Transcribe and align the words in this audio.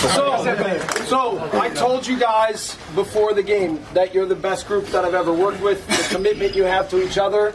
So, 0.00 0.96
so 1.04 1.60
I 1.60 1.68
told 1.68 2.06
you 2.06 2.18
guys 2.18 2.74
before 2.94 3.34
the 3.34 3.42
game 3.42 3.84
that 3.92 4.14
you're 4.14 4.24
the 4.24 4.34
best 4.34 4.66
group 4.66 4.86
that 4.86 5.04
I've 5.04 5.12
ever 5.12 5.30
worked 5.30 5.60
with. 5.60 5.86
The 5.86 6.14
commitment 6.14 6.56
you 6.56 6.64
have 6.64 6.88
to 6.88 7.06
each 7.06 7.18
other, 7.18 7.54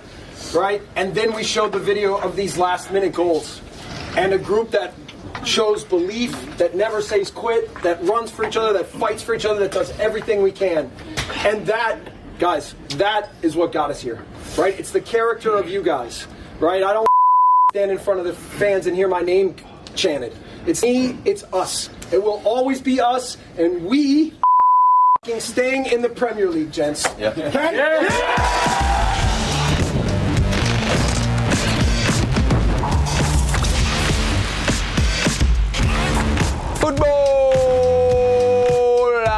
right? 0.53 0.79
And 0.95 1.15
then 1.15 1.33
we 1.33 1.43
showed 1.43 1.71
the 1.71 1.79
video 1.79 2.17
of 2.17 2.35
these 2.35 2.55
last 2.55 2.91
minute 2.91 3.13
goals, 3.13 3.61
and 4.15 4.31
a 4.31 4.37
group 4.37 4.69
that 4.71 4.93
shows 5.43 5.83
belief, 5.83 6.57
that 6.57 6.75
never 6.75 7.01
says 7.01 7.31
quit, 7.31 7.73
that 7.81 8.03
runs 8.03 8.29
for 8.29 8.45
each 8.47 8.57
other, 8.57 8.73
that 8.73 8.85
fights 8.85 9.23
for 9.23 9.33
each 9.33 9.45
other, 9.45 9.59
that 9.61 9.71
does 9.71 9.89
everything 9.99 10.43
we 10.43 10.51
can, 10.51 10.91
and 11.45 11.65
that, 11.65 11.97
guys, 12.37 12.75
that 12.89 13.31
is 13.41 13.55
what 13.55 13.71
got 13.71 13.89
us 13.89 13.99
here, 13.99 14.23
right? 14.55 14.79
It's 14.79 14.91
the 14.91 15.01
character 15.01 15.55
of 15.55 15.67
you 15.67 15.81
guys, 15.81 16.27
right? 16.59 16.83
I 16.83 16.93
don't 16.93 17.07
stand 17.71 17.89
in 17.89 17.97
front 17.97 18.19
of 18.19 18.25
the 18.27 18.33
fans 18.33 18.85
and 18.85 18.95
hear 18.95 19.07
my 19.07 19.21
name 19.21 19.55
chanted. 19.95 20.35
It's 20.67 20.81
me, 20.81 21.15
it's 21.25 21.43
us. 21.53 21.91
It 22.11 22.23
will 22.23 22.41
always 22.43 22.81
be 22.81 22.99
us, 22.99 23.37
and 23.55 23.85
we 23.85 24.31
f***ing 25.23 25.39
staying 25.39 25.85
in 25.85 26.01
the 26.01 26.09
Premier 26.09 26.49
League, 26.49 26.71
gents. 26.71 27.05
Yeah. 27.19 27.29
Okay? 27.29 28.07
Futbol 36.79 37.45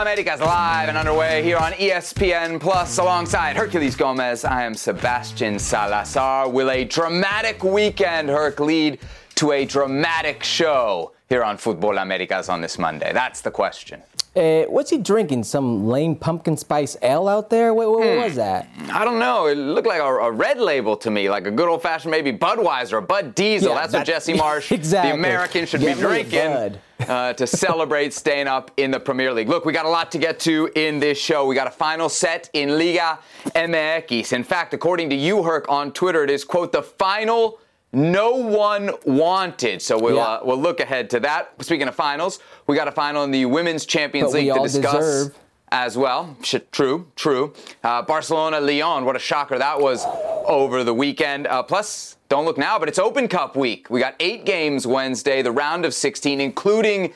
Americas 0.01 0.39
live 0.39 0.87
and 0.87 0.97
underway 0.97 1.43
here 1.43 1.57
on 1.57 1.73
ESPN 1.73 2.57
Plus 2.57 2.99
alongside 2.99 3.57
Herculez 3.57 3.97
Gomez. 3.97 4.45
I 4.45 4.63
am 4.63 4.73
Sebastian 4.73 5.59
Salazar. 5.59 6.47
Will 6.47 6.71
a 6.71 6.85
dramatic 6.85 7.65
weekend, 7.65 8.29
Herc, 8.29 8.61
lead 8.61 8.99
to 9.35 9.51
a 9.51 9.65
dramatic 9.65 10.41
show 10.41 11.11
here 11.29 11.43
on 11.43 11.57
Futbol 11.57 12.01
Americas 12.01 12.49
on 12.49 12.61
this 12.61 12.77
Monday? 12.77 13.11
That's 13.13 13.41
the 13.41 13.51
question. 13.51 14.01
Uh, 14.37 14.65
what's 14.65 14.91
he 14.91 14.99
drinking? 14.99 15.43
Some 15.43 15.87
lame 15.87 16.15
pumpkin 16.15 16.57
spice 16.57 16.95
ale 17.01 17.27
out 17.27 17.49
there? 17.49 17.73
What, 17.73 17.89
what, 17.89 17.99
what 18.01 18.17
was 18.25 18.35
that? 18.35 18.69
I 18.91 19.03
don't 19.03 19.17
know. 19.17 19.47
It 19.47 19.55
looked 19.55 19.87
like 19.87 19.99
a, 19.99 20.05
a 20.05 20.31
red 20.31 20.59
label 20.59 20.95
to 20.97 21.09
me, 21.09 21.27
like 21.27 21.47
a 21.47 21.51
good 21.51 21.67
old 21.67 21.81
fashioned 21.81 22.11
maybe 22.11 22.31
Budweiser 22.31 22.93
or 22.93 23.01
Bud 23.01 23.33
Diesel. 23.33 23.69
Yeah, 23.69 23.75
That's 23.81 23.93
what 23.93 24.05
Jesse 24.05 24.33
Marsch, 24.35 24.71
exactly. 24.71 25.11
the 25.11 25.17
American, 25.17 25.65
should 25.65 25.81
Get 25.81 25.95
be 25.95 26.01
drinking 26.01 26.77
uh, 27.09 27.33
to 27.33 27.47
celebrate 27.65 28.13
staying 28.13 28.45
up 28.45 28.69
in 28.77 28.91
the 28.91 28.99
Premier 28.99 29.33
League. 29.33 29.49
Look, 29.49 29.65
we 29.65 29.73
got 29.73 29.85
a 29.87 29.89
lot 29.89 30.11
to 30.11 30.19
get 30.19 30.39
to 30.41 30.69
in 30.75 30.99
this 30.99 31.17
show. 31.17 31.47
We 31.47 31.55
got 31.55 31.67
a 31.67 31.71
final 31.71 32.07
set 32.07 32.47
in 32.53 32.77
Liga 32.77 33.17
MX. 33.55 34.33
In 34.33 34.43
fact, 34.43 34.75
according 34.75 35.09
to 35.09 35.15
you, 35.15 35.41
Herc, 35.41 35.65
on 35.67 35.91
Twitter, 35.91 36.23
it 36.23 36.29
is, 36.29 36.43
quote, 36.43 36.71
the 36.71 36.83
final 36.83 37.59
no 37.97 38.31
one 38.33 38.91
wanted. 39.05 39.81
So 39.81 39.97
we'll, 39.97 40.15
Yeah. 40.15 40.21
uh, 40.23 40.39
we'll 40.43 40.61
look 40.61 40.79
ahead 40.79 41.09
to 41.09 41.19
that. 41.21 41.51
Speaking 41.61 41.87
of 41.87 41.95
finals, 41.95 42.39
we 42.67 42.75
got 42.75 42.87
a 42.87 42.91
final 42.91 43.23
in 43.23 43.31
the 43.31 43.45
Women's 43.45 43.85
Champions 43.87 44.31
But 44.33 44.37
League 44.37 44.53
to 44.53 44.59
discuss 44.61 44.93
deserve. 44.93 45.35
as 45.71 45.97
well. 45.97 46.37
True, 46.71 47.07
true. 47.15 47.53
Uh, 47.83 48.03
Barcelona, 48.03 48.59
Lyon, 48.61 49.03
what 49.03 49.15
a 49.15 49.19
shocker 49.19 49.57
that 49.57 49.81
was 49.81 50.05
over 50.45 50.83
the 50.83 50.93
weekend. 50.93 51.47
Uh, 51.47 51.63
plus, 51.63 52.17
don't 52.29 52.45
look 52.45 52.57
now, 52.59 52.77
but 52.77 52.87
it's 52.87 52.99
Open 52.99 53.27
Cup 53.27 53.55
week. 53.55 53.89
We 53.89 53.99
got 53.99 54.15
eight 54.19 54.45
games 54.45 54.85
Wednesday, 54.85 55.41
the 55.41 55.51
round 55.51 55.83
of 55.83 55.93
16, 55.95 56.39
including 56.39 57.13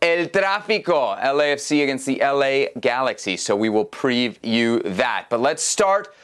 El 0.00 0.26
Tráfico, 0.28 1.20
LAFC 1.20 1.82
against 1.82 2.06
the 2.06 2.20
LA 2.22 2.68
Galaxy. 2.80 3.36
So 3.36 3.56
we 3.56 3.68
will 3.68 3.84
preview 3.84 4.80
that. 4.96 5.26
But 5.28 5.40
let's 5.40 5.62
start 5.62 6.14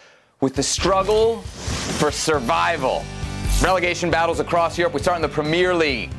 with 0.41 0.55
the 0.55 0.63
struggle 0.63 1.43
for 1.43 2.11
survival. 2.13 3.05
Relegation 3.63 4.11
battles 4.11 4.39
across 4.39 4.77
Europe. 4.77 4.93
We 4.93 5.01
start 5.01 5.17
in 5.17 5.23
the 5.23 5.29
Premier 5.29 5.75
League. 5.75 6.11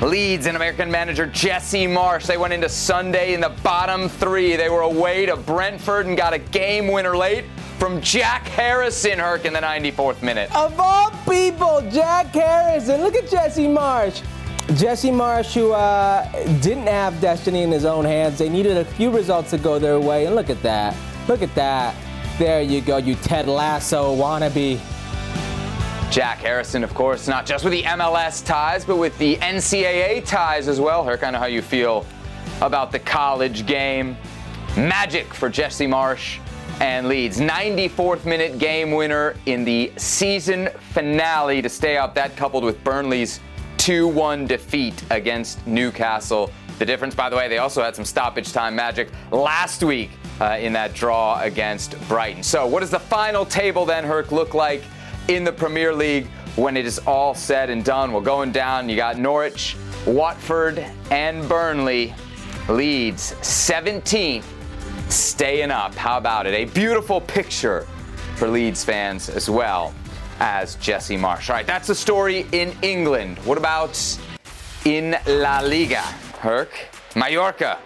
Leeds 0.00 0.46
and 0.46 0.56
American 0.56 0.90
manager 0.90 1.26
Jesse 1.26 1.84
Marsch. 1.84 2.26
They 2.26 2.38
went 2.38 2.54
into 2.54 2.70
Sunday 2.70 3.34
in 3.34 3.40
the 3.42 3.50
bottom 3.62 4.08
three. 4.08 4.56
They 4.56 4.70
were 4.70 4.80
away 4.80 5.26
to 5.26 5.36
Brentford 5.36 6.06
and 6.06 6.16
got 6.16 6.32
a 6.32 6.38
game 6.38 6.88
winner 6.88 7.14
late 7.14 7.44
from 7.78 8.00
Jack 8.00 8.48
Harrison, 8.48 9.18
Herc, 9.18 9.44
in 9.44 9.52
the 9.52 9.60
94th 9.60 10.22
minute. 10.22 10.54
Of 10.56 10.80
all 10.80 11.10
people, 11.28 11.86
Jack 11.90 12.28
Harrison. 12.28 13.02
Look 13.02 13.14
at 13.14 13.28
Jesse 13.28 13.66
Marsch. 13.66 14.22
Jesse 14.78 15.10
Marsch, 15.10 15.52
who 15.52 15.72
uh, 15.72 16.30
didn't 16.60 16.86
have 16.86 17.20
destiny 17.20 17.62
in 17.62 17.70
his 17.70 17.84
own 17.84 18.06
hands. 18.06 18.38
They 18.38 18.48
needed 18.48 18.78
a 18.78 18.86
few 18.86 19.10
results 19.10 19.50
to 19.50 19.58
go 19.58 19.78
their 19.78 20.00
way. 20.00 20.24
And 20.24 20.34
look 20.34 20.48
at 20.48 20.62
that. 20.62 20.96
Look 21.28 21.42
at 21.42 21.54
that. 21.56 21.94
There 22.38 22.62
you 22.62 22.80
go, 22.80 22.96
you 22.96 23.16
Ted 23.16 23.48
Lasso 23.48 24.16
wannabe. 24.16 24.80
Jack 26.10 26.38
Harrison, 26.38 26.82
of 26.82 26.92
course, 26.92 27.28
not 27.28 27.46
just 27.46 27.62
with 27.62 27.72
the 27.72 27.84
MLS 27.84 28.44
ties, 28.44 28.84
but 28.84 28.96
with 28.96 29.16
the 29.18 29.36
NCAA 29.36 30.26
ties 30.26 30.66
as 30.66 30.80
well. 30.80 31.04
Herc, 31.04 31.22
I 31.22 31.30
know 31.30 31.38
how 31.38 31.46
you 31.46 31.62
feel 31.62 32.04
about 32.60 32.90
the 32.90 32.98
college 32.98 33.64
game. 33.64 34.16
Magic 34.76 35.32
for 35.32 35.48
Jesse 35.48 35.86
Marsch 35.86 36.40
and 36.80 37.06
Leeds. 37.06 37.38
94th 37.38 38.24
minute 38.24 38.58
game 38.58 38.90
winner 38.90 39.36
in 39.46 39.64
the 39.64 39.92
season 39.98 40.68
finale 40.92 41.62
to 41.62 41.68
stay 41.68 41.96
up. 41.96 42.12
That 42.16 42.36
coupled 42.36 42.64
with 42.64 42.82
Burnley's 42.82 43.38
2 43.78 44.08
1 44.08 44.48
defeat 44.48 45.04
against 45.10 45.64
Newcastle. 45.64 46.50
The 46.80 46.86
difference, 46.86 47.14
by 47.14 47.30
the 47.30 47.36
way, 47.36 47.46
they 47.46 47.58
also 47.58 47.84
had 47.84 47.94
some 47.94 48.04
stoppage 48.04 48.52
time 48.52 48.74
magic 48.74 49.10
last 49.30 49.84
week 49.84 50.10
uh, 50.40 50.58
in 50.60 50.72
that 50.72 50.92
draw 50.92 51.40
against 51.40 51.96
Brighton. 52.08 52.42
So, 52.42 52.66
what 52.66 52.80
does 52.80 52.90
the 52.90 52.98
final 52.98 53.44
table 53.44 53.84
then, 53.84 54.02
Herc, 54.02 54.32
look 54.32 54.54
like 54.54 54.82
in 55.30 55.44
the 55.44 55.52
Premier 55.52 55.94
League 55.94 56.26
when 56.56 56.76
it 56.76 56.84
is 56.84 56.98
all 57.06 57.34
said 57.34 57.70
and 57.70 57.84
done? 57.84 58.12
We're 58.12 58.20
going 58.20 58.50
down, 58.50 58.88
you 58.88 58.96
got 58.96 59.16
Norwich, 59.16 59.76
Watford, 60.04 60.84
and 61.12 61.48
Burnley. 61.48 62.12
Leeds 62.68 63.34
17th, 63.40 64.44
staying 65.08 65.70
up. 65.70 65.94
How 65.94 66.18
about 66.18 66.46
it? 66.46 66.54
A 66.54 66.64
beautiful 66.72 67.20
picture 67.20 67.86
for 68.34 68.48
Leeds 68.48 68.84
fans 68.84 69.28
as 69.28 69.48
well 69.48 69.94
as 70.40 70.74
Jesse 70.76 71.16
Marsch. 71.16 71.48
All 71.48 71.56
right, 71.56 71.66
that's 71.66 71.86
the 71.86 71.94
story 71.94 72.46
in 72.50 72.76
England. 72.82 73.38
What 73.38 73.56
about 73.56 73.98
in 74.84 75.16
La 75.26 75.60
Liga? 75.60 76.02
Herc, 76.40 76.70
Mallorca. 77.14 77.78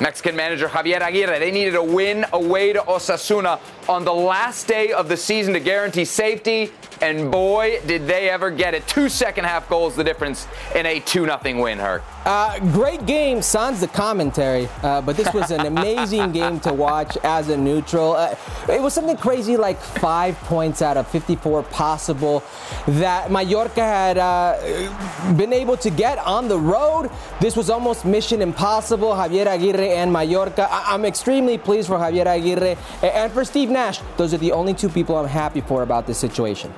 Mexican 0.00 0.34
manager 0.34 0.66
Javier 0.66 1.00
Aguirre, 1.00 1.38
they 1.38 1.50
needed 1.50 1.74
a 1.74 1.82
win 1.82 2.24
away 2.32 2.72
to 2.72 2.80
Osasuna 2.80 3.60
on 3.90 4.04
the 4.04 4.14
last 4.14 4.68
day 4.68 4.92
of 4.92 5.08
the 5.08 5.16
season 5.16 5.52
to 5.52 5.58
guarantee 5.58 6.04
safety, 6.04 6.70
and 7.02 7.28
boy, 7.32 7.80
did 7.86 8.06
they 8.06 8.30
ever 8.30 8.48
get 8.50 8.72
it. 8.72 8.86
Two 8.86 9.08
second 9.08 9.44
half 9.46 9.68
goals, 9.68 9.96
the 9.96 10.04
difference 10.04 10.46
in 10.76 10.86
a 10.86 11.00
2 11.00 11.24
0 11.24 11.40
win, 11.60 11.78
Herc. 11.78 12.02
Uh, 12.24 12.58
great 12.72 13.04
game, 13.06 13.42
sans 13.42 13.80
the 13.80 13.88
commentary, 13.88 14.68
uh, 14.84 15.00
but 15.00 15.16
this 15.16 15.32
was 15.34 15.50
an 15.50 15.66
amazing 15.66 16.30
game 16.40 16.60
to 16.60 16.72
watch 16.72 17.16
as 17.24 17.48
a 17.48 17.56
neutral. 17.56 18.12
Uh, 18.12 18.36
it 18.68 18.80
was 18.80 18.92
something 18.94 19.16
crazy 19.16 19.56
like 19.56 19.80
five 19.80 20.36
points 20.40 20.82
out 20.82 20.96
of 20.96 21.08
54 21.08 21.62
possible 21.64 22.44
that 22.86 23.32
Mallorca 23.32 23.82
had 23.82 24.18
uh, 24.18 25.34
been 25.36 25.52
able 25.52 25.78
to 25.78 25.90
get 25.90 26.18
on 26.18 26.46
the 26.46 26.58
road. 26.58 27.10
This 27.40 27.56
was 27.56 27.70
almost 27.70 28.04
mission 28.04 28.40
impossible. 28.42 29.08
Javier 29.12 29.46
Aguirre 29.46 29.94
and 29.96 30.12
Mallorca. 30.12 30.68
I- 30.70 30.94
I'm 30.94 31.04
extremely 31.06 31.58
pleased 31.58 31.88
for 31.88 31.96
Javier 31.96 32.26
Aguirre 32.26 32.76
and 33.02 33.32
for 33.32 33.44
Steve 33.44 33.70
Nash. 33.70 33.79
Those 34.16 34.34
are 34.34 34.38
the 34.38 34.52
only 34.52 34.74
two 34.74 34.88
people 34.88 35.16
I'm 35.16 35.26
happy 35.26 35.60
for 35.60 35.82
about 35.82 36.06
this 36.06 36.18
situation. 36.18 36.72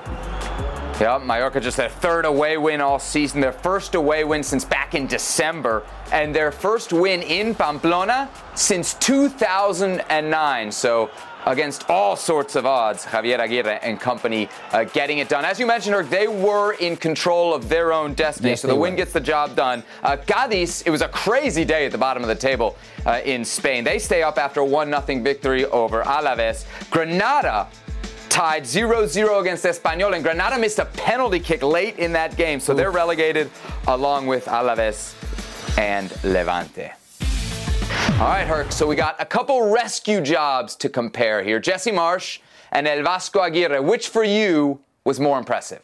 Yep, 1.03 1.23
Mallorca 1.23 1.59
just 1.59 1.75
their 1.75 1.89
third 1.89 2.23
away 2.23 2.55
win 2.57 2.79
all 2.79 2.97
season, 2.97 3.41
their 3.41 3.51
first 3.51 3.93
away 3.93 4.23
win 4.23 4.41
since 4.41 4.63
back 4.63 4.95
in 4.95 5.05
December, 5.05 5.83
and 6.13 6.33
their 6.33 6.49
first 6.49 6.93
win 6.93 7.21
in 7.21 7.53
Pamplona 7.53 8.29
since 8.55 8.93
2009. 8.93 10.71
So, 10.71 11.11
against 11.45 11.89
all 11.89 12.15
sorts 12.15 12.55
of 12.55 12.65
odds, 12.65 13.05
Javier 13.05 13.37
Aguirre 13.37 13.79
and 13.83 13.99
company 13.99 14.47
uh, 14.71 14.85
getting 14.85 15.17
it 15.17 15.27
done. 15.27 15.43
As 15.43 15.59
you 15.59 15.67
mentioned, 15.67 15.93
Herc, 15.93 16.09
they 16.09 16.29
were 16.29 16.71
in 16.75 16.95
control 16.95 17.53
of 17.53 17.67
their 17.67 17.91
own 17.91 18.13
destiny, 18.13 18.51
Yes, 18.51 18.61
so 18.61 18.69
the 18.69 18.75
win 18.75 18.93
were. 18.93 18.97
gets 18.97 19.11
the 19.11 19.19
job 19.19 19.57
done. 19.57 19.83
Uh, 20.03 20.15
Cadiz, 20.15 20.83
it 20.85 20.89
was 20.89 21.01
a 21.01 21.09
crazy 21.09 21.65
day 21.65 21.85
at 21.85 21.91
the 21.91 21.97
bottom 21.97 22.23
of 22.23 22.29
the 22.29 22.35
table 22.35 22.77
uh, 23.05 23.19
in 23.25 23.43
Spain. 23.43 23.83
They 23.83 23.99
stay 23.99 24.23
up 24.23 24.37
after 24.37 24.61
a 24.61 24.65
1 24.65 24.87
0 25.05 25.21
victory 25.21 25.65
over 25.65 26.01
Alaves. 26.03 26.65
Granada 26.89 27.67
tied 28.33 28.63
0-0 28.63 29.41
against 29.41 29.63
Espanyol, 29.63 30.15
and 30.15 30.23
Granada 30.23 30.57
missed 30.57 30.79
a 30.79 30.85
penalty 30.85 31.39
kick 31.39 31.61
late 31.61 31.99
in 31.99 32.11
that 32.13 32.35
game, 32.35 32.59
so 32.59 32.73
they're 32.73 32.89
relegated 32.89 33.47
along 33.87 34.25
with 34.25 34.45
Alaves 34.45 35.13
and 35.77 36.09
Levante. 36.23 36.91
All 38.19 38.29
right, 38.29 38.47
Herc, 38.47 38.71
so 38.71 38.87
we 38.87 38.95
got 38.95 39.21
a 39.21 39.25
couple 39.25 39.69
rescue 39.71 40.19
jobs 40.19 40.75
to 40.77 40.89
compare 40.89 41.43
here. 41.43 41.59
Jesse 41.59 41.91
Marsch 41.91 42.39
and 42.71 42.87
El 42.87 43.03
Vasco 43.03 43.39
Aguirre. 43.39 43.79
Which 43.83 44.07
for 44.07 44.23
you 44.23 44.79
was 45.05 45.19
more 45.19 45.37
impressive? 45.37 45.83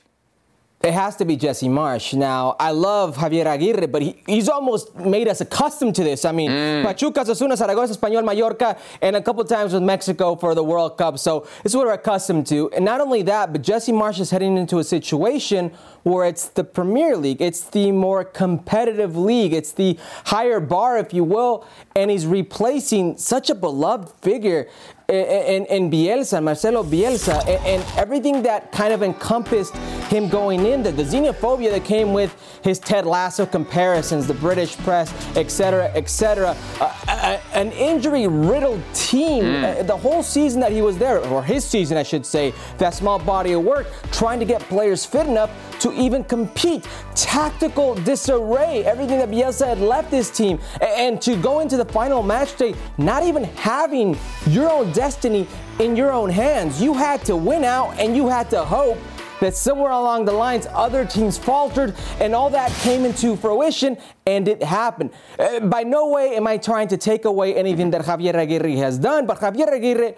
It 0.82 0.94
has 0.94 1.18
to 1.18 1.26
be 1.26 1.36
Jesse 1.36 1.68
Marsch. 1.68 2.14
Now, 2.14 2.56
I 2.58 2.72
love 2.72 3.18
Javier 3.18 3.46
Aguirre, 3.46 3.86
but 3.86 4.02
he, 4.02 4.16
he's 4.26 4.48
almost 4.48 4.96
made 4.96 5.28
us 5.28 5.42
accustomed 5.42 5.94
to 5.96 6.06
this. 6.06 6.24
I 6.24 6.32
mean, 6.32 6.50
mm. 6.50 6.84
Pachuca, 6.86 7.20
Osasuna, 7.20 7.58
Zaragoza, 7.58 7.98
Español, 7.98 8.24
Mallorca, 8.24 8.78
and 9.02 9.18
a 9.18 9.22
couple 9.22 9.44
times 9.44 9.74
with 9.74 9.84
Mexico 9.84 10.38
for 10.38 10.56
the 10.56 10.64
World 10.64 10.98
Cup. 10.98 11.20
So 11.20 11.42
this 11.64 11.74
is 11.74 11.76
what 11.76 11.86
we're 11.86 11.94
accustomed 11.94 12.48
to. 12.48 12.72
And 12.72 12.86
not 12.86 13.02
only 13.02 13.24
that, 13.24 13.52
but 13.52 13.62
Jesse 13.62 13.92
Marsch 13.92 14.22
is 14.22 14.32
heading 14.32 14.56
into 14.56 14.80
a 14.80 14.84
situation 14.86 15.74
where 16.04 16.26
it's 16.26 16.48
the 16.48 16.64
Premier 16.64 17.18
League. 17.18 17.42
It's 17.42 17.64
the 17.64 17.92
more 17.92 18.24
competitive 18.24 19.18
league. 19.18 19.52
It's 19.52 19.74
the 19.74 20.00
higher 20.28 20.62
bar, 20.62 20.98
if 20.98 21.14
you 21.14 21.26
will. 21.26 21.66
And 21.94 22.10
he's 22.10 22.26
replacing 22.26 23.18
such 23.18 23.50
a 23.50 23.56
beloved 23.56 24.14
figure 24.22 24.70
in, 25.10 25.66
in 25.66 25.90
Bielsa, 25.90 26.42
Marcelo 26.42 26.84
Bielsa, 26.84 27.40
and, 27.48 27.66
and, 27.66 27.86
everything 27.98 28.44
that 28.44 28.72
kind 28.72 28.94
of 28.94 29.02
encompassed 29.02 29.76
him 30.10 30.30
going 30.30 30.66
in 30.66 30.84
there, 30.84 30.92
the 30.92 31.04
xenophobia 31.04 31.72
that 31.72 31.84
came 31.84 32.14
with 32.14 32.36
his 32.64 32.80
Ted 32.80 33.06
Lasso 33.06 33.46
comparisons, 33.46 34.28
the 34.28 34.34
British 34.36 34.78
press, 34.78 35.12
etc., 35.36 35.92
etc., 35.96 36.56
uh, 36.80 37.40
an 37.54 37.72
injury-riddled 37.72 38.82
team. 38.94 39.44
Mm. 39.44 39.80
Uh, 39.80 39.84
the 39.84 39.98
whole 39.98 40.22
season 40.22 40.62
that 40.62 40.72
he 40.72 40.82
was 40.82 40.98
there, 40.98 41.20
or 41.28 41.44
his 41.44 41.66
season, 41.66 41.98
I 41.98 42.04
should 42.04 42.26
say, 42.26 42.54
that 42.78 42.94
small 42.94 43.18
body 43.18 43.54
of 43.54 43.64
work, 43.64 43.88
trying 44.12 44.40
to 44.40 44.46
get 44.46 44.62
players 44.62 45.06
fit 45.06 45.28
enough 45.28 45.52
to 45.80 45.92
even 45.94 46.24
compete. 46.24 46.88
Tactical 47.16 47.96
disarray, 47.96 48.84
everything 48.86 49.18
that 49.20 49.30
Bielsa 49.30 49.68
had 49.68 49.80
left 49.80 50.12
this 50.12 50.30
team, 50.30 50.60
and 50.82 51.22
to 51.22 51.36
go 51.38 51.60
into 51.60 51.78
the 51.78 51.86
final 51.86 52.22
match 52.22 52.56
day 52.58 52.76
not 52.98 53.24
even 53.24 53.44
having 53.44 54.18
your 54.48 54.70
own 54.70 54.92
destiny 55.00 55.48
in 55.80 55.96
your 55.96 56.12
own 56.12 56.30
hands. 56.30 56.82
You 56.82 56.94
had 56.94 57.24
to 57.30 57.36
win 57.38 57.64
out 57.64 57.98
and 57.98 58.18
you 58.18 58.28
had 58.28 58.50
to 58.50 58.66
hope 58.66 58.98
that 59.40 59.56
somewhere 59.56 59.92
along 59.92 60.26
the 60.26 60.34
lines 60.34 60.68
other 60.74 61.06
teams 61.06 61.38
faltered 61.38 61.96
and 62.20 62.36
all 62.36 62.50
that 62.50 62.70
came 62.84 63.06
into 63.06 63.38
fruition 63.38 63.98
and 64.28 64.50
it 64.50 64.62
happened. 64.62 65.12
Uh, 65.40 65.62
by 65.62 65.84
no 65.84 66.10
way 66.10 66.36
am 66.36 66.46
I 66.48 66.58
trying 66.58 66.90
to 66.90 66.98
take 66.98 67.24
away 67.24 67.56
anything 67.56 67.90
that 67.92 68.02
Javier 68.02 68.36
Aguirre 68.36 68.76
has 68.86 69.00
done, 69.00 69.26
but 69.26 69.40
Javier 69.40 69.72
Aguirre 69.74 70.16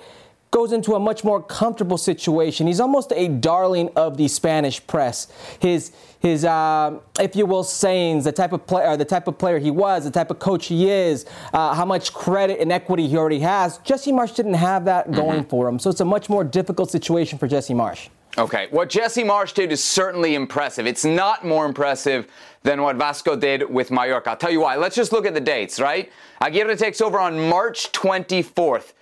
goes 0.51 0.73
into 0.73 0.95
a 0.95 0.99
much 0.99 1.23
more 1.23 1.41
comfortable 1.41 1.97
situation. 1.97 2.67
He's 2.67 2.81
almost 2.81 3.13
a 3.15 3.29
darling 3.29 3.89
of 3.95 4.17
the 4.17 4.27
Spanish 4.27 4.85
press. 4.85 5.27
His 5.59 5.93
his 6.19 6.45
uh, 6.45 6.99
if 7.19 7.35
you 7.35 7.45
will 7.45 7.63
sayings, 7.63 8.25
the 8.25 8.31
type 8.31 8.51
of 8.51 8.67
player, 8.67 8.95
the 8.97 9.05
type 9.05 9.27
of 9.27 9.37
player 9.37 9.57
he 9.57 9.71
was, 9.71 10.03
the 10.03 10.11
type 10.11 10.29
of 10.29 10.39
coach 10.39 10.67
he 10.67 10.89
is, 10.89 11.25
uh, 11.53 11.73
how 11.73 11.85
much 11.85 12.13
credit 12.13 12.59
and 12.59 12.71
equity 12.71 13.07
he 13.07 13.17
already 13.17 13.39
has. 13.39 13.79
Jesse 13.79 14.11
Marsch 14.11 14.35
didn't 14.35 14.53
have 14.53 14.85
that 14.85 15.05
mm-hmm. 15.05 15.15
going 15.15 15.43
for 15.45 15.67
him, 15.67 15.79
so 15.79 15.89
it's 15.89 16.01
a 16.01 16.05
much 16.05 16.29
more 16.29 16.43
difficult 16.43 16.91
situation 16.91 17.39
for 17.39 17.47
Jesse 17.47 17.73
Marsch. 17.73 18.09
Okay, 18.37 18.67
what 18.71 18.89
Jesse 18.89 19.23
Marsch 19.23 19.53
did 19.53 19.71
is 19.71 19.83
certainly 19.83 20.35
impressive. 20.35 20.87
It's 20.87 21.03
not 21.03 21.45
more 21.45 21.65
impressive 21.65 22.27
than 22.63 22.81
what 22.81 22.95
Vasco 22.95 23.35
did 23.35 23.69
with 23.69 23.91
Mallorca. 23.91 24.29
I'll 24.29 24.37
tell 24.37 24.51
you 24.51 24.61
why. 24.61 24.77
Let's 24.77 24.95
just 24.95 25.11
look 25.11 25.25
at 25.25 25.33
the 25.33 25.41
dates, 25.41 25.79
right? 25.79 26.11
Aguirre 26.39 26.77
takes 26.77 27.01
over 27.01 27.19
on 27.19 27.49
March 27.49 27.91
24th. 27.91 28.93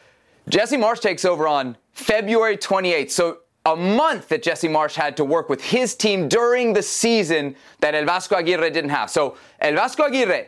Jesse 0.50 0.78
Marsch 0.78 1.00
takes 1.00 1.26
over 1.26 1.48
on 1.48 1.78
February 1.94 2.58
28th. 2.58 3.12
So 3.12 3.40
a 3.66 3.76
month 3.76 4.30
that 4.30 4.42
Jesse 4.42 4.68
Marsch 4.68 4.96
had 4.96 5.16
to 5.18 5.26
work 5.26 5.48
with 5.48 5.64
his 5.64 5.96
team 5.96 6.28
during 6.28 6.74
the 6.74 6.82
season 6.82 7.56
that 7.82 7.94
El 7.94 8.06
Vasco 8.06 8.36
Aguirre 8.36 8.72
didn't 8.72 8.90
have. 8.90 9.10
So 9.10 9.38
El 9.60 9.76
Vasco 9.76 10.04
Aguirre, 10.04 10.48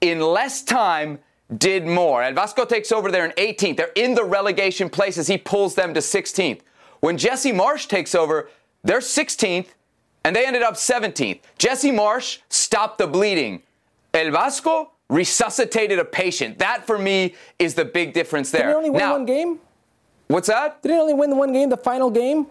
in 0.00 0.20
less 0.20 0.62
time, 0.62 1.18
did 1.56 1.86
more. 1.86 2.22
El 2.22 2.34
Vasco 2.34 2.66
takes 2.66 2.92
over 2.92 3.10
there 3.10 3.24
in 3.24 3.32
18th. 3.32 3.76
They're 3.78 3.90
in 3.94 4.14
the 4.14 4.24
relegation 4.24 4.90
places. 4.90 5.28
He 5.28 5.38
pulls 5.38 5.74
them 5.74 5.94
to 5.94 6.00
16th. 6.00 6.60
When 7.00 7.16
Jesse 7.16 7.52
Marsch 7.52 7.88
takes 7.88 8.14
over, 8.14 8.50
they're 8.84 8.98
16th 8.98 9.68
and 10.24 10.36
they 10.36 10.44
ended 10.46 10.62
up 10.62 10.74
17th. 10.74 11.40
Jesse 11.56 11.90
Marsch 11.90 12.40
stopped 12.50 12.98
the 12.98 13.06
bleeding. 13.06 13.62
El 14.12 14.30
Vasco 14.30 14.92
resuscitated 15.08 15.98
a 15.98 16.04
patient. 16.04 16.58
That 16.58 16.86
for 16.86 16.98
me 16.98 17.34
is 17.58 17.74
the 17.74 17.84
big 17.84 18.12
difference 18.12 18.50
there. 18.50 18.62
Did 18.62 18.68
he 18.68 18.74
only 18.74 18.90
win 18.90 18.98
now, 18.98 19.12
one 19.12 19.26
game? 19.26 19.58
What's 20.28 20.48
that? 20.48 20.82
Did 20.82 20.92
he 20.92 20.98
only 20.98 21.14
win 21.14 21.30
the 21.30 21.36
one 21.36 21.52
game, 21.52 21.70
the 21.70 21.76
final 21.76 22.10
game? 22.10 22.46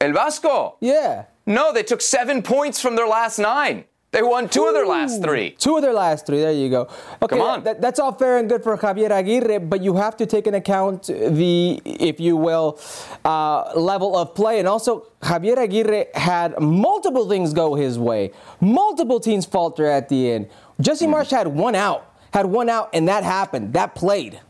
El 0.00 0.12
Vasco. 0.12 0.76
Yeah. 0.80 1.24
No, 1.46 1.72
they 1.72 1.82
took 1.82 2.00
seven 2.00 2.42
points 2.42 2.80
from 2.80 2.96
their 2.96 3.06
last 3.06 3.38
nine. 3.38 3.84
They 4.12 4.22
won 4.22 4.48
two 4.48 4.62
Ooh, 4.62 4.68
of 4.68 4.74
their 4.74 4.86
last 4.86 5.20
three. 5.22 5.50
Two 5.50 5.76
of 5.76 5.82
their 5.82 5.92
last 5.92 6.26
three. 6.26 6.38
There 6.38 6.52
you 6.52 6.70
go. 6.70 6.88
Okay, 7.20 7.36
Come 7.36 7.42
on. 7.42 7.64
That, 7.64 7.82
that's 7.82 7.98
all 7.98 8.12
fair 8.12 8.38
and 8.38 8.48
good 8.48 8.62
for 8.62 8.76
Javier 8.78 9.10
Aguirre, 9.10 9.58
but 9.58 9.82
you 9.82 9.96
have 9.96 10.16
to 10.16 10.26
take 10.26 10.46
into 10.46 10.58
account 10.58 11.08
the, 11.08 11.82
if 11.84 12.18
you 12.18 12.36
will, 12.36 12.80
uh, 13.24 13.72
level 13.78 14.16
of 14.16 14.34
play. 14.34 14.58
And 14.58 14.66
also, 14.66 15.08
Javier 15.20 15.58
Aguirre 15.58 16.06
had 16.14 16.58
multiple 16.60 17.28
things 17.28 17.52
go 17.52 17.74
his 17.74 17.98
way, 17.98 18.30
multiple 18.60 19.20
teams 19.20 19.44
falter 19.44 19.84
at 19.84 20.08
the 20.08 20.30
end. 20.30 20.48
Jesse 20.80 21.06
mm. 21.06 21.14
Marsch 21.14 21.30
had 21.30 21.48
one 21.48 21.74
out, 21.74 22.14
had 22.32 22.46
one 22.46 22.68
out, 22.68 22.90
and 22.92 23.08
that 23.08 23.24
happened. 23.24 23.72
That 23.72 23.94
played. 23.94 24.40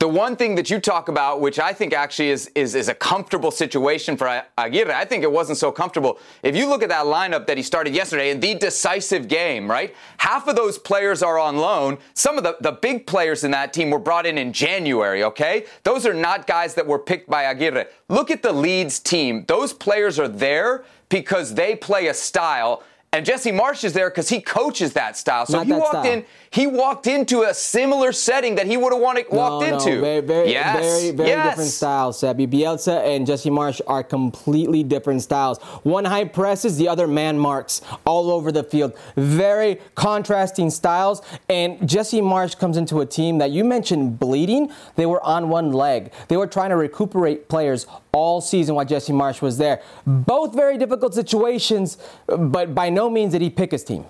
The 0.00 0.08
one 0.08 0.34
thing 0.34 0.56
that 0.56 0.70
you 0.70 0.80
talk 0.80 1.08
about, 1.08 1.40
which 1.40 1.60
I 1.60 1.72
think 1.72 1.94
actually 1.94 2.30
is, 2.30 2.50
is, 2.56 2.74
is 2.74 2.88
a 2.88 2.94
comfortable 2.94 3.52
situation 3.52 4.16
for 4.16 4.42
Aguirre, 4.58 4.92
I 4.92 5.04
think 5.04 5.22
it 5.22 5.30
wasn't 5.30 5.56
so 5.56 5.70
comfortable. 5.70 6.18
If 6.42 6.56
you 6.56 6.68
look 6.68 6.82
at 6.82 6.88
that 6.88 7.06
lineup 7.06 7.46
that 7.46 7.56
he 7.56 7.62
started 7.62 7.94
yesterday 7.94 8.30
in 8.30 8.40
the 8.40 8.54
decisive 8.56 9.28
game, 9.28 9.70
right? 9.70 9.94
Half 10.18 10.48
of 10.48 10.56
those 10.56 10.78
players 10.78 11.22
are 11.22 11.38
on 11.38 11.56
loan. 11.58 11.98
Some 12.12 12.36
of 12.36 12.44
the, 12.44 12.56
the 12.60 12.72
big 12.72 13.06
players 13.06 13.44
in 13.44 13.52
that 13.52 13.72
team 13.72 13.88
were 13.88 14.00
brought 14.00 14.26
in 14.26 14.36
in 14.36 14.52
January, 14.52 15.22
okay? 15.22 15.64
Those 15.84 16.04
are 16.04 16.12
not 16.12 16.48
guys 16.48 16.74
that 16.74 16.86
were 16.86 16.98
picked 16.98 17.30
by 17.30 17.44
Aguirre. 17.44 17.86
Look 18.08 18.32
at 18.32 18.42
the 18.42 18.52
Leeds 18.52 18.98
team. 18.98 19.44
Those 19.46 19.72
players 19.72 20.18
are 20.18 20.28
there 20.28 20.84
because 21.08 21.54
they 21.54 21.76
play 21.76 22.08
a 22.08 22.14
style 22.14 22.82
and 23.14 23.24
Jesse 23.24 23.52
Marsch 23.52 23.84
is 23.84 23.92
there 23.92 24.10
because 24.10 24.28
he 24.28 24.40
coaches 24.40 24.92
that 24.94 25.16
style. 25.16 25.46
So 25.46 25.58
Not 25.58 25.66
he 25.66 25.72
walked 25.72 25.88
style. 25.90 26.04
in. 26.04 26.24
He 26.54 26.68
walked 26.68 27.08
into 27.08 27.42
a 27.42 27.52
similar 27.52 28.12
setting 28.12 28.54
that 28.54 28.68
he 28.68 28.76
would 28.76 28.92
have 28.92 29.02
wanted 29.02 29.26
walked 29.28 29.66
no, 29.66 29.74
into. 29.74 30.00
Very, 30.00 30.20
very, 30.20 30.52
yes. 30.52 30.78
very, 30.78 31.10
very 31.10 31.28
yes. 31.30 31.48
different 31.48 31.70
styles. 31.70 32.20
Sebi 32.20 32.46
Bielsa 32.46 33.04
and 33.04 33.26
Jesse 33.26 33.50
Marsch 33.50 33.80
are 33.88 34.04
completely 34.04 34.84
different 34.84 35.20
styles. 35.22 35.58
One 35.82 36.04
high 36.04 36.26
presses, 36.26 36.76
the 36.76 36.86
other 36.86 37.08
man 37.08 37.40
marks 37.40 37.82
all 38.06 38.30
over 38.30 38.52
the 38.52 38.62
field. 38.62 38.96
Very 39.16 39.80
contrasting 39.96 40.70
styles. 40.70 41.22
And 41.48 41.88
Jesse 41.88 42.20
Marsch 42.20 42.56
comes 42.56 42.76
into 42.76 43.00
a 43.00 43.06
team 43.06 43.38
that 43.38 43.50
you 43.50 43.64
mentioned 43.64 44.20
bleeding. 44.20 44.70
They 44.94 45.06
were 45.06 45.24
on 45.26 45.48
one 45.48 45.72
leg. 45.72 46.12
They 46.28 46.36
were 46.36 46.46
trying 46.46 46.70
to 46.70 46.76
recuperate 46.76 47.48
players 47.48 47.88
all 48.12 48.40
season 48.40 48.76
while 48.76 48.84
Jesse 48.84 49.12
Marsch 49.12 49.42
was 49.42 49.58
there. 49.58 49.82
Both 50.06 50.54
very 50.54 50.78
difficult 50.78 51.14
situations, 51.14 51.98
but 52.28 52.76
by 52.76 52.90
no 52.90 53.10
means 53.10 53.32
did 53.32 53.42
he 53.42 53.50
pick 53.50 53.72
his 53.72 53.82
team. 53.82 54.04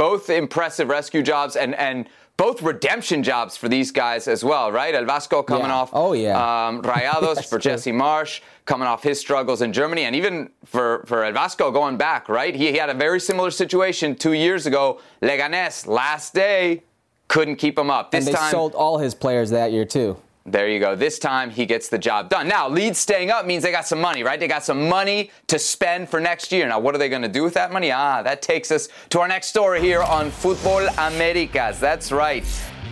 Both 0.00 0.30
impressive 0.30 0.88
rescue 0.88 1.22
jobs 1.22 1.56
and 1.56 1.74
and 1.74 2.08
both 2.40 2.62
redemption 2.62 3.22
jobs 3.22 3.58
for 3.58 3.68
these 3.68 3.90
guys 3.92 4.26
as 4.26 4.42
well, 4.42 4.72
right? 4.72 4.94
El 4.94 5.04
Vasco 5.04 5.42
coming 5.42 5.66
yeah. 5.66 5.74
off 5.74 5.90
oh, 5.92 6.14
yeah. 6.14 6.68
Um, 6.68 6.80
Rayados 6.90 7.44
for 7.44 7.58
true. 7.58 7.72
Jesse 7.72 7.92
Marsch 7.92 8.40
coming 8.64 8.88
off 8.88 9.02
his 9.02 9.20
struggles 9.20 9.60
in 9.60 9.74
Germany, 9.74 10.04
and 10.04 10.16
even 10.16 10.48
for, 10.64 11.04
for 11.06 11.22
El 11.22 11.32
Vasco 11.32 11.70
going 11.70 11.98
back, 11.98 12.30
right? 12.30 12.54
He, 12.54 12.70
he 12.70 12.78
had 12.78 12.88
a 12.88 12.94
very 12.94 13.20
similar 13.20 13.50
situation 13.50 14.16
two 14.16 14.32
years 14.32 14.64
ago. 14.64 15.02
Leganes, 15.20 15.86
last 15.86 16.32
day, 16.32 16.82
couldn't 17.28 17.56
keep 17.56 17.78
him 17.78 17.90
up. 17.90 18.10
This 18.10 18.26
and 18.26 18.34
they 18.34 18.38
time, 18.38 18.50
sold 18.50 18.74
all 18.74 18.96
his 18.96 19.14
players 19.14 19.50
that 19.50 19.70
year, 19.70 19.84
too. 19.84 20.16
There 20.50 20.68
you 20.68 20.80
go. 20.80 20.96
This 20.96 21.20
time 21.20 21.50
he 21.50 21.64
gets 21.64 21.88
the 21.88 21.98
job 21.98 22.28
done. 22.28 22.48
Now, 22.48 22.68
Leeds 22.68 22.98
staying 22.98 23.30
up 23.30 23.46
means 23.46 23.62
they 23.62 23.70
got 23.70 23.86
some 23.86 24.00
money, 24.00 24.24
right? 24.24 24.40
They 24.40 24.48
got 24.48 24.64
some 24.64 24.88
money 24.88 25.30
to 25.46 25.60
spend 25.60 26.08
for 26.08 26.18
next 26.18 26.50
year. 26.50 26.66
Now, 26.66 26.80
what 26.80 26.92
are 26.92 26.98
they 26.98 27.08
going 27.08 27.22
to 27.22 27.28
do 27.28 27.44
with 27.44 27.54
that 27.54 27.72
money? 27.72 27.92
Ah, 27.92 28.20
that 28.22 28.42
takes 28.42 28.72
us 28.72 28.88
to 29.10 29.20
our 29.20 29.28
next 29.28 29.46
story 29.46 29.80
here 29.80 30.02
on 30.02 30.30
Futbol 30.30 30.88
Americas. 31.06 31.78
That's 31.78 32.10
right. 32.10 32.44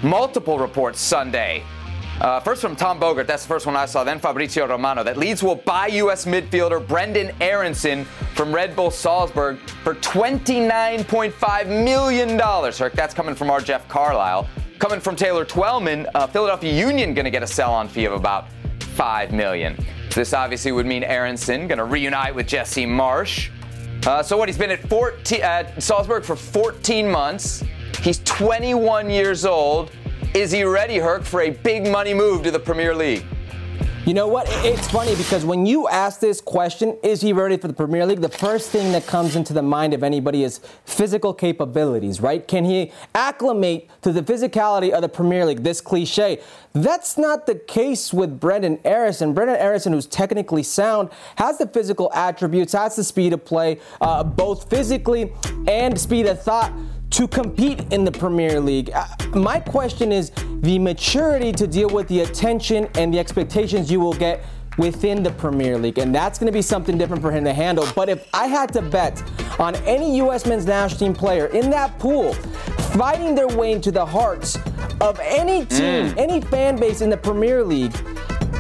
Multiple 0.05 0.61
reports 0.61 1.01
Sunday. 1.01 1.65
Uh, 2.21 2.39
first 2.41 2.61
from 2.61 2.77
Tom 2.77 3.01
Bogert, 3.01 3.27
that's 3.27 3.43
the 3.43 3.49
first 3.49 3.67
one 3.67 3.75
I 3.77 3.87
saw. 3.87 4.05
Then 4.05 4.21
Fabrizio 4.21 4.67
Romano 4.67 5.03
that 5.03 5.17
Leeds 5.17 5.43
will 5.43 5.57
buy 5.57 5.89
U.S. 5.89 6.27
midfielder 6.27 6.85
Brenden 6.85 7.35
Aaronson 7.41 8.05
from 8.35 8.53
Red 8.53 8.77
Bull 8.77 8.91
Salzburg 8.91 9.59
for 9.83 9.95
$29.5 9.97 11.85
million. 11.85 12.39
Herc, 12.39 12.93
that's 12.93 13.15
coming 13.15 13.35
from 13.35 13.51
our 13.51 13.61
Jeff 13.61 13.89
Carlisle. 13.89 14.49
Coming 14.79 15.01
from 15.01 15.17
Taylor 15.17 15.45
Twellman, 15.45 16.09
uh, 16.15 16.29
Philadelphia 16.29 16.73
Union 16.73 17.13
going 17.13 17.25
to 17.25 17.33
get 17.33 17.43
a 17.43 17.47
sell-on 17.49 17.89
fee 17.89 18.05
of 18.05 18.13
about 18.13 18.47
five 18.95 19.33
million. 19.33 19.77
This 20.15 20.33
obviously 20.33 20.71
would 20.71 20.87
mean 20.87 21.03
Aaronson 21.03 21.67
going 21.67 21.79
to 21.79 21.85
reunite 21.85 22.33
with 22.33 22.47
Jesse 22.47 22.87
Marsch. 22.87 23.51
Uh, 24.07 24.23
so 24.23 24.37
what? 24.37 24.49
He's 24.49 24.57
been 24.57 24.71
at, 24.71 24.89
14, 24.89 25.43
at 25.43 25.83
Salzburg 25.83 26.25
for 26.25 26.37
14 26.37 27.11
months. 27.11 27.65
He's 28.03 28.21
21 28.21 29.11
years 29.11 29.45
old. 29.45 29.91
Is 30.33 30.53
he 30.53 30.63
ready, 30.63 30.99
Herc, 30.99 31.25
for 31.25 31.43
a 31.43 31.51
big 31.51 31.91
money 31.91 32.15
move 32.15 32.45
to 32.45 32.53
the 32.53 32.61
Premier 32.61 32.95
League? 32.95 33.25
You 34.09 34.15
know 34.15 34.27
what? 34.27 34.47
It's 34.65 34.89
funny 34.89 35.15
because 35.17 35.45
when 35.45 35.67
you 35.67 35.87
ask 35.87 36.19
this 36.19 36.41
question, 36.41 36.97
is 37.03 37.21
he 37.21 37.35
ready 37.35 37.59
for 37.59 37.69
the 37.69 37.75
Premier 37.75 38.07
League? 38.07 38.23
The 38.23 38.31
first 38.31 38.71
thing 38.71 38.91
that 38.93 39.07
comes 39.07 39.37
into 39.37 39.53
the 39.53 39.61
mind 39.61 39.93
of 39.93 40.03
anybody 40.03 40.45
is 40.45 40.61
physical 40.87 41.35
capabilities, 41.35 42.19
right? 42.19 42.49
Can 42.49 42.65
he 42.65 42.91
acclimate 43.15 43.91
to 44.01 44.11
the 44.11 44.23
physicality 44.23 44.93
of 44.93 45.03
the 45.03 45.11
Premier 45.11 45.45
League? 45.45 45.63
This 45.63 45.83
cliche. 45.83 46.41
That's 46.73 47.19
not 47.19 47.45
the 47.45 47.57
case 47.57 48.11
with 48.11 48.41
Brenden 48.41 48.81
Aaronson. 48.83 49.35
Brenden 49.35 49.59
Aaronson, 49.59 49.93
who's 49.93 50.07
technically 50.07 50.63
sound, 50.63 51.11
has 51.37 51.59
the 51.59 51.67
physical 51.67 52.11
attributes, 52.15 52.73
has 52.73 52.97
the 52.97 53.05
speed 53.05 53.35
of 53.35 53.45
play, 53.45 53.79
uh, 54.01 54.25
both 54.25 54.71
physically 54.71 55.35
and 55.67 56.01
speed 56.01 56.25
of 56.25 56.41
thought 56.41 56.73
to 57.11 57.29
compete 57.29 57.93
in 57.93 58.05
the 58.05 58.13
Premier 58.13 58.59
League. 58.59 58.91
Uh, 58.95 59.07
my 59.35 59.61
question 59.61 60.13
is 60.13 60.31
the 60.61 60.79
maturity 60.79 61.53
to 61.53 61.67
deal 61.67 61.89
with 61.89 62.09
the 62.09 62.21
attention 62.21 62.89
and 62.97 63.13
the 63.13 63.19
expectations 63.19 63.91
you 63.91 64.01
will 64.01 64.15
get 64.15 64.45
within 64.77 65.23
the 65.23 65.31
Premier 65.31 65.77
League, 65.77 65.99
and 65.99 66.15
that's 66.15 66.39
going 66.39 66.47
to 66.47 66.53
be 66.53 66.63
something 66.63 66.97
different 66.97 67.21
for 67.21 67.33
him 67.33 67.45
to 67.45 67.53
handle. 67.53 67.87
But 67.95 68.09
if 68.09 68.29
I 68.33 68.47
had 68.47 68.73
to 68.75 68.83
bet 68.83 69.23
on 69.59 69.75
any 69.77 70.17
U.S. 70.19 70.47
men's 70.47 70.67
national 70.67 70.99
team 70.99 71.15
player 71.15 71.47
in 71.47 71.69
that 71.71 71.99
pool, 71.99 72.33
fighting 72.95 73.35
their 73.35 73.49
way 73.49 73.73
into 73.73 73.91
the 73.91 74.07
hearts 74.07 74.57
of 75.01 75.19
any 75.23 75.67
team, 75.67 76.13
mm. 76.13 76.17
any 76.17 76.41
fan 76.41 76.77
base 76.77 77.01
in 77.01 77.11
the 77.11 77.17
Premier 77.17 77.65
League, 77.65 77.95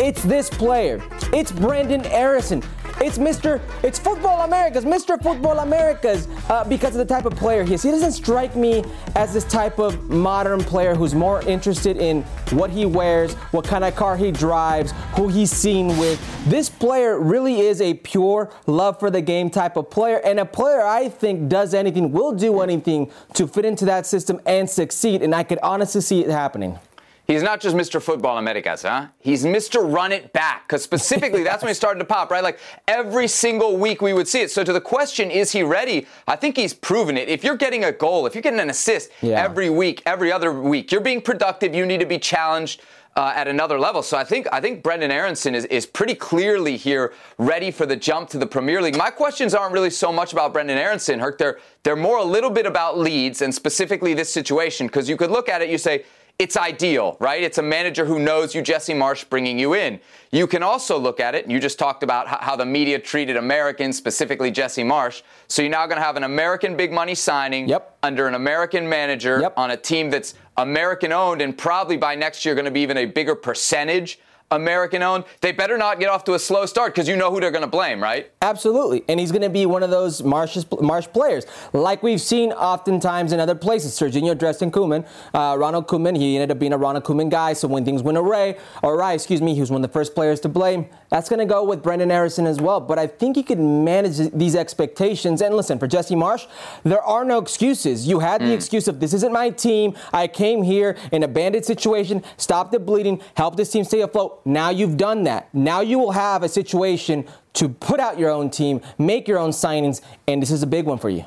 it's 0.00 0.22
this 0.22 0.50
player. 0.50 1.02
It's 1.32 1.52
Brenden 1.52 2.04
Aaronson. 2.06 2.62
It's 3.00 3.16
Mr. 3.16 3.60
It's 3.84 4.00
Futbol 4.00 4.44
Americas, 4.44 4.84
Mr. 4.84 5.16
Futbol 5.16 5.62
Americas, 5.62 6.26
uh, 6.48 6.64
because 6.64 6.96
of 6.96 7.06
the 7.06 7.14
type 7.14 7.26
of 7.26 7.36
player 7.36 7.62
he 7.62 7.74
is. 7.74 7.82
He 7.84 7.92
doesn't 7.92 8.10
strike 8.10 8.56
me 8.56 8.84
as 9.14 9.32
this 9.32 9.44
type 9.44 9.78
of 9.78 10.10
modern 10.10 10.58
player 10.58 10.96
who's 10.96 11.14
more 11.14 11.40
interested 11.42 11.96
in 11.96 12.22
what 12.50 12.70
he 12.70 12.86
wears, 12.86 13.34
what 13.52 13.64
kind 13.64 13.84
of 13.84 13.94
car 13.94 14.16
he 14.16 14.32
drives, 14.32 14.92
who 15.14 15.28
he's 15.28 15.52
seen 15.52 15.96
with. 15.96 16.20
This 16.46 16.68
player 16.68 17.20
really 17.20 17.60
is 17.60 17.80
a 17.80 17.94
pure 17.94 18.50
love 18.66 18.98
for 18.98 19.12
the 19.12 19.22
game 19.22 19.48
type 19.48 19.76
of 19.76 19.90
player, 19.90 20.20
and 20.24 20.40
a 20.40 20.44
player 20.44 20.82
I 20.84 21.08
think 21.08 21.48
does 21.48 21.74
anything, 21.74 22.10
will 22.10 22.32
do 22.32 22.60
anything 22.62 23.12
to 23.34 23.46
fit 23.46 23.64
into 23.64 23.84
that 23.84 24.06
system 24.06 24.40
and 24.44 24.68
succeed. 24.68 25.22
And 25.22 25.36
I 25.36 25.44
could 25.44 25.60
honestly 25.62 26.00
see 26.00 26.24
it 26.24 26.30
happening. 26.30 26.80
He's 27.28 27.42
not 27.42 27.60
just 27.60 27.76
Mr. 27.76 28.02
Futbol 28.02 28.38
Americas, 28.38 28.82
huh? 28.82 29.08
He's 29.18 29.44
Mr. 29.44 29.84
Run 29.92 30.12
It 30.12 30.32
Back. 30.32 30.66
Because 30.66 30.82
specifically, 30.82 31.42
that's 31.44 31.62
when 31.62 31.68
he 31.68 31.74
started 31.84 31.98
to 31.98 32.06
pop, 32.06 32.30
right? 32.30 32.42
Like 32.42 32.58
every 32.88 33.28
single 33.28 33.76
week 33.76 34.00
we 34.00 34.14
would 34.14 34.26
see 34.26 34.40
it. 34.40 34.50
So 34.50 34.64
to 34.64 34.72
the 34.72 34.80
question, 34.80 35.30
is 35.30 35.52
he 35.52 35.62
ready? 35.62 36.06
I 36.26 36.36
think 36.36 36.56
he's 36.56 36.72
proven 36.72 37.18
it. 37.18 37.28
If 37.28 37.44
you're 37.44 37.58
getting 37.58 37.84
a 37.84 37.92
goal, 37.92 38.24
if 38.26 38.34
you're 38.34 38.40
getting 38.40 38.60
an 38.60 38.70
assist 38.70 39.10
yeah. 39.20 39.44
every 39.44 39.68
week, 39.68 40.02
every 40.06 40.32
other 40.32 40.54
week, 40.54 40.90
you're 40.90 41.02
being 41.02 41.20
productive. 41.20 41.74
You 41.74 41.84
need 41.84 42.00
to 42.00 42.06
be 42.06 42.18
challenged. 42.18 42.80
Uh, 43.16 43.32
at 43.34 43.48
another 43.48 43.80
level. 43.80 44.00
So 44.00 44.16
I 44.16 44.22
think 44.22 44.46
I 44.52 44.60
think 44.60 44.84
Brenden 44.84 45.10
Aaronson 45.10 45.56
is, 45.56 45.64
is 45.64 45.86
pretty 45.86 46.14
clearly 46.14 46.76
here 46.76 47.12
ready 47.36 47.72
for 47.72 47.84
the 47.84 47.96
jump 47.96 48.28
to 48.30 48.38
the 48.38 48.46
Premier 48.46 48.80
League. 48.80 48.96
My 48.96 49.10
questions 49.10 49.54
aren't 49.54 49.72
really 49.72 49.90
so 49.90 50.12
much 50.12 50.32
about 50.32 50.54
Brenden 50.54 50.76
Aaronson, 50.76 51.18
Herc. 51.18 51.36
They're 51.36 51.58
they're 51.82 51.96
more 51.96 52.18
a 52.18 52.22
little 52.22 52.50
bit 52.50 52.64
about 52.64 52.96
Leeds 52.96 53.42
and 53.42 53.52
specifically 53.52 54.14
this 54.14 54.32
situation 54.32 54.86
because 54.86 55.08
you 55.08 55.16
could 55.16 55.32
look 55.32 55.48
at 55.48 55.62
it, 55.62 55.68
you 55.68 55.78
say, 55.78 56.04
it's 56.38 56.56
ideal, 56.56 57.16
right? 57.18 57.42
It's 57.42 57.58
a 57.58 57.62
manager 57.62 58.04
who 58.04 58.20
knows 58.20 58.54
you, 58.54 58.62
Jesse 58.62 58.92
Marsch, 58.92 59.28
bringing 59.28 59.58
you 59.58 59.74
in. 59.74 59.98
You 60.30 60.46
can 60.46 60.62
also 60.62 60.96
look 60.96 61.18
at 61.18 61.34
it, 61.34 61.44
and 61.44 61.50
you 61.52 61.58
just 61.58 61.80
talked 61.80 62.04
about 62.04 62.28
how 62.28 62.54
the 62.54 62.64
media 62.64 63.00
treated 63.00 63.36
Americans, 63.36 63.96
specifically 63.96 64.52
Jesse 64.52 64.84
Marsch. 64.84 65.22
So 65.48 65.62
you're 65.62 65.70
now 65.72 65.86
going 65.86 65.98
to 65.98 66.04
have 66.04 66.16
an 66.16 66.22
American 66.22 66.76
big 66.76 66.92
money 66.92 67.16
signing 67.16 67.68
yep. 67.68 67.98
under 68.04 68.28
an 68.28 68.34
American 68.34 68.88
manager 68.88 69.40
yep. 69.40 69.54
on 69.56 69.72
a 69.72 69.76
team 69.76 70.10
that's 70.10 70.34
American 70.56 71.10
owned, 71.10 71.42
and 71.42 71.58
probably 71.58 71.96
by 71.96 72.14
next 72.14 72.44
year 72.44 72.54
going 72.54 72.66
to 72.66 72.70
be 72.70 72.82
even 72.82 72.98
a 72.98 73.04
bigger 73.04 73.34
percentage 73.34 74.20
American 74.50 75.02
owned, 75.02 75.24
they 75.40 75.52
better 75.52 75.76
not 75.76 76.00
get 76.00 76.08
off 76.08 76.24
to 76.24 76.34
a 76.34 76.38
slow 76.38 76.64
start 76.64 76.94
because 76.94 77.06
you 77.06 77.16
know 77.16 77.30
who 77.30 77.40
they're 77.40 77.50
going 77.50 77.62
to 77.62 77.70
blame, 77.70 78.02
right? 78.02 78.30
Absolutely. 78.40 79.04
And 79.08 79.20
he's 79.20 79.30
going 79.30 79.42
to 79.42 79.50
be 79.50 79.66
one 79.66 79.82
of 79.82 79.90
those 79.90 80.22
Marsch, 80.22 80.64
Marsch 80.66 81.12
players, 81.12 81.44
like 81.72 82.02
we've 82.02 82.20
seen 82.20 82.52
oftentimes 82.52 83.32
in 83.32 83.40
other 83.40 83.54
places. 83.54 83.92
Serginho 83.98 84.36
Dresden 84.36 84.70
Koeman, 84.70 85.06
uh, 85.34 85.56
Ronald 85.58 85.86
Koeman, 85.86 86.16
he 86.16 86.36
ended 86.36 86.50
up 86.50 86.58
being 86.58 86.72
a 86.72 86.78
Ronald 86.78 87.04
Koeman 87.04 87.30
guy. 87.30 87.52
So 87.52 87.68
when 87.68 87.84
things 87.84 88.02
went 88.02 88.16
awry, 88.16 88.56
or 88.82 88.96
right, 88.96 89.12
excuse 89.12 89.42
me, 89.42 89.54
he 89.54 89.60
was 89.60 89.70
one 89.70 89.84
of 89.84 89.90
the 89.90 89.92
first 89.92 90.14
players 90.14 90.40
to 90.40 90.48
blame. 90.48 90.86
That's 91.10 91.28
going 91.28 91.40
to 91.40 91.46
go 91.46 91.64
with 91.64 91.82
Brendan 91.82 92.10
Harrison 92.10 92.46
as 92.46 92.60
well. 92.60 92.80
But 92.80 92.98
I 92.98 93.06
think 93.06 93.36
he 93.36 93.42
can 93.42 93.84
manage 93.84 94.18
these 94.32 94.54
expectations. 94.54 95.42
And 95.42 95.54
listen, 95.54 95.78
for 95.78 95.86
Jesse 95.86 96.14
Marsch, 96.14 96.46
there 96.84 97.02
are 97.02 97.24
no 97.24 97.38
excuses. 97.38 98.06
You 98.06 98.20
had 98.20 98.40
the 98.40 98.46
mm. 98.46 98.54
excuse 98.54 98.88
of 98.88 99.00
this 99.00 99.12
isn't 99.12 99.32
my 99.32 99.50
team. 99.50 99.96
I 100.12 100.26
came 100.26 100.62
here 100.62 100.96
in 101.12 101.22
a 101.22 101.28
bandit 101.28 101.64
situation, 101.64 102.22
stop 102.36 102.70
the 102.70 102.78
bleeding, 102.78 103.20
help 103.34 103.56
this 103.56 103.70
team 103.70 103.84
stay 103.84 104.00
afloat. 104.00 104.37
Now 104.48 104.70
you've 104.70 104.96
done 104.96 105.24
that. 105.24 105.52
Now 105.54 105.82
you 105.82 105.98
will 105.98 106.12
have 106.12 106.42
a 106.42 106.48
situation 106.48 107.26
to 107.52 107.68
put 107.68 108.00
out 108.00 108.18
your 108.18 108.30
own 108.30 108.48
team, 108.48 108.80
make 108.96 109.28
your 109.28 109.38
own 109.38 109.50
signings, 109.50 110.00
and 110.26 110.40
this 110.40 110.50
is 110.50 110.62
a 110.62 110.66
big 110.66 110.86
one 110.86 110.96
for 110.96 111.10
you. 111.10 111.26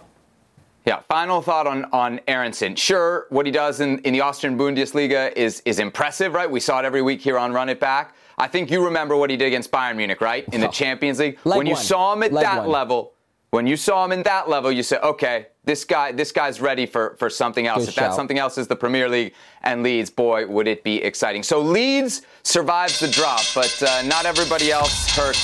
Yeah, 0.87 1.01
final 1.07 1.43
thought 1.43 1.67
on, 1.67 1.85
on 1.93 2.19
Aaronson. 2.27 2.75
Sure, 2.75 3.27
what 3.29 3.45
he 3.45 3.51
does 3.51 3.79
in, 3.79 3.99
in 3.99 4.13
the 4.13 4.21
Austrian 4.21 4.57
Bundesliga 4.57 5.31
is, 5.33 5.61
is 5.65 5.77
impressive, 5.77 6.33
right? 6.33 6.49
We 6.49 6.59
saw 6.59 6.79
it 6.79 6.85
every 6.85 7.03
week 7.03 7.21
here 7.21 7.37
on 7.37 7.53
Run 7.53 7.69
It 7.69 7.79
Back. 7.79 8.15
I 8.39 8.47
think 8.47 8.71
you 8.71 8.83
remember 8.83 9.15
what 9.15 9.29
he 9.29 9.37
did 9.37 9.45
against 9.45 9.69
Bayern 9.71 9.97
Munich, 9.97 10.19
right? 10.19 10.43
In 10.51 10.59
the 10.59 10.69
oh. 10.69 10.71
Champions 10.71 11.19
League. 11.19 11.37
Leg 11.43 11.57
when 11.57 11.67
you 11.67 11.73
one. 11.73 11.83
saw 11.83 12.13
him 12.13 12.23
at 12.23 12.33
Leg 12.33 12.43
that 12.43 12.61
one. 12.61 12.71
level, 12.71 13.13
when 13.51 13.67
you 13.67 13.77
saw 13.77 14.03
him 14.03 14.11
in 14.13 14.23
that 14.23 14.49
level, 14.49 14.71
you 14.71 14.81
said, 14.81 15.03
okay, 15.03 15.45
this 15.63 15.85
guy, 15.85 16.11
this 16.11 16.31
guy's 16.31 16.59
ready 16.59 16.85
for, 16.85 17.15
for 17.19 17.29
something 17.29 17.67
else. 17.67 17.83
Good 17.83 17.89
if 17.89 17.95
that 17.95 18.13
something 18.13 18.39
else 18.39 18.57
is 18.57 18.67
the 18.67 18.75
Premier 18.75 19.07
League 19.07 19.33
and 19.61 19.83
Leeds, 19.83 20.09
boy, 20.09 20.47
would 20.47 20.67
it 20.67 20.83
be 20.83 21.01
exciting. 21.03 21.43
So 21.43 21.61
Leeds 21.61 22.23
survives 22.43 22.99
the 22.99 23.07
drop, 23.07 23.41
but 23.53 23.81
uh, 23.83 24.01
not 24.03 24.25
everybody 24.25 24.71
else 24.71 25.15
Herc. 25.15 25.35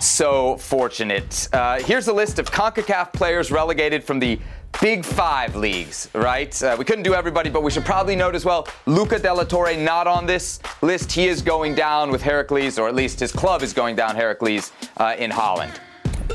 So 0.00 0.58
fortunate. 0.58 1.48
Uh, 1.52 1.80
here's 1.80 2.08
a 2.08 2.12
list 2.12 2.38
of 2.38 2.50
CONCACAF 2.50 3.12
players 3.14 3.50
relegated 3.50 4.04
from 4.04 4.18
the 4.18 4.38
Big 4.80 5.04
Five 5.04 5.56
leagues, 5.56 6.10
right? 6.14 6.62
Uh, 6.62 6.76
we 6.78 6.84
couldn't 6.84 7.04
do 7.04 7.14
everybody, 7.14 7.48
but 7.48 7.62
we 7.62 7.70
should 7.70 7.84
probably 7.84 8.14
note 8.16 8.34
as 8.34 8.44
well 8.44 8.68
Luca 8.86 9.18
de 9.18 9.32
la 9.32 9.44
Torre 9.44 9.76
not 9.76 10.06
on 10.06 10.26
this 10.26 10.60
list. 10.82 11.10
He 11.10 11.26
is 11.26 11.42
going 11.42 11.74
down 11.74 12.10
with 12.10 12.22
Heracles, 12.22 12.78
or 12.78 12.88
at 12.88 12.94
least 12.94 13.20
his 13.20 13.32
club 13.32 13.62
is 13.62 13.72
going 13.72 13.96
down 13.96 14.14
Heracles 14.14 14.72
uh, 14.98 15.14
in 15.16 15.30
Holland. 15.30 15.80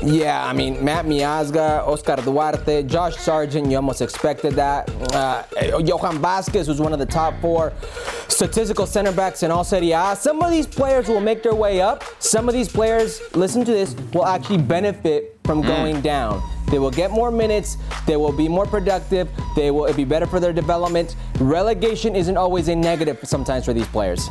Yeah, 0.02 0.46
I 0.46 0.52
mean, 0.54 0.82
Matt 0.82 1.04
Miazga, 1.04 1.86
Oscar 1.86 2.16
Duarte, 2.16 2.84
Josh 2.84 3.16
Sargent, 3.16 3.70
you 3.70 3.76
almost 3.76 4.00
expected 4.00 4.54
that. 4.54 4.88
Uh, 5.14 5.44
Johan 5.78 6.18
Vasquez 6.18 6.68
was 6.68 6.80
one 6.80 6.92
of 6.92 6.98
the 6.98 7.06
top 7.06 7.38
four 7.40 7.72
statistical 8.28 8.86
center 8.86 9.12
backs 9.12 9.42
in 9.42 9.50
all 9.50 9.62
Serie 9.64 9.92
A. 9.92 10.16
Some 10.18 10.40
of 10.40 10.50
these 10.50 10.66
players 10.66 11.08
will 11.08 11.20
make 11.20 11.42
their 11.42 11.54
way 11.54 11.82
up. 11.82 12.02
Some 12.18 12.48
of 12.48 12.54
these 12.54 12.68
players, 12.68 13.20
listen 13.34 13.64
to 13.64 13.72
this, 13.72 13.94
will 14.14 14.24
actually 14.24 14.58
benefit 14.58 15.38
from 15.44 15.62
mm. 15.62 15.66
going 15.66 16.00
down. 16.00 16.42
They 16.70 16.78
will 16.78 16.90
get 16.90 17.10
more 17.10 17.30
minutes. 17.30 17.76
They 18.06 18.16
will 18.16 18.32
be 18.32 18.48
more 18.48 18.64
productive. 18.64 19.28
They 19.56 19.70
will 19.70 19.92
be 19.92 20.04
better 20.04 20.26
for 20.26 20.40
their 20.40 20.52
development. 20.52 21.16
Relegation 21.40 22.16
isn't 22.16 22.36
always 22.36 22.68
a 22.68 22.76
negative 22.76 23.18
sometimes 23.24 23.64
for 23.64 23.74
these 23.74 23.88
players. 23.88 24.28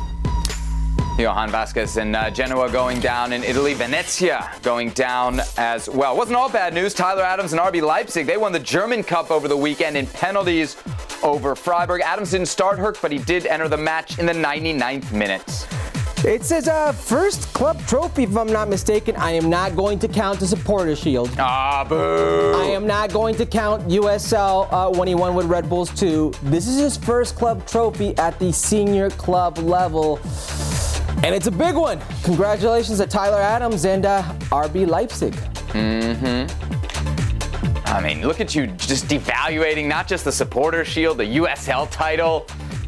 Johan 1.18 1.50
Vasquez 1.50 1.96
and 1.96 2.16
uh, 2.16 2.30
Genoa 2.30 2.70
going 2.70 3.00
down 3.00 3.32
in 3.32 3.44
Italy. 3.44 3.74
Venezia 3.74 4.50
going 4.62 4.90
down 4.90 5.40
as 5.58 5.88
well. 5.88 6.16
Wasn't 6.16 6.36
all 6.36 6.50
bad 6.50 6.72
news. 6.72 6.94
Tyler 6.94 7.22
Adams 7.22 7.52
and 7.52 7.60
RB 7.60 7.82
Leipzig, 7.82 8.26
they 8.26 8.36
won 8.36 8.52
the 8.52 8.58
German 8.58 9.02
Cup 9.02 9.30
over 9.30 9.48
the 9.48 9.56
weekend 9.56 9.96
in 9.96 10.06
penalties 10.06 10.76
over 11.22 11.54
Freiburg. 11.54 12.00
Adams 12.02 12.30
didn't 12.30 12.48
start 12.48 12.78
Herc, 12.78 13.00
but 13.02 13.12
he 13.12 13.18
did 13.18 13.46
enter 13.46 13.68
the 13.68 13.76
match 13.76 14.18
in 14.18 14.26
the 14.26 14.32
99th 14.32 15.12
minute. 15.12 15.66
It's 16.22 16.50
his 16.50 16.68
uh, 16.68 16.92
first 16.92 17.50
club 17.54 17.80
trophy, 17.86 18.24
if 18.24 18.36
I'm 18.36 18.52
not 18.52 18.68
mistaken. 18.68 19.16
I 19.16 19.30
am 19.30 19.48
not 19.48 19.74
going 19.74 19.98
to 20.00 20.08
count 20.08 20.38
the 20.38 20.46
supporter 20.46 20.94
shield. 20.94 21.30
Ah, 21.38 21.82
boo! 21.88 22.52
I 22.56 22.64
am 22.64 22.86
not 22.86 23.10
going 23.10 23.36
to 23.36 23.46
count 23.46 23.88
USL 23.88 24.70
uh, 24.70 24.90
when 24.90 25.08
he 25.08 25.14
won 25.14 25.34
with 25.34 25.46
Red 25.46 25.70
Bulls 25.70 25.90
2. 25.98 26.34
This 26.42 26.68
is 26.68 26.78
his 26.78 26.96
first 26.98 27.36
club 27.36 27.66
trophy 27.66 28.16
at 28.18 28.38
the 28.38 28.52
senior 28.52 29.08
club 29.08 29.56
level. 29.58 30.20
And 31.22 31.34
it's 31.34 31.46
a 31.46 31.50
big 31.50 31.74
one. 31.74 32.00
Congratulations 32.24 32.98
to 32.98 33.06
Tyler 33.06 33.40
Adams 33.40 33.84
and 33.84 34.06
uh, 34.06 34.22
RB 34.50 34.88
Leipzig. 34.88 35.34
Mm-hmm. 35.74 36.46
I 37.86 38.00
mean, 38.00 38.26
look 38.26 38.40
at 38.40 38.54
you 38.54 38.68
just 38.68 39.06
devaluating 39.06 39.86
not 39.86 40.08
just 40.08 40.24
the 40.24 40.32
supporter 40.32 40.84
shield, 40.84 41.18
the 41.18 41.36
USL 41.36 41.90
title. 41.90 42.46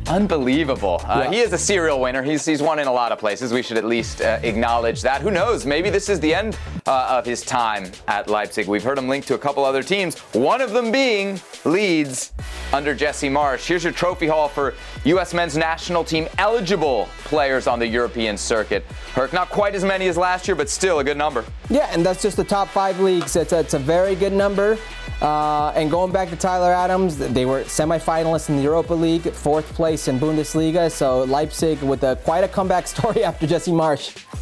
Unbelievable. 0.08 1.00
Uh, 1.04 1.22
yeah. 1.24 1.30
He 1.30 1.40
is 1.40 1.52
a 1.52 1.58
serial 1.58 2.00
winner. 2.00 2.22
He's, 2.22 2.44
he's 2.44 2.62
won 2.62 2.78
in 2.78 2.86
a 2.86 2.92
lot 2.92 3.12
of 3.12 3.18
places. 3.18 3.52
We 3.52 3.62
should 3.62 3.76
at 3.76 3.84
least 3.84 4.20
uh, 4.20 4.40
acknowledge 4.42 5.02
that. 5.02 5.22
Who 5.22 5.30
knows? 5.30 5.64
Maybe 5.64 5.90
this 5.90 6.08
is 6.08 6.20
the 6.20 6.34
end 6.34 6.58
uh, 6.86 7.16
of 7.18 7.24
his 7.24 7.42
time 7.42 7.90
at 8.08 8.28
Leipzig. 8.28 8.66
We've 8.66 8.82
heard 8.82 8.98
him 8.98 9.08
linked 9.08 9.28
to 9.28 9.34
a 9.34 9.38
couple 9.38 9.64
other 9.64 9.82
teams, 9.82 10.18
one 10.34 10.60
of 10.60 10.72
them 10.72 10.90
being 10.90 11.40
Leeds 11.64 12.32
under 12.72 12.94
Jesse 12.94 13.28
Marsch. 13.28 13.66
Here's 13.66 13.84
your 13.84 13.92
trophy 13.92 14.26
haul 14.26 14.48
for 14.48 14.74
U.S. 15.04 15.34
men's 15.34 15.56
national 15.56 16.04
team 16.04 16.28
eligible 16.38 17.08
players 17.24 17.66
on 17.66 17.78
the 17.78 17.86
European 17.86 18.36
circuit. 18.36 18.84
Herc, 19.14 19.32
not 19.32 19.50
quite 19.50 19.74
as 19.74 19.84
many 19.84 20.08
as 20.08 20.16
last 20.16 20.48
year, 20.48 20.54
but 20.54 20.68
still 20.68 20.98
a 20.98 21.04
good 21.04 21.16
number. 21.16 21.44
Yeah, 21.70 21.88
and 21.92 22.04
that's 22.04 22.22
just 22.22 22.36
the 22.36 22.44
top 22.44 22.68
five 22.68 22.98
leagues. 23.00 23.36
It's 23.36 23.52
a, 23.52 23.60
it's 23.60 23.74
a 23.74 23.78
very 23.78 24.14
good 24.14 24.32
number. 24.32 24.78
Uh, 25.22 25.72
and 25.76 25.88
going 25.88 26.10
back 26.10 26.28
to 26.30 26.36
Tyler 26.36 26.72
Adams, 26.72 27.16
they 27.16 27.46
were 27.46 27.62
semifinalists 27.62 28.48
in 28.48 28.56
the 28.56 28.62
Europa 28.62 28.92
League, 28.92 29.22
fourth 29.32 29.72
place 29.72 30.08
in 30.08 30.18
Bundesliga. 30.18 30.90
So 30.90 31.22
Leipzig 31.22 31.80
with 31.80 32.02
a, 32.02 32.16
quite 32.24 32.42
a 32.42 32.48
comeback 32.48 32.86
story 32.88 33.22
after 33.22 33.46
Jesse 33.46 33.70
Marsch. 33.70 34.41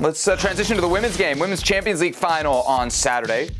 Let's 0.00 0.26
uh, 0.26 0.34
transition 0.34 0.76
to 0.76 0.80
the 0.80 0.88
women's 0.88 1.18
game. 1.18 1.38
Women's 1.38 1.62
Champions 1.62 2.00
League 2.00 2.14
final 2.14 2.62
on 2.62 2.88
Saturday. 2.88 3.50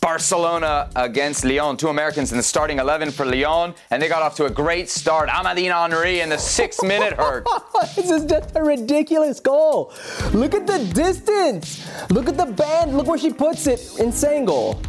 Barcelona 0.00 0.88
against 0.96 1.44
Lyon. 1.44 1.76
Two 1.76 1.88
Americans 1.88 2.32
in 2.32 2.38
the 2.38 2.42
starting 2.42 2.78
11 2.78 3.10
for 3.10 3.26
Lyon, 3.26 3.74
and 3.90 4.02
they 4.02 4.08
got 4.08 4.22
off 4.22 4.34
to 4.36 4.46
a 4.46 4.50
great 4.50 4.88
start. 4.88 5.28
Amandine 5.28 5.78
Henry 5.78 6.20
in 6.20 6.30
the 6.30 6.38
six 6.38 6.82
minute 6.82 7.12
Herc. 7.12 7.46
this 7.94 8.10
is 8.10 8.24
just 8.24 8.56
a 8.56 8.62
ridiculous 8.62 9.40
goal. 9.40 9.92
Look 10.32 10.54
at 10.54 10.66
the 10.66 10.78
distance. 10.94 11.86
Look 12.08 12.30
at 12.30 12.38
the 12.38 12.46
band. 12.46 12.96
Look 12.96 13.06
where 13.06 13.18
she 13.18 13.30
puts 13.30 13.66
it. 13.66 13.98
Insane 13.98 14.46
goal. 14.46 14.80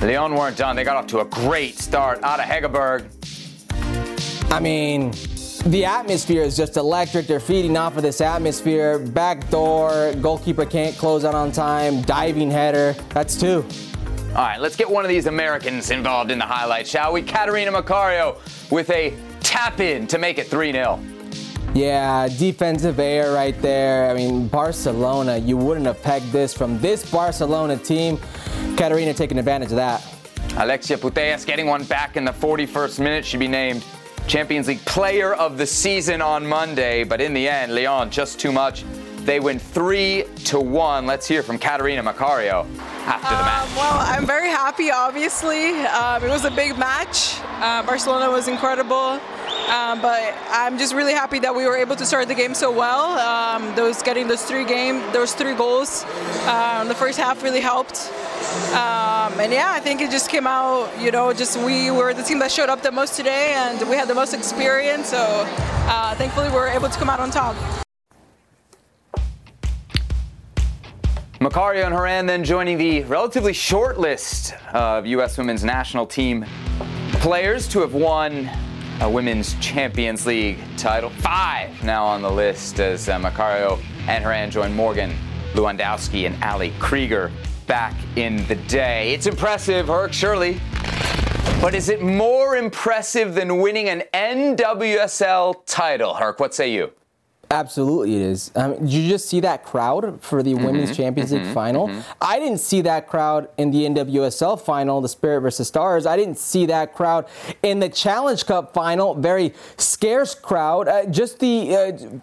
Lyon 0.00 0.36
weren't 0.36 0.56
done. 0.56 0.76
They 0.76 0.84
got 0.84 0.96
off 0.96 1.08
to 1.08 1.20
a 1.20 1.24
great 1.24 1.76
start 1.76 2.18
Ada 2.18 2.44
Hegerberg. 2.44 3.10
I 4.52 4.60
mean, 4.60 5.12
the 5.64 5.84
atmosphere 5.84 6.42
is 6.42 6.56
just 6.56 6.76
electric. 6.76 7.26
They're 7.26 7.40
feeding 7.40 7.76
off 7.76 7.96
of 7.96 8.02
this 8.02 8.20
atmosphere. 8.20 8.98
Back 8.98 9.48
door, 9.50 10.12
goalkeeper 10.20 10.64
can't 10.64 10.96
close 10.96 11.24
out 11.24 11.34
on 11.34 11.52
time, 11.52 12.02
diving 12.02 12.50
header. 12.50 12.94
That's 13.10 13.38
two. 13.38 13.64
All 14.30 14.44
right, 14.44 14.60
let's 14.60 14.76
get 14.76 14.88
one 14.88 15.04
of 15.04 15.08
these 15.08 15.26
Americans 15.26 15.90
involved 15.90 16.30
in 16.30 16.38
the 16.38 16.44
highlights, 16.44 16.90
shall 16.90 17.12
we? 17.12 17.22
Catarina 17.22 17.72
Macario 17.72 18.38
with 18.70 18.90
a 18.90 19.16
tap 19.40 19.80
in 19.80 20.06
to 20.06 20.18
make 20.18 20.38
it 20.38 20.46
3 20.46 20.72
0. 20.72 21.00
Yeah, 21.74 22.28
defensive 22.28 22.98
air 22.98 23.32
right 23.32 23.60
there. 23.60 24.10
I 24.10 24.14
mean, 24.14 24.48
Barcelona, 24.48 25.38
you 25.38 25.56
wouldn't 25.56 25.86
have 25.86 26.02
pegged 26.02 26.30
this 26.32 26.54
from 26.54 26.78
this 26.80 27.10
Barcelona 27.10 27.76
team. 27.76 28.18
Catarina 28.76 29.14
taking 29.14 29.38
advantage 29.38 29.70
of 29.70 29.76
that. 29.76 30.06
Alexia 30.56 30.96
Putellas 30.96 31.46
getting 31.46 31.66
one 31.66 31.84
back 31.84 32.16
in 32.16 32.24
the 32.24 32.32
41st 32.32 32.98
minute. 33.00 33.24
She'd 33.24 33.38
be 33.38 33.48
named 33.48 33.84
Champions 34.28 34.68
League 34.68 34.84
Player 34.84 35.32
of 35.32 35.56
the 35.56 35.66
Season 35.66 36.20
on 36.20 36.46
Monday, 36.46 37.02
but 37.02 37.18
in 37.22 37.32
the 37.32 37.48
end, 37.48 37.74
Lyon 37.74 38.10
just 38.10 38.38
too 38.38 38.52
much. 38.52 38.84
They 39.24 39.40
win 39.40 39.58
three 39.58 40.26
to 40.44 40.60
one. 40.60 41.06
Let's 41.06 41.26
hear 41.26 41.42
from 41.42 41.58
Catarina 41.58 42.02
Macario 42.02 42.66
after 43.08 43.34
the 43.36 43.42
match. 43.42 43.70
Um, 43.70 43.76
well, 43.76 43.96
I'm 43.98 44.26
very 44.26 44.48
happy. 44.48 44.90
Obviously, 44.90 45.72
um, 45.86 46.22
it 46.22 46.28
was 46.28 46.44
a 46.44 46.50
big 46.50 46.78
match. 46.78 47.40
Uh, 47.60 47.82
Barcelona 47.82 48.30
was 48.30 48.48
incredible. 48.48 49.20
Um, 49.68 50.00
but 50.00 50.34
I'm 50.50 50.78
just 50.78 50.94
really 50.94 51.12
happy 51.12 51.38
that 51.40 51.54
we 51.54 51.66
were 51.66 51.76
able 51.76 51.94
to 51.96 52.06
start 52.06 52.26
the 52.28 52.34
game 52.34 52.54
so 52.54 52.72
well. 52.72 53.18
Um, 53.18 53.74
those 53.74 54.02
getting 54.02 54.26
those 54.26 54.42
three 54.42 54.64
game, 54.64 55.02
those 55.12 55.34
three 55.34 55.54
goals, 55.54 56.06
uh, 56.46 56.84
the 56.84 56.94
first 56.94 57.18
half 57.18 57.42
really 57.42 57.60
helped. 57.60 58.10
Um, 58.72 59.38
and 59.38 59.52
yeah, 59.52 59.70
I 59.70 59.80
think 59.80 60.00
it 60.00 60.10
just 60.10 60.30
came 60.30 60.46
out. 60.46 60.88
You 60.98 61.10
know, 61.10 61.34
just 61.34 61.58
we 61.58 61.90
were 61.90 62.14
the 62.14 62.22
team 62.22 62.38
that 62.38 62.50
showed 62.50 62.70
up 62.70 62.82
the 62.82 62.92
most 62.92 63.14
today, 63.14 63.52
and 63.54 63.78
we 63.90 63.96
had 63.96 64.08
the 64.08 64.14
most 64.14 64.32
experience. 64.32 65.10
So 65.10 65.18
uh, 65.20 66.14
thankfully, 66.14 66.48
we 66.48 66.54
were 66.54 66.68
able 66.68 66.88
to 66.88 66.98
come 66.98 67.10
out 67.10 67.20
on 67.20 67.30
top. 67.30 67.54
Macario 71.40 71.84
and 71.84 71.94
Horan 71.94 72.26
then 72.26 72.42
joining 72.42 72.78
the 72.78 73.04
relatively 73.04 73.52
short 73.52 73.96
list 74.00 74.54
of 74.74 75.06
U.S. 75.06 75.38
women's 75.38 75.62
national 75.62 76.04
team 76.04 76.44
players 77.12 77.68
to 77.68 77.78
have 77.78 77.94
won 77.94 78.50
a 79.02 79.08
women's 79.08 79.54
Champions 79.60 80.26
League 80.26 80.58
title. 80.76 81.10
Five 81.10 81.80
now 81.84 82.04
on 82.04 82.22
the 82.22 82.30
list 82.30 82.80
as 82.80 83.08
uh, 83.08 83.20
Macario 83.20 83.80
and 84.08 84.24
Horan 84.24 84.50
join 84.50 84.74
Morgan 84.74 85.14
Lewandowski 85.52 86.26
and 86.26 86.42
Ali 86.42 86.72
Krieger 86.80 87.30
back 87.68 87.94
in 88.16 88.44
the 88.48 88.56
day. 88.56 89.14
It's 89.14 89.28
impressive, 89.28 89.86
Herc, 89.86 90.12
surely. 90.12 90.60
But 91.60 91.72
is 91.72 91.88
it 91.88 92.02
more 92.02 92.56
impressive 92.56 93.36
than 93.36 93.58
winning 93.58 93.88
an 93.88 94.02
NWSL 94.12 95.64
title? 95.66 96.14
Herc, 96.14 96.40
what 96.40 96.52
say 96.52 96.72
you? 96.72 96.90
Absolutely, 97.50 98.16
it 98.16 98.22
is. 98.22 98.50
Um, 98.54 98.78
did 98.78 98.90
you 98.90 99.08
just 99.08 99.26
see 99.26 99.40
that 99.40 99.64
crowd 99.64 100.20
for 100.20 100.42
the 100.42 100.52
mm-hmm, 100.52 100.64
Women's 100.64 100.94
Champions 100.94 101.32
mm-hmm, 101.32 101.44
League 101.44 101.54
final? 101.54 101.88
Mm-hmm. 101.88 102.00
I 102.20 102.38
didn't 102.38 102.58
see 102.58 102.82
that 102.82 103.08
crowd 103.08 103.48
in 103.56 103.70
the 103.70 103.86
NWSL 103.86 104.60
final, 104.60 105.00
the 105.00 105.08
Spirit 105.08 105.40
versus 105.40 105.66
Stars. 105.66 106.04
I 106.04 106.16
didn't 106.16 106.38
see 106.38 106.66
that 106.66 106.94
crowd 106.94 107.26
in 107.62 107.78
the 107.80 107.88
Challenge 107.88 108.44
Cup 108.44 108.74
final. 108.74 109.14
Very 109.14 109.54
scarce 109.78 110.34
crowd. 110.34 110.88
Uh, 110.88 111.06
just 111.06 111.38
the 111.38 111.74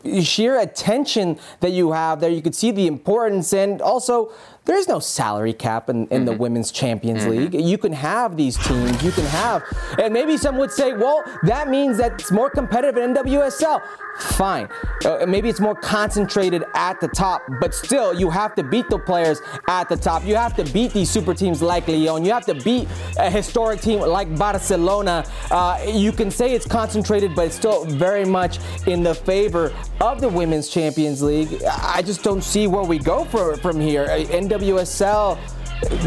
uh, 0.06 0.22
sheer 0.22 0.60
attention 0.60 1.40
that 1.60 1.72
you 1.72 1.92
have 1.92 2.20
there. 2.20 2.30
You 2.30 2.44
could 2.44 2.56
see 2.56 2.70
the 2.70 2.86
importance 2.86 3.52
and 3.52 3.82
also 3.82 4.32
there's 4.66 4.88
no 4.88 5.00
salary 5.00 5.54
cap 5.54 5.90
in, 5.90 5.96
in 5.96 6.08
mm-hmm. 6.08 6.26
the 6.26 6.34
Women's 6.34 6.72
Champions 6.72 7.22
mm-hmm. 7.22 7.54
League. 7.54 7.54
You 7.54 7.78
can 7.78 7.94
have 7.94 8.36
these 8.36 8.58
teams. 8.58 9.04
You 9.04 9.12
can 9.12 9.26
have, 9.26 9.64
and 10.00 10.14
maybe 10.14 10.38
some 10.38 10.58
would 10.58 10.72
say, 10.72 10.94
well, 10.94 11.24
that 11.44 11.70
means 11.70 11.98
that 11.98 12.14
it's 12.14 12.32
more 12.32 12.50
competitive 12.50 12.98
in 12.98 13.14
NWSL. 13.14 13.82
Fine. 14.18 14.70
Uh, 15.04 15.26
maybe 15.28 15.50
it's 15.50 15.60
more 15.60 15.76
concentrated 15.76 16.64
at 16.74 17.00
the 17.00 17.08
top, 17.10 17.44
but 17.60 17.76
still, 17.76 18.14
you 18.14 18.30
have 18.30 18.56
to 18.56 18.64
beat 18.64 18.90
the 18.90 18.98
players 18.98 19.42
at 19.68 19.88
the 19.90 19.98
top. 19.98 20.26
You 20.26 20.36
have 20.36 20.56
to 20.56 20.64
beat 20.72 20.94
these 20.94 21.12
super 21.12 21.34
teams 21.34 21.62
like 21.62 21.88
Lyon. 21.88 22.26
You 22.26 22.32
have 22.32 22.46
to 22.46 22.56
beat 22.56 22.88
a 23.20 23.30
historic 23.30 23.82
team 23.82 24.00
like 24.00 24.36
Barcelona. 24.38 25.26
Uh, 25.52 25.80
you 25.86 26.12
can 26.12 26.32
say 26.32 26.54
it's 26.54 26.66
concentrated, 26.66 27.36
but 27.36 27.48
it's 27.48 27.56
still 27.56 27.86
very 27.86 28.26
much 28.26 28.60
in 28.88 29.04
the 29.04 29.14
favor 29.14 29.74
of 30.02 30.22
the 30.22 30.30
Women's 30.30 30.70
Champions 30.70 31.22
League. 31.22 31.62
I 31.66 32.02
just 32.02 32.24
don't 32.24 32.44
see 32.44 32.68
where 32.68 32.84
we 32.84 32.98
go 32.98 33.26
for, 33.26 33.58
from 33.58 33.80
here. 33.80 34.08
NWSL 34.08 34.55
NWSL, 34.58 35.38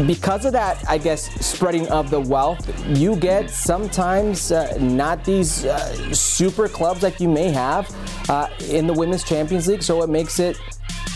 because 0.07 0.45
of 0.45 0.53
that, 0.53 0.83
I 0.89 0.97
guess, 0.97 1.29
spreading 1.45 1.87
of 1.89 2.09
the 2.09 2.19
wealth, 2.19 2.59
you 2.87 3.15
get 3.15 3.49
sometimes 3.49 4.51
uh, 4.51 4.75
not 4.79 5.23
these 5.23 5.65
uh, 5.65 6.13
super 6.13 6.67
clubs 6.67 7.03
like 7.03 7.19
you 7.19 7.29
may 7.29 7.49
have 7.51 7.93
uh, 8.29 8.49
in 8.69 8.87
the 8.87 8.93
Women's 8.93 9.23
Champions 9.23 9.67
League, 9.67 9.83
so 9.83 10.01
it 10.01 10.09
makes 10.09 10.39
it 10.39 10.59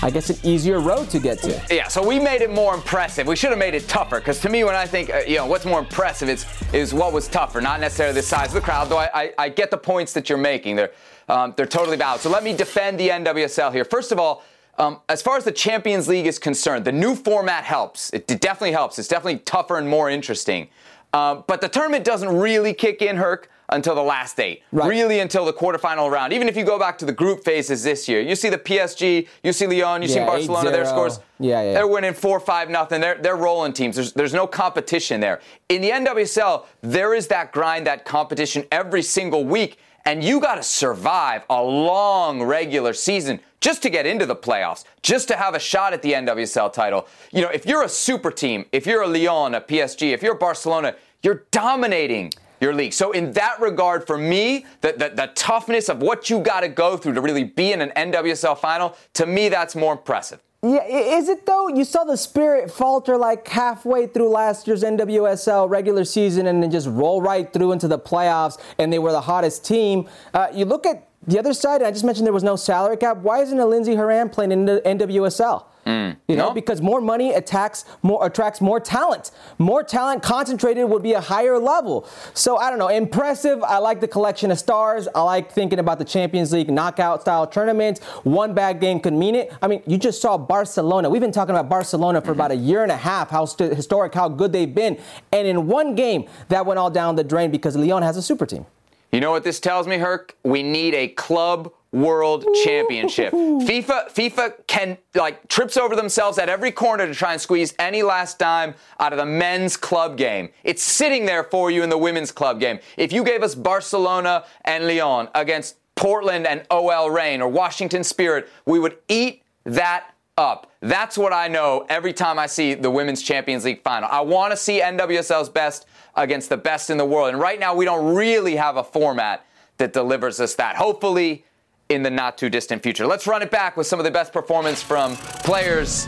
I 0.02 0.10
guess 0.10 0.30
an 0.30 0.38
easier 0.44 0.82
road 0.82 1.10
to 1.12 1.20
get 1.20 1.40
to. 1.44 1.62
Yeah, 1.72 1.88
so 1.88 2.06
we 2.06 2.20
made 2.20 2.42
it 2.42 2.52
more 2.52 2.76
impressive. 2.76 3.26
We 3.26 3.38
should 3.38 3.52
have 3.52 3.60
made 3.60 3.74
it 3.74 3.88
tougher 3.88 4.20
because 4.20 4.38
to 4.42 4.50
me, 4.50 4.66
when 4.66 4.76
I 4.76 4.86
think, 4.86 5.10
uh, 5.10 5.20
you 5.26 5.38
know, 5.38 5.46
what's 5.46 5.64
more 5.64 5.80
impressive 5.80 6.28
is 6.28 6.46
is 6.74 6.94
what 6.94 7.14
was 7.14 7.30
tougher, 7.30 7.62
not 7.62 7.80
necessarily 7.80 8.14
the 8.14 8.22
size 8.22 8.50
of 8.50 8.56
the 8.56 8.62
crowd. 8.62 8.90
Though 8.90 8.98
I, 8.98 9.10
I, 9.14 9.34
I 9.38 9.50
get 9.50 9.72
the 9.72 9.78
points 9.78 10.12
that 10.14 10.28
you're 10.28 10.38
making. 10.38 10.76
They're 10.76 10.92
um, 11.30 11.54
they're 11.56 11.66
totally 11.66 11.96
valid. 11.96 12.20
So 12.20 12.30
let 12.30 12.44
me 12.44 12.54
defend 12.54 13.00
the 13.00 13.10
NWSL 13.10 13.72
here. 13.72 13.86
First 13.86 14.12
of 14.12 14.20
all, 14.20 14.44
um, 14.78 15.00
as 15.08 15.22
far 15.22 15.38
as 15.38 15.44
the 15.44 15.52
Champions 15.52 16.08
League 16.08 16.26
is 16.26 16.40
concerned, 16.40 16.86
the 16.86 16.92
new 16.92 17.16
format 17.16 17.64
helps. 17.64 18.10
It, 18.12 18.30
it 18.30 18.42
definitely 18.42 18.72
helps. 18.72 18.98
It's 18.98 19.08
definitely 19.08 19.40
tougher 19.40 19.78
and 19.78 19.88
more 19.88 20.10
interesting. 20.10 20.68
Um, 21.14 21.44
but 21.48 21.62
the 21.62 21.70
tournament 21.70 22.04
doesn't 22.04 22.36
really 22.36 22.74
kick 22.74 23.04
in, 23.04 23.18
Herc, 23.18 23.50
until 23.70 23.94
the 23.94 24.04
last 24.04 24.40
eight. 24.40 24.64
Right. 24.72 24.90
Really 24.90 25.20
until 25.20 25.46
the 25.46 25.54
quarterfinal 25.54 26.10
round. 26.12 26.34
Even 26.34 26.48
if 26.48 26.58
you 26.58 26.66
go 26.66 26.80
back 26.80 26.98
to 27.00 27.06
the 27.06 27.12
group 27.12 27.44
phases 27.44 27.84
this 27.84 28.08
year, 28.08 28.20
you 28.20 28.36
see 28.36 28.50
the 28.50 28.58
PSG, 28.58 29.28
you 29.44 29.54
see 29.54 29.68
Lyon, 29.68 30.02
you 30.02 30.08
yeah, 30.08 30.14
see 30.14 30.20
Barcelona, 30.20 30.72
their 30.72 30.86
scores. 30.86 31.20
Yeah, 31.40 31.62
yeah. 31.62 31.74
They're 31.74 31.88
winning 31.88 32.14
four, 32.14 32.40
five, 32.40 32.70
nothing. 32.70 33.00
They're 33.00 33.20
they're 33.22 33.36
rolling 33.36 33.74
teams. 33.74 33.96
There's 33.96 34.14
there's 34.14 34.34
no 34.34 34.48
competition 34.48 35.20
there. 35.20 35.40
In 35.70 35.82
the 35.82 35.92
NWSL, 35.92 36.66
there 36.82 37.14
is 37.14 37.28
that 37.28 37.52
grind, 37.52 37.86
that 37.86 38.06
competition 38.06 38.66
every 38.72 39.04
single 39.04 39.46
week, 39.46 39.78
and 40.06 40.24
you 40.24 40.40
got 40.40 40.56
to 40.56 40.64
survive 40.64 41.46
a 41.50 41.62
long 41.62 42.44
regular 42.44 42.94
season 42.94 43.40
just 43.62 43.82
to 43.84 43.90
get 43.90 44.06
into 44.06 44.26
the 44.26 44.36
playoffs, 44.36 44.84
just 45.02 45.28
to 45.30 45.38
have 45.38 45.56
a 45.56 45.60
shot 45.60 45.94
at 45.94 46.02
the 46.02 46.12
NWSL 46.14 46.74
title. 46.74 47.08
You 47.32 47.42
know, 47.42 47.50
if 47.50 47.66
you're 47.66 47.84
a 47.84 47.90
super 47.90 48.30
team, 48.30 48.66
if 48.72 48.86
you're 48.86 49.04
a 49.04 49.08
Lyon, 49.08 49.56
a 49.56 49.62
PSG, 49.62 50.12
if 50.12 50.22
you're 50.22 50.36
Barcelona, 50.36 50.96
you're 51.22 51.46
dominating 51.52 52.34
your 52.60 52.74
league. 52.74 52.94
So 52.94 53.12
in 53.12 53.32
that 53.34 53.60
regard, 53.62 54.06
for 54.06 54.18
me, 54.18 54.66
the, 54.82 54.94
the, 54.94 55.12
the 55.16 55.32
toughness 55.36 55.90
of 55.90 56.02
what 56.02 56.30
you 56.30 56.40
got 56.40 56.62
to 56.62 56.70
go 56.70 56.98
through 56.98 57.14
to 57.14 57.22
really 57.22 57.44
be 57.44 57.72
in 57.72 57.82
an 57.82 57.92
NWSL 57.96 58.58
final, 58.58 58.98
to 59.14 59.26
me, 59.26 59.50
that's 59.50 59.76
more 59.76 59.94
impressive. 59.94 60.42
Yeah, 60.66 60.86
is 60.86 61.28
it 61.28 61.46
though? 61.46 61.68
You 61.68 61.84
saw 61.84 62.06
the 62.06 62.16
spirit 62.16 62.72
falter 62.72 63.18
like 63.18 63.46
halfway 63.50 64.08
through 64.08 64.30
last 64.30 64.66
year's 64.66 64.82
NWSL 64.82 65.70
regular 65.70 66.06
season 66.06 66.48
and 66.48 66.64
then 66.64 66.72
just 66.72 66.88
roll 66.88 67.22
right 67.22 67.52
through 67.52 67.74
into 67.74 67.90
the 67.90 68.00
playoffs, 68.00 68.58
and 68.78 68.92
they 68.92 68.98
were 68.98 69.12
the 69.12 69.20
hottest 69.20 69.66
team. 69.66 70.08
Uh, 70.34 70.48
you 70.54 70.64
look 70.64 70.86
at 70.86 71.10
the 71.28 71.40
other 71.40 71.54
side, 71.54 71.82
I 71.82 71.92
just 71.92 72.04
mentioned 72.04 72.26
there 72.26 72.34
was 72.34 72.44
no 72.44 72.56
salary 72.56 72.98
cap. 72.98 73.18
Why 73.18 73.42
isn't 73.42 73.60
a 73.60 73.66
Lindsey 73.66 73.96
Horan 73.96 74.30
playing 74.30 74.52
in 74.52 74.66
the 74.66 74.82
NWSL? 74.86 75.66
Mm. 75.86 76.16
You 76.30 76.38
know, 76.38 76.48
no? 76.48 76.54
because 76.54 76.82
more 76.82 77.02
money 77.02 77.34
attacks 77.34 77.84
more 78.04 78.26
attracts 78.26 78.62
more 78.62 78.80
talent. 78.80 79.32
More 79.58 79.84
talent 79.84 80.24
concentrated 80.24 80.88
would 80.90 81.04
be 81.04 81.12
a 81.14 81.20
higher 81.20 81.60
level. 81.60 82.08
So 82.34 82.58
I 82.58 82.70
don't 82.70 82.80
know. 82.80 82.88
Impressive. 82.88 83.62
I 83.64 83.80
like 83.80 84.00
the 84.00 84.08
collection 84.08 84.50
of 84.50 84.60
stars. 84.60 85.10
I 85.14 85.22
like 85.24 85.52
thinking 85.52 85.80
about 85.80 86.00
the 86.00 86.06
Champions 86.06 86.54
League 86.54 86.72
knockout 86.72 87.22
style 87.22 87.46
tournaments. 87.48 88.02
One 88.24 88.54
bad 88.54 88.80
game 88.80 89.02
could 89.02 89.14
mean 89.14 89.36
it. 89.36 89.54
I 89.62 89.68
mean, 89.68 89.84
you 89.86 89.98
just 89.98 90.22
saw 90.22 90.38
Barcelona. 90.38 91.10
We've 91.10 91.22
been 91.22 91.34
talking 91.34 91.54
about 91.54 91.68
Barcelona 91.68 92.22
for 92.22 92.28
mm-hmm. 92.28 92.34
about 92.34 92.52
a 92.52 92.56
year 92.56 92.84
and 92.84 92.92
a 92.92 92.98
half. 92.98 93.30
How 93.30 93.44
st- 93.44 93.74
historic, 93.74 94.14
how 94.14 94.30
good 94.30 94.54
they've 94.54 94.74
been, 94.74 94.98
and 95.34 95.48
in 95.48 95.68
one 95.68 95.96
game 95.96 96.30
that 96.48 96.66
went 96.66 96.80
all 96.80 96.90
down 96.90 97.16
the 97.16 97.24
drain 97.26 97.52
because 97.52 97.76
Lyon 97.76 98.04
has 98.04 98.16
a 98.16 98.22
super 98.22 98.46
team. 98.46 98.66
You 99.14 99.20
know 99.20 99.30
what 99.30 99.44
this 99.44 99.60
tells 99.60 99.86
me, 99.86 100.00
Herc? 100.00 100.36
We 100.44 100.64
need 100.64 100.96
a 100.96 101.08
club 101.08 101.72
world 101.92 102.48
championship. 102.64 103.32
FIFA 103.32 104.12
FIFA 104.12 104.54
can 104.66 104.98
like 105.14 105.48
trips 105.50 105.78
over 105.78 105.96
themselves 105.96 106.40
at 106.40 106.50
every 106.50 106.72
corner 106.72 107.06
to 107.06 107.14
try 107.14 107.34
and 107.34 107.40
squeeze 107.40 107.76
any 107.78 108.02
last 108.02 108.40
dime 108.40 108.74
out 109.00 109.14
of 109.14 109.20
the 109.20 109.26
men's 109.28 109.78
club 109.78 110.18
game. 110.18 110.50
It's 110.64 110.82
sitting 110.82 111.28
there 111.28 111.44
for 111.44 111.70
you 111.70 111.84
in 111.84 111.92
the 111.92 111.98
women's 111.98 112.32
club 112.32 112.60
game. 112.60 112.80
If 112.98 113.14
you 113.14 113.24
gave 113.24 113.44
us 113.44 113.54
Barcelona 113.54 114.46
and 114.66 114.88
Lyon 114.88 115.30
against 115.36 115.76
Portland 115.94 116.48
and 116.48 116.66
OL 116.72 117.12
Reign 117.12 117.40
or 117.40 117.50
Washington 117.50 118.04
Spirit, 118.04 118.50
we 118.66 118.80
would 118.80 118.98
eat 119.08 119.44
that 119.66 120.16
up. 120.40 120.72
That's 120.84 121.18
what 121.18 121.32
I 121.32 121.48
know 121.48 121.86
every 121.88 122.12
time 122.12 122.38
I 122.38 122.46
see 122.46 122.74
the 122.74 122.92
Women's 122.92 123.22
Champions 123.22 123.64
League 123.64 123.82
final. 123.84 124.10
I 124.12 124.20
want 124.20 124.52
to 124.52 124.58
see 124.58 124.82
NWSL's 124.82 125.48
best 125.48 125.86
against 126.16 126.50
the 126.50 126.58
best 126.58 126.90
in 126.90 126.98
the 126.98 127.06
world. 127.06 127.30
And 127.30 127.40
right 127.40 127.58
now, 127.58 127.74
we 127.74 127.86
don't 127.86 128.14
really 128.14 128.58
have 128.58 128.76
a 128.76 128.84
format 128.84 129.46
that 129.78 129.94
delivers 129.94 130.42
us 130.42 130.56
that. 130.56 130.76
Hopefully, 130.76 131.46
in 131.88 132.04
the 132.04 132.10
not 132.10 132.38
too 132.38 132.50
distant 132.50 132.84
future. 132.84 133.08
Let's 133.08 133.28
run 133.28 133.42
it 133.42 133.50
back 133.50 133.78
with 133.78 133.88
some 133.88 133.98
of 133.98 134.04
the 134.04 134.12
best 134.12 134.34
performance 134.34 134.84
from 134.84 135.16
players 135.16 136.08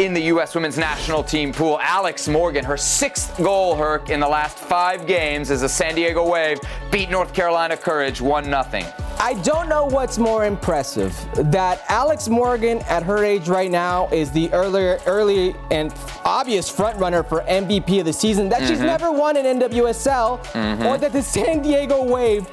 in 0.00 0.12
the 0.12 0.22
U.S. 0.24 0.54
women's 0.54 0.76
national 0.76 1.22
team 1.22 1.50
pool. 1.50 1.78
Alex 1.80 2.28
Morgan, 2.28 2.64
her 2.64 2.76
sixth 2.76 3.36
goal, 3.38 3.74
Herc, 3.74 4.10
in 4.10 4.20
the 4.20 4.28
last 4.28 4.58
five 4.58 5.06
games 5.06 5.50
as 5.50 5.62
the 5.62 5.68
San 5.68 5.94
Diego 5.94 6.28
Wave 6.28 6.58
beat 6.90 7.08
North 7.08 7.32
Carolina 7.32 7.76
Courage 7.76 8.20
1 8.20 8.44
0. 8.44 9.09
I 9.22 9.34
don't 9.34 9.68
know 9.68 9.84
what's 9.84 10.16
more 10.16 10.46
impressive 10.46 11.14
that 11.52 11.84
Alex 11.90 12.26
Morgan 12.26 12.78
at 12.88 13.02
her 13.02 13.22
age 13.22 13.50
right 13.50 13.70
now 13.70 14.08
is 14.08 14.30
the 14.30 14.50
earlier, 14.50 14.98
early 15.04 15.54
and 15.70 15.94
obvious 16.24 16.70
front 16.70 16.98
runner 16.98 17.22
for 17.22 17.42
MVP 17.42 18.00
of 18.00 18.06
the 18.06 18.14
season. 18.14 18.48
That 18.48 18.66
she's 18.66 18.80
never 18.80 19.12
won 19.12 19.36
an 19.36 19.60
NWSL, 19.60 20.86
or 20.86 20.96
that 20.96 21.12
the 21.12 21.22
San 21.22 21.60
Diego 21.60 22.02
Wave, 22.02 22.48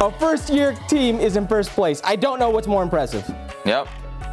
a 0.00 0.12
first-year 0.20 0.76
team, 0.88 1.18
is 1.18 1.34
in 1.34 1.48
first 1.48 1.70
place. 1.70 2.00
I 2.04 2.14
don't 2.14 2.38
know 2.38 2.50
what's 2.50 2.68
more 2.68 2.84
impressive. 2.84 3.28
Yep. 3.64 3.88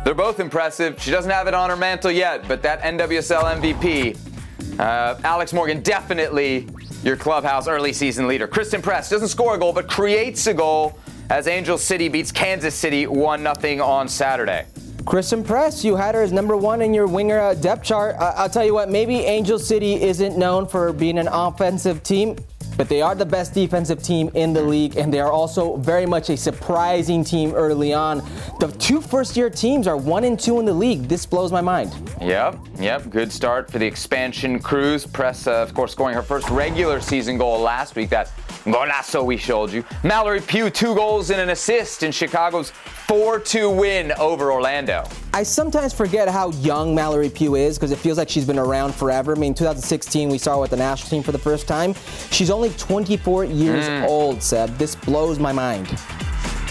They're 0.06 0.14
both 0.14 0.40
impressive. 0.40 1.02
She 1.02 1.10
doesn't 1.10 1.32
have 1.32 1.48
it 1.48 1.56
on 1.56 1.72
her 1.72 1.76
mantle 1.76 2.12
yet, 2.12 2.48
but 2.48 2.62
that 2.62 2.84
NWSL 2.84 3.60
MVP, 3.60 4.80
uh, 4.80 5.20
Alex 5.24 5.52
Morgan, 5.54 5.82
definitely 5.82 6.68
your 7.04 7.18
clubhouse 7.18 7.68
early 7.68 7.94
season 7.94 8.28
leader. 8.28 8.46
Christen 8.46 8.82
Press 8.82 9.10
doesn't 9.10 9.30
score 9.30 9.56
a 9.56 9.58
goal, 9.58 9.74
but 9.74 9.88
creates 9.90 10.46
a 10.46 10.54
goal 10.54 11.00
as 11.30 11.48
Angel 11.48 11.78
City 11.78 12.10
beats 12.10 12.32
Kansas 12.32 12.76
City 12.76 13.08
1 13.08 13.48
0 13.62 13.86
on 13.86 14.08
Saturday. 14.08 14.66
Christen 15.06 15.44
Press, 15.44 15.84
you 15.84 15.96
had 15.96 16.16
her 16.16 16.22
as 16.22 16.32
number 16.32 16.56
one 16.56 16.82
in 16.82 16.94
your 16.94 17.08
winger 17.08 17.40
uh, 17.40 17.54
depth 17.54 17.84
chart. 17.84 18.16
I'll 18.20 18.50
tell 18.50 18.64
you 18.64 18.74
what, 18.74 18.90
maybe 18.90 19.18
Angel 19.18 19.60
City 19.60 20.02
isn't 20.02 20.38
known 20.38 20.66
for 20.66 20.94
being 20.94 21.18
an 21.18 21.28
offensive 21.28 22.04
team, 22.04 22.38
but 22.78 22.90
they 22.90 23.02
are 23.02 23.16
the 23.16 23.26
best 23.26 23.54
defensive 23.54 24.02
team 24.02 24.30
in 24.34 24.54
the 24.54 24.62
league, 24.62 24.98
and 24.98 25.14
they 25.14 25.20
are 25.20 25.32
also 25.32 25.78
very 25.78 26.06
much 26.06 26.30
a 26.30 26.38
surprising 26.38 27.24
team 27.24 27.54
early 27.54 27.94
on. 27.94 28.24
The 28.60 28.72
two 28.80 29.02
first 29.02 29.38
year 29.38 29.50
teams 29.50 29.88
are 29.88 29.98
one 29.98 30.24
and 30.24 30.40
two 30.40 30.60
in 30.60 30.66
the 30.66 30.74
league. 30.74 31.04
This 31.04 31.26
blows 31.26 31.52
my 31.52 31.62
mind. 31.62 31.94
Yep, 32.22 32.58
yep. 32.80 33.10
Good 33.10 33.32
start 33.32 33.72
for 33.72 33.80
the 33.80 33.86
expansion 33.86 34.60
crews. 34.60 35.06
Press, 35.06 35.48
uh, 35.48 35.62
of 35.62 35.74
course, 35.74 35.92
scoring 35.92 36.16
her 36.16 36.22
first 36.24 36.50
regular 36.50 37.00
season 37.02 37.38
goal 37.38 37.60
last 37.60 37.96
week. 37.96 38.10
That 38.10 38.32
golazo 38.66 39.26
we 39.26 39.38
showed 39.38 39.72
you. 39.72 39.84
Mallory 40.04 40.42
Pugh, 40.42 40.70
two 40.70 40.96
goals 40.96 41.30
and 41.30 41.42
an 41.42 41.50
assist 41.50 42.04
in 42.04 42.12
Chicago's 42.12 42.72
4 43.08 43.40
2 43.40 43.70
win 43.70 44.12
over 44.14 44.52
Orlando. 44.52 45.04
I 45.34 45.44
sometimes 45.44 45.94
forget 45.94 46.30
how 46.30 46.52
young 46.52 46.96
Mallory 46.96 47.30
Pugh 47.30 47.56
is 47.56 47.78
because 47.78 47.92
it 47.92 47.98
feels 47.98 48.18
like 48.18 48.30
she's 48.30 48.46
been 48.46 48.60
around 48.60 48.96
forever. 48.96 49.36
I 49.36 49.40
mean, 49.40 49.54
2016, 49.54 50.30
we 50.30 50.38
saw 50.38 50.56
her 50.56 50.62
with 50.62 50.72
the 50.72 50.78
national 50.78 51.10
team 51.10 51.24
for 51.24 51.32
the 51.32 51.40
first 51.40 51.68
time. 51.68 51.96
She's 52.32 52.50
only 52.50 52.70
24 52.72 53.46
years 53.46 53.88
hmm. 53.88 54.06
old, 54.06 54.42
Seb. 54.42 54.78
This 54.78 54.96
blows 54.96 55.38
my 55.38 55.52
mind. 55.52 56.00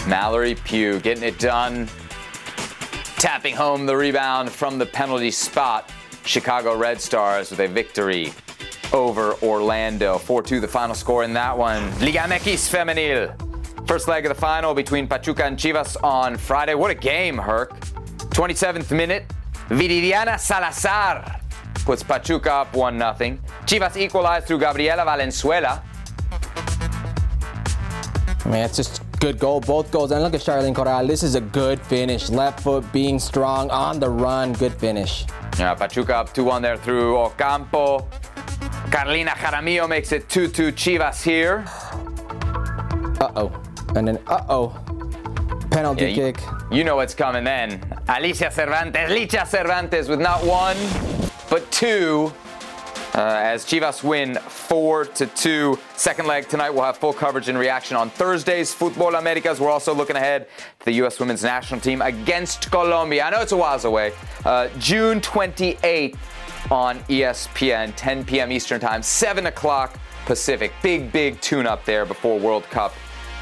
Mallory 0.07 0.55
Pugh 0.55 0.99
getting 0.99 1.23
it 1.23 1.37
done, 1.39 1.87
tapping 3.17 3.55
home 3.55 3.85
the 3.85 3.95
rebound 3.95 4.49
from 4.49 4.77
the 4.77 4.85
penalty 4.85 5.31
spot. 5.31 5.91
Chicago 6.25 6.75
Red 6.75 6.99
Stars 6.99 7.51
with 7.51 7.59
a 7.59 7.67
victory 7.67 8.33
over 8.91 9.33
Orlando. 9.43 10.17
4 10.17 10.41
2 10.41 10.59
the 10.59 10.67
final 10.67 10.95
score 10.95 11.23
in 11.23 11.33
that 11.33 11.57
one. 11.57 11.83
Liga 11.99 12.19
MX 12.19 12.69
Femenil. 12.69 13.42
First 13.87 14.07
leg 14.07 14.25
of 14.25 14.29
the 14.29 14.39
final 14.39 14.73
between 14.73 15.07
Pachuca 15.07 15.45
and 15.45 15.57
Chivas 15.57 15.97
on 16.03 16.37
Friday. 16.37 16.73
What 16.73 16.89
a 16.89 16.95
game, 16.95 17.37
Herc. 17.37 17.77
27th 18.29 18.95
minute, 18.95 19.25
Viridiana 19.69 20.39
Salazar 20.39 21.41
puts 21.85 22.01
Pachuca 22.01 22.53
up 22.53 22.75
1 22.75 22.97
0. 22.97 23.37
Chivas 23.65 23.97
equalized 23.97 24.47
through 24.47 24.59
Gabriela 24.59 25.03
Valenzuela. 25.03 25.83
I 28.45 28.49
mean, 28.49 28.55
it's 28.55 28.77
just 28.77 28.99
a 28.99 29.17
good 29.19 29.37
goal, 29.37 29.59
both 29.61 29.91
goals. 29.91 30.11
And 30.11 30.23
look 30.23 30.33
at 30.33 30.41
Charlyn 30.41 30.73
Corral. 30.73 31.05
This 31.05 31.21
is 31.21 31.35
a 31.35 31.41
good 31.41 31.79
finish. 31.79 32.29
Left 32.29 32.61
foot 32.61 32.89
being 32.91 33.19
strong 33.19 33.69
on 33.69 33.99
the 33.99 34.09
run. 34.09 34.53
Good 34.53 34.73
finish. 34.73 35.25
Yeah, 35.59 35.75
Pachuca 35.75 36.15
up 36.17 36.33
2 36.33 36.43
1 36.43 36.61
there 36.61 36.77
through 36.77 37.17
Ocampo. 37.17 38.07
Carolina 38.91 39.31
Jaramillo 39.31 39.89
makes 39.89 40.11
it 40.11 40.29
2 40.29 40.47
2 40.47 40.71
Chivas 40.71 41.23
here. 41.23 41.65
Uh 43.19 43.31
oh. 43.35 43.63
And 43.95 44.07
then, 44.07 44.19
uh 44.27 44.43
oh. 44.49 44.69
Penalty 45.71 46.05
Yeah, 46.11 46.31
kick. 46.31 46.39
you 46.71 46.83
know 46.83 46.95
what's 46.95 47.15
coming 47.15 47.43
then. 47.43 47.81
Alicia 48.07 48.51
Cervantes, 48.51 49.09
Licha 49.09 49.47
Cervantes 49.47 50.07
with 50.07 50.21
not 50.21 50.43
one, 50.45 50.77
but 51.49 51.69
two. 51.71 52.31
Uh, 53.15 53.19
as 53.43 53.63
Chivas 53.63 54.03
win 54.03 54.33
4 54.35 55.05
to 55.05 55.27
2. 55.27 55.77
Second 55.95 56.25
leg 56.25 56.47
tonight, 56.47 56.71
we'll 56.71 56.83
have 56.83 56.97
full 56.97 57.13
coverage 57.13 57.47
and 57.47 57.59
reaction 57.59 57.95
on 57.95 58.09
Thursday's 58.09 58.73
Futbol 58.73 59.15
Americas. 59.19 59.59
We're 59.59 59.69
also 59.69 59.93
looking 59.93 60.15
ahead 60.15 60.47
to 60.79 60.85
the 60.85 60.93
U.S. 60.93 61.19
women's 61.19 61.43
national 61.43 61.79
team 61.79 62.01
against 62.01 62.71
Colombia. 62.71 63.25
I 63.25 63.29
know 63.29 63.41
it's 63.41 63.51
a 63.51 63.57
while 63.57 63.79
away. 63.85 64.13
Uh, 64.43 64.67
June 64.79 65.21
28th 65.21 66.17
on 66.71 66.97
ESPN, 67.01 67.93
10 67.95 68.25
p.m. 68.25 68.51
Eastern 68.51 68.79
Time, 68.79 69.03
7 69.03 69.45
o'clock 69.45 69.99
Pacific. 70.25 70.73
Big, 70.81 71.11
big 71.11 71.39
tune 71.39 71.67
up 71.67 71.85
there 71.85 72.05
before 72.07 72.39
World 72.39 72.63
Cup 72.71 72.95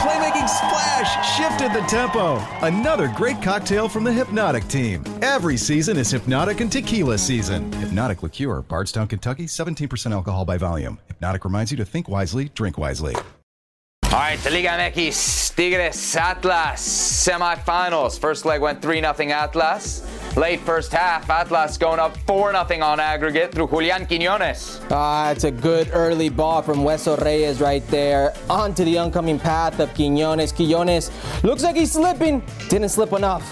Playmaking 0.00 0.48
splash 0.48 1.36
shifted 1.36 1.74
the 1.74 1.86
tempo. 1.86 2.38
Another 2.66 3.08
great 3.08 3.42
cocktail 3.42 3.86
from 3.86 4.02
the 4.02 4.10
Hypnotic 4.10 4.66
team. 4.66 5.04
Every 5.20 5.58
season 5.58 5.98
is 5.98 6.10
Hypnotic 6.10 6.60
and 6.60 6.72
Tequila 6.72 7.18
season. 7.18 7.70
Hypnotic 7.74 8.22
Liqueur, 8.22 8.62
Bardstown, 8.62 9.08
Kentucky, 9.08 9.44
17% 9.44 10.12
alcohol 10.12 10.46
by 10.46 10.56
volume. 10.56 10.98
Hypnotic 11.06 11.44
reminds 11.44 11.70
you 11.70 11.76
to 11.76 11.84
think 11.84 12.08
wisely, 12.08 12.48
drink 12.54 12.78
wisely. 12.78 13.14
All 13.14 14.18
right, 14.18 14.38
the 14.38 14.50
Liga 14.50 14.68
MX, 14.70 15.54
Tigres, 15.54 16.16
Atlas, 16.16 16.80
semifinals. 17.28 18.18
First 18.18 18.46
leg 18.46 18.62
went 18.62 18.80
3 18.80 19.00
0 19.00 19.14
Atlas. 19.30 20.00
Late 20.36 20.60
first 20.60 20.92
half, 20.92 21.28
Atlas 21.28 21.76
going 21.76 21.98
up 21.98 22.16
4 22.18 22.52
0 22.52 22.82
on 22.82 23.00
aggregate 23.00 23.52
through 23.52 23.66
Julian 23.68 24.06
Quinones. 24.06 24.80
Ah, 24.90 25.32
it's 25.32 25.42
a 25.42 25.50
good 25.50 25.90
early 25.92 26.28
ball 26.28 26.62
from 26.62 26.78
Hueso 26.78 27.20
Reyes 27.20 27.60
right 27.60 27.84
there 27.88 28.32
onto 28.48 28.84
the 28.84 28.96
oncoming 28.96 29.40
path 29.40 29.80
of 29.80 29.92
Quinones. 29.94 30.52
Quinones 30.52 31.10
looks 31.42 31.64
like 31.64 31.74
he's 31.74 31.92
slipping. 31.92 32.42
Didn't 32.68 32.90
slip 32.90 33.12
enough. 33.12 33.42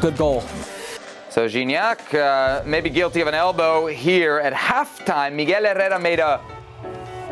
Good 0.00 0.16
goal. 0.16 0.44
So 1.28 1.48
Gignac, 1.48 2.14
uh, 2.14 2.62
maybe 2.64 2.88
guilty 2.88 3.20
of 3.20 3.26
an 3.26 3.34
elbow 3.34 3.86
here 3.86 4.38
at 4.38 4.52
halftime. 4.52 5.34
Miguel 5.34 5.64
Herrera 5.64 5.98
made 5.98 6.20
a 6.20 6.40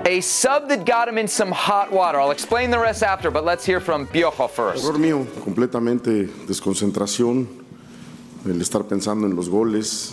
a 0.04 0.20
sub 0.20 0.68
that 0.68 0.84
got 0.84 1.08
him 1.08 1.18
in 1.18 1.26
some 1.26 1.50
hot 1.50 1.90
water. 1.90 2.20
I'll 2.20 2.30
explain 2.30 2.70
the 2.70 2.78
rest 2.78 3.02
after, 3.02 3.30
but 3.30 3.44
let's 3.44 3.64
hear 3.64 3.80
from 3.80 4.06
Piojo 4.06 4.48
first. 4.48 4.84
Error 4.84 4.98
mío, 4.98 5.26
completamente 5.42 6.28
desconcentración, 6.46 7.65
el 8.48 8.60
estar 8.60 8.84
pensando 8.84 9.26
en 9.26 9.36
los 9.36 9.48
goles. 9.48 10.12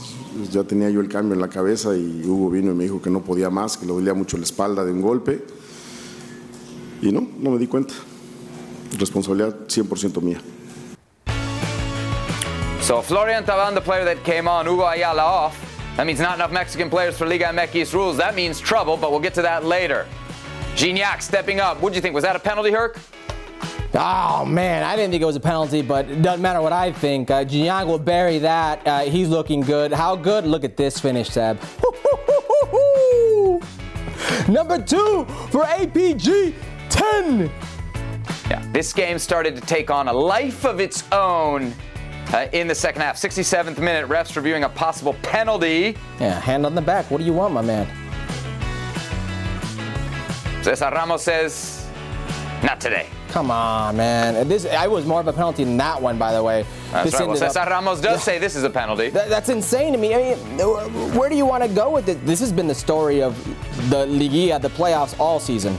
Ya 0.52 0.64
tenía 0.64 0.90
yo 0.90 1.00
el 1.02 1.10
cambio 1.10 1.34
en 1.34 1.42
la 1.42 1.48
cabeza 1.48 1.96
y 1.96 2.24
Hugo 2.26 2.50
vino 2.50 2.72
y 2.72 2.76
me 2.76 2.84
dijo 2.84 3.02
que 3.02 3.10
no 3.10 3.22
podía 3.22 3.50
más, 3.50 3.78
que 3.78 3.86
le 3.86 3.94
dolía 3.94 4.14
mucho 4.14 4.38
la 4.38 4.44
espalda 4.44 4.84
de 4.84 4.92
un 4.92 5.02
golpe. 5.02 5.44
Y 7.02 7.12
no, 7.12 7.28
no 7.38 7.52
me 7.52 7.58
di 7.58 7.68
cuenta. 7.68 7.94
Responsabilidad 8.98 9.68
100% 9.68 10.22
mía. 10.22 10.42
So 12.82 13.02
Florian 13.02 13.46
Taban, 13.46 13.74
the 13.74 13.82
player 13.82 14.06
that 14.06 14.24
came 14.24 14.48
on, 14.48 14.66
Hugo 14.66 14.86
Ayala 14.86 15.24
off. 15.24 15.58
That 15.96 16.06
means 16.06 16.20
not 16.20 16.36
enough 16.36 16.52
Mexican 16.52 16.90
players 16.90 17.18
for 17.18 17.28
Liga 17.28 17.46
MX 17.46 17.94
rules. 17.94 18.18
That 18.18 18.36
means 18.36 18.60
trouble, 18.60 18.98
but 18.98 19.12
we'll 19.12 19.20
get 19.22 19.34
to 19.36 19.42
that 19.44 19.64
later. 19.64 20.08
Gignac 20.76 21.22
stepping 21.22 21.60
up. 21.60 21.82
What'd 21.82 21.96
you 21.96 22.02
think? 22.02 22.16
Was 22.16 22.24
that 22.24 22.36
a 22.36 22.40
penalty, 22.40 22.72
Herc? 22.72 22.98
Oh 23.96 24.44
man, 24.46 24.84
I 24.84 24.96
didn't 24.96 25.12
think 25.12 25.22
it 25.22 25.26
was 25.26 25.36
a 25.36 25.40
penalty, 25.40 25.82
but 25.82 26.10
it 26.10 26.22
doesn't 26.22 26.42
matter 26.42 26.62
what 26.62 26.74
I 26.74 26.92
think. 26.92 27.30
Uh, 27.30 27.46
Gignac 27.46 27.86
will 27.86 28.00
bury 28.00 28.40
that. 28.40 28.86
Uh, 28.88 29.02
he's 29.02 29.30
looking 29.30 29.62
good. 29.62 29.94
How 29.94 30.16
good? 30.16 30.46
Look 30.46 30.64
at 30.64 30.78
this 30.78 31.00
finish, 31.00 31.30
Seb. 31.30 31.60
Number 34.48 34.82
two 34.82 35.26
for 35.52 35.64
APG 35.64 36.56
10. 36.90 37.52
Yeah, 38.50 38.66
this 38.72 38.92
game 38.94 39.20
started 39.20 39.56
to 39.56 39.62
take 39.62 39.90
on 39.92 40.08
a 40.08 40.14
life 40.14 40.66
of 40.66 40.80
its 40.80 41.04
own 41.12 41.74
uh, 42.34 42.48
in 42.52 42.68
the 42.68 42.76
second 42.76 43.02
half. 43.02 43.16
67th 43.16 43.78
minute, 43.78 44.10
refs 44.10 44.36
reviewing 44.36 44.64
a 44.64 44.70
possible 44.70 45.14
penalty. 45.22 45.96
Yeah, 46.20 46.40
hand 46.40 46.66
on 46.66 46.76
the 46.76 46.82
back. 46.82 47.10
What 47.12 47.20
do 47.20 47.24
you 47.24 47.34
want, 47.34 47.54
my 47.54 47.62
man? 47.62 47.88
Cesar 50.64 50.90
Ramos 50.92 51.24
says, 51.24 51.88
not 52.64 52.80
today. 52.82 53.08
Come 53.34 53.50
on, 53.50 53.98
man. 53.98 54.48
This 54.48 54.68
I 54.68 54.86
was 54.86 55.08
more 55.08 55.20
of 55.20 55.28
a 55.28 55.34
penalty 55.34 55.64
than 55.64 55.76
that 55.78 56.00
one, 56.00 56.20
by 56.20 56.34
the 56.34 56.44
way. 56.44 56.68
That's 56.92 57.06
This 57.10 57.20
right. 57.20 57.28
Well, 57.28 57.44
up- 57.44 57.52
Cesar 57.52 57.66
Ramos 57.68 58.00
does 58.00 58.22
say 58.24 58.38
this 58.38 58.56
is 58.56 58.64
a 58.64 58.70
penalty. 58.70 59.10
That- 59.10 59.28
that's 59.28 59.50
insane 59.50 59.92
to 59.94 59.98
me. 59.98 60.14
I 60.14 60.36
mean, 60.36 60.38
where 61.18 61.30
do 61.30 61.36
you 61.36 61.46
want 61.48 61.64
to 61.64 61.68
go 61.70 61.90
with 61.90 62.06
this? 62.06 62.18
This 62.26 62.40
has 62.42 62.52
been 62.52 62.68
the 62.68 62.76
story 62.76 63.24
of 63.24 63.36
the 63.90 64.06
Liguilla, 64.06 64.62
the 64.62 64.70
playoffs 64.70 65.20
all 65.20 65.40
season. 65.40 65.76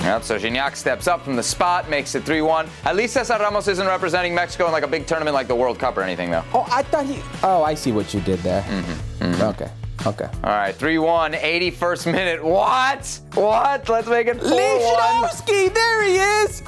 Yep, 0.00 0.24
so 0.24 0.38
Gignac 0.38 0.76
steps 0.76 1.06
up 1.06 1.22
from 1.22 1.36
the 1.36 1.42
spot, 1.42 1.90
makes 1.90 2.14
it 2.14 2.24
3 2.24 2.40
1. 2.40 2.68
At 2.86 2.96
least 2.96 3.12
Cesar 3.12 3.36
Ramos 3.38 3.68
isn't 3.68 3.86
representing 3.86 4.34
Mexico 4.34 4.64
in 4.66 4.72
like 4.72 4.82
a 4.82 4.88
big 4.88 5.06
tournament 5.06 5.34
like 5.34 5.46
the 5.46 5.54
World 5.54 5.78
Cup 5.78 5.98
or 5.98 6.02
anything, 6.02 6.30
though. 6.30 6.44
Oh, 6.54 6.66
I 6.70 6.82
thought 6.84 7.04
he. 7.04 7.20
Oh, 7.42 7.62
I 7.62 7.74
see 7.74 7.92
what 7.92 8.14
you 8.14 8.20
did 8.20 8.38
there. 8.38 8.62
Mm-hmm, 8.62 9.42
Okay. 9.42 9.68
Okay. 10.06 10.26
All 10.42 10.50
right, 10.50 10.74
3 10.74 10.98
1, 10.98 11.32
81st 11.32 12.12
minute. 12.12 12.44
What? 12.44 13.20
What? 13.32 13.88
Let's 13.88 14.06
make 14.08 14.26
it 14.26 14.38
4 14.38 14.50
1. 14.50 14.58
Lichnovsky, 14.58 15.72
there 15.72 16.02
he 16.02 16.16
is. 16.16 16.60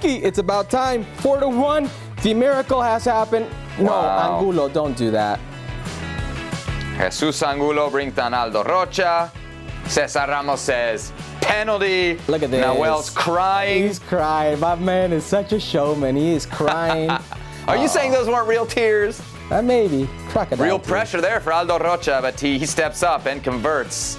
Lichnovsky. 0.00 0.22
It's 0.22 0.38
about 0.38 0.70
time. 0.70 1.04
Four 1.18 1.40
to 1.40 1.48
one. 1.48 1.90
The 2.22 2.34
miracle 2.34 2.80
has 2.82 3.04
happened. 3.04 3.46
No, 3.78 3.84
Wow. 3.92 4.38
Angulo, 4.38 4.68
don't 4.68 4.96
do 4.96 5.10
that. 5.10 5.38
Jesus 6.98 7.42
Angulo 7.42 7.90
brings 7.90 8.14
down 8.14 8.32
Aldo 8.34 8.64
Rocha. 8.64 9.30
Cesar 9.86 10.26
Ramos 10.26 10.60
says, 10.62 11.12
penalty. 11.40 12.18
Look 12.26 12.42
at 12.42 12.50
this. 12.50 12.60
Nahuel's 12.64 13.10
crying. 13.10 13.84
He's 13.86 13.98
crying. 14.00 14.58
My 14.58 14.74
man 14.74 15.12
is 15.12 15.24
such 15.24 15.52
a 15.52 15.60
showman. 15.60 16.16
He 16.16 16.32
is 16.32 16.46
crying. 16.60 17.10
Are 17.68 17.76
you 17.76 17.86
saying 17.86 18.12
those 18.12 18.26
weren't 18.28 18.48
real 18.48 18.66
tears? 18.66 19.20
uh, 19.50 19.62
maybe 19.62 20.08
crocodile. 20.30 20.64
Real 20.64 20.78
tears. 20.78 20.88
pressure 20.88 21.20
there 21.20 21.40
for 21.40 21.52
Aldo 21.52 21.78
Rocha, 21.78 22.18
but 22.20 22.40
he, 22.40 22.58
he 22.58 22.66
steps 22.66 23.02
up 23.04 23.26
and 23.26 23.44
converts. 23.44 24.18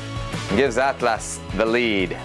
and 0.49 0.57
Gives 0.57 0.77
Atlas 0.77 1.39
the 1.55 1.65
lead. 1.65 2.17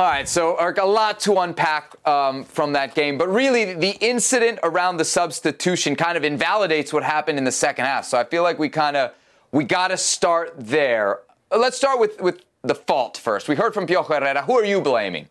All 0.00 0.06
right, 0.06 0.26
so 0.26 0.56
Herc, 0.58 0.78
a 0.78 0.84
lot 0.86 1.20
to 1.20 1.40
unpack 1.40 1.94
um, 2.08 2.44
from 2.44 2.72
that 2.72 2.94
game, 2.94 3.18
but 3.18 3.28
really 3.28 3.74
the 3.74 3.98
incident 4.00 4.58
around 4.62 4.96
the 4.96 5.04
substitution 5.04 5.94
kind 5.94 6.16
of 6.16 6.24
invalidates 6.24 6.90
what 6.90 7.02
happened 7.02 7.36
in 7.36 7.44
the 7.44 7.52
second 7.52 7.84
half. 7.84 8.06
So 8.06 8.16
I 8.16 8.24
feel 8.24 8.42
like 8.42 8.58
we 8.58 8.70
kind 8.70 8.96
of 8.96 9.12
we 9.52 9.62
got 9.62 9.88
to 9.88 9.98
start 9.98 10.54
there. 10.56 11.18
Let's 11.54 11.76
start 11.76 12.00
with 12.00 12.18
with 12.18 12.42
the 12.62 12.74
fault 12.74 13.18
first. 13.18 13.46
We 13.46 13.56
heard 13.56 13.74
from 13.74 13.86
Piojo 13.86 14.06
Herrera. 14.06 14.40
Who 14.40 14.58
are 14.58 14.64
you 14.64 14.80
blaming? 14.80 15.28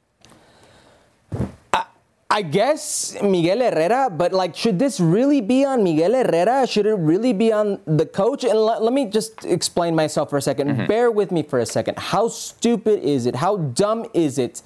I 2.32 2.44
guess 2.44 3.20
Miguel 3.24 3.58
Herrera, 3.58 4.08
but 4.12 4.34
like, 4.34 4.56
should 4.56 4.78
this 4.78 5.00
really 5.00 5.42
be 5.42 5.65
on 5.65 5.84
Miguel 5.84 6.13
Herrera? 6.13 6.68
Should 6.68 6.86
it 6.86 6.94
really 6.94 7.34
be 7.34 7.52
on 7.52 7.80
the 7.88 8.06
coach? 8.06 8.44
And 8.44 8.54
let, 8.60 8.84
let 8.84 8.94
me 8.94 9.06
just 9.06 9.46
explain 9.46 9.96
myself 9.96 10.30
for 10.30 10.38
a 10.38 10.42
2nd 10.42 10.70
Mm-hmm. 10.70 10.86
Bear 10.86 11.10
with 11.10 11.32
me 11.32 11.42
for 11.42 11.58
a 11.58 11.65
second. 11.65 11.98
How 11.98 12.28
stupid 12.28 13.02
is 13.02 13.26
it? 13.26 13.38
How 13.38 13.58
dumb 13.58 14.06
is 14.13 14.38
it 14.38 14.62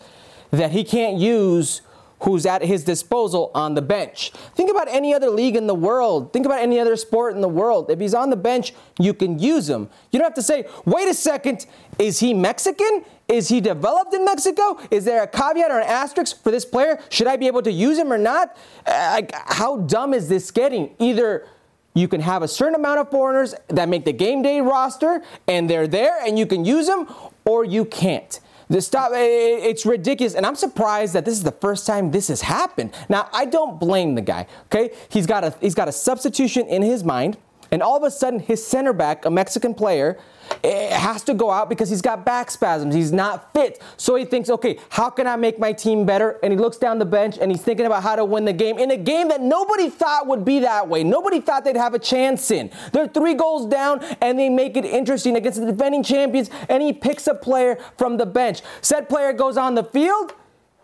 that 0.52 0.72
he 0.72 0.84
can't 0.84 1.18
use 1.18 1.82
who's 2.24 2.46
at 2.46 2.64
his 2.64 2.84
disposal 2.84 3.50
on 3.56 3.76
the 3.76 3.82
bench? 3.82 4.32
Think 4.56 4.70
about 4.70 4.90
any 4.90 5.14
other 5.14 5.30
league 5.30 5.56
in 5.56 5.68
the 5.68 5.76
world. 5.76 6.34
Think 6.34 6.46
about 6.46 6.60
any 6.60 6.80
other 6.82 6.98
sport 6.98 7.34
in 7.34 7.40
the 7.40 7.48
world. 7.48 7.90
If 7.90 8.02
he's 8.02 8.14
on 8.14 8.30
the 8.30 8.36
bench, 8.36 8.74
you 9.00 9.14
can 9.14 9.40
use 9.40 9.70
him. 9.70 9.90
You 10.12 10.20
don't 10.20 10.26
have 10.26 10.34
to 10.34 10.42
say, 10.42 10.66
wait 10.84 11.08
a 11.08 11.14
second, 11.14 11.66
is 11.98 12.20
he 12.20 12.34
Mexican? 12.34 13.06
Is 13.34 13.50
he 13.50 13.60
developed 13.62 14.14
in 14.14 14.24
Mexico? 14.24 14.80
Is 14.92 15.06
there 15.06 15.24
a 15.24 15.28
caveat 15.28 15.72
or 15.72 15.80
an 15.80 15.88
asterisk 15.88 16.44
for 16.44 16.52
this 16.52 16.66
player? 16.66 17.00
Should 17.10 17.28
I 17.28 17.36
be 17.36 17.48
able 17.48 17.64
to 17.64 17.72
use 17.72 17.98
him 17.98 18.14
or 18.14 18.18
not? 18.18 18.56
Uh, 18.86 19.10
Like, 19.16 19.32
how 19.60 19.78
dumb 19.78 20.14
is 20.14 20.30
this 20.30 20.52
getting? 20.52 20.96
Either 21.00 21.48
you 21.96 22.08
can 22.08 22.22
have 22.22 22.44
a 22.44 22.48
certain 22.48 22.76
amount 22.76 23.00
of 23.00 23.10
foreigners 23.10 23.56
that 23.70 23.90
make 23.90 24.06
the 24.06 24.14
game 24.14 24.42
day 24.44 24.62
roster 24.62 25.22
and 25.48 25.70
they're 25.70 25.88
there 25.88 26.16
and 26.26 26.38
you 26.38 26.46
can 26.46 26.64
use 26.64 26.88
them, 26.88 27.08
or 27.46 27.66
you 27.66 27.86
can't. 27.86 28.40
The 28.70 28.82
stop, 28.82 29.12
it's 29.14 29.86
ridiculous, 29.86 30.34
and 30.36 30.46
I'm 30.46 30.56
surprised 30.56 31.14
that 31.14 31.26
this 31.26 31.34
is 31.34 31.44
the 31.44 31.52
first 31.52 31.86
time 31.86 32.12
this 32.12 32.28
has 32.30 32.42
happened. 32.42 32.92
Now, 33.10 33.30
I 33.34 33.46
don't 33.46 33.80
blame 33.80 34.16
the 34.16 34.22
guy. 34.22 34.48
Okay, 34.68 34.92
he's 35.10 35.28
got 35.28 35.44
a 35.44 35.54
he's 35.60 35.76
got 35.76 35.88
a 35.88 35.92
substitution 35.92 36.66
in 36.68 36.82
his 36.82 37.04
mind, 37.04 37.38
and 37.72 37.84
all 37.84 37.98
of 37.98 38.04
a 38.04 38.10
sudden, 38.10 38.40
his 38.40 38.66
center 38.66 38.94
back, 38.94 39.26
a 39.26 39.30
Mexican 39.30 39.74
player, 39.76 40.18
eh, 40.64 40.96
has 40.96 41.24
to 41.24 41.34
go 41.34 41.52
out 41.52 41.70
because 41.70 41.90
he's 41.90 42.02
got 42.02 42.26
back 42.26 42.52
spasms. 42.52 42.96
He's 42.96 43.12
not 43.12 43.54
fit. 43.54 43.82
So 43.98 44.16
he 44.16 44.26
thinks, 44.26 44.50
okay, 44.50 44.80
how 44.90 45.10
can 45.10 45.28
I 45.28 45.36
make 45.36 45.60
my 45.60 45.74
team 45.74 46.06
better? 46.06 46.40
And 46.44 46.52
he 46.52 46.60
looks 46.60 46.78
down 46.78 47.00
the 47.00 47.06
bench 47.06 47.38
and 47.40 47.52
he's 47.52 47.62
thinking 47.62 47.86
about 47.86 48.04
how 48.04 48.16
to 48.16 48.26
win 48.26 48.46
the 48.46 48.54
game 48.54 48.78
in 48.78 48.92
a 48.92 48.98
game 48.98 49.30
that 49.30 49.42
nobody 49.42 49.90
thought 49.90 50.28
would 50.28 50.46
be 50.46 50.60
that 50.60 50.88
way. 50.88 51.04
Nobody 51.04 51.40
thought 51.40 51.64
they'd 51.64 51.76
have 51.76 51.94
a 51.94 52.00
chance 52.00 52.52
in. 52.52 52.72
They're 52.92 53.08
three 53.08 53.34
goals 53.34 53.68
down 53.68 54.04
and 54.22 54.38
they 54.38 54.50
make 54.50 54.78
it 54.78 54.86
interesting 54.86 55.36
against 55.36 55.60
the 55.60 55.66
defending 55.66 56.04
champions. 56.04 56.50
And 56.70 56.84
he 56.84 56.94
picks 56.94 57.28
a 57.28 57.36
player 57.36 57.78
from 57.98 58.18
the 58.18 58.26
bench. 58.26 58.62
Said 58.82 59.10
player 59.10 59.34
goes 59.34 59.58
on 59.58 59.76
the 59.76 59.84
field. 59.84 60.34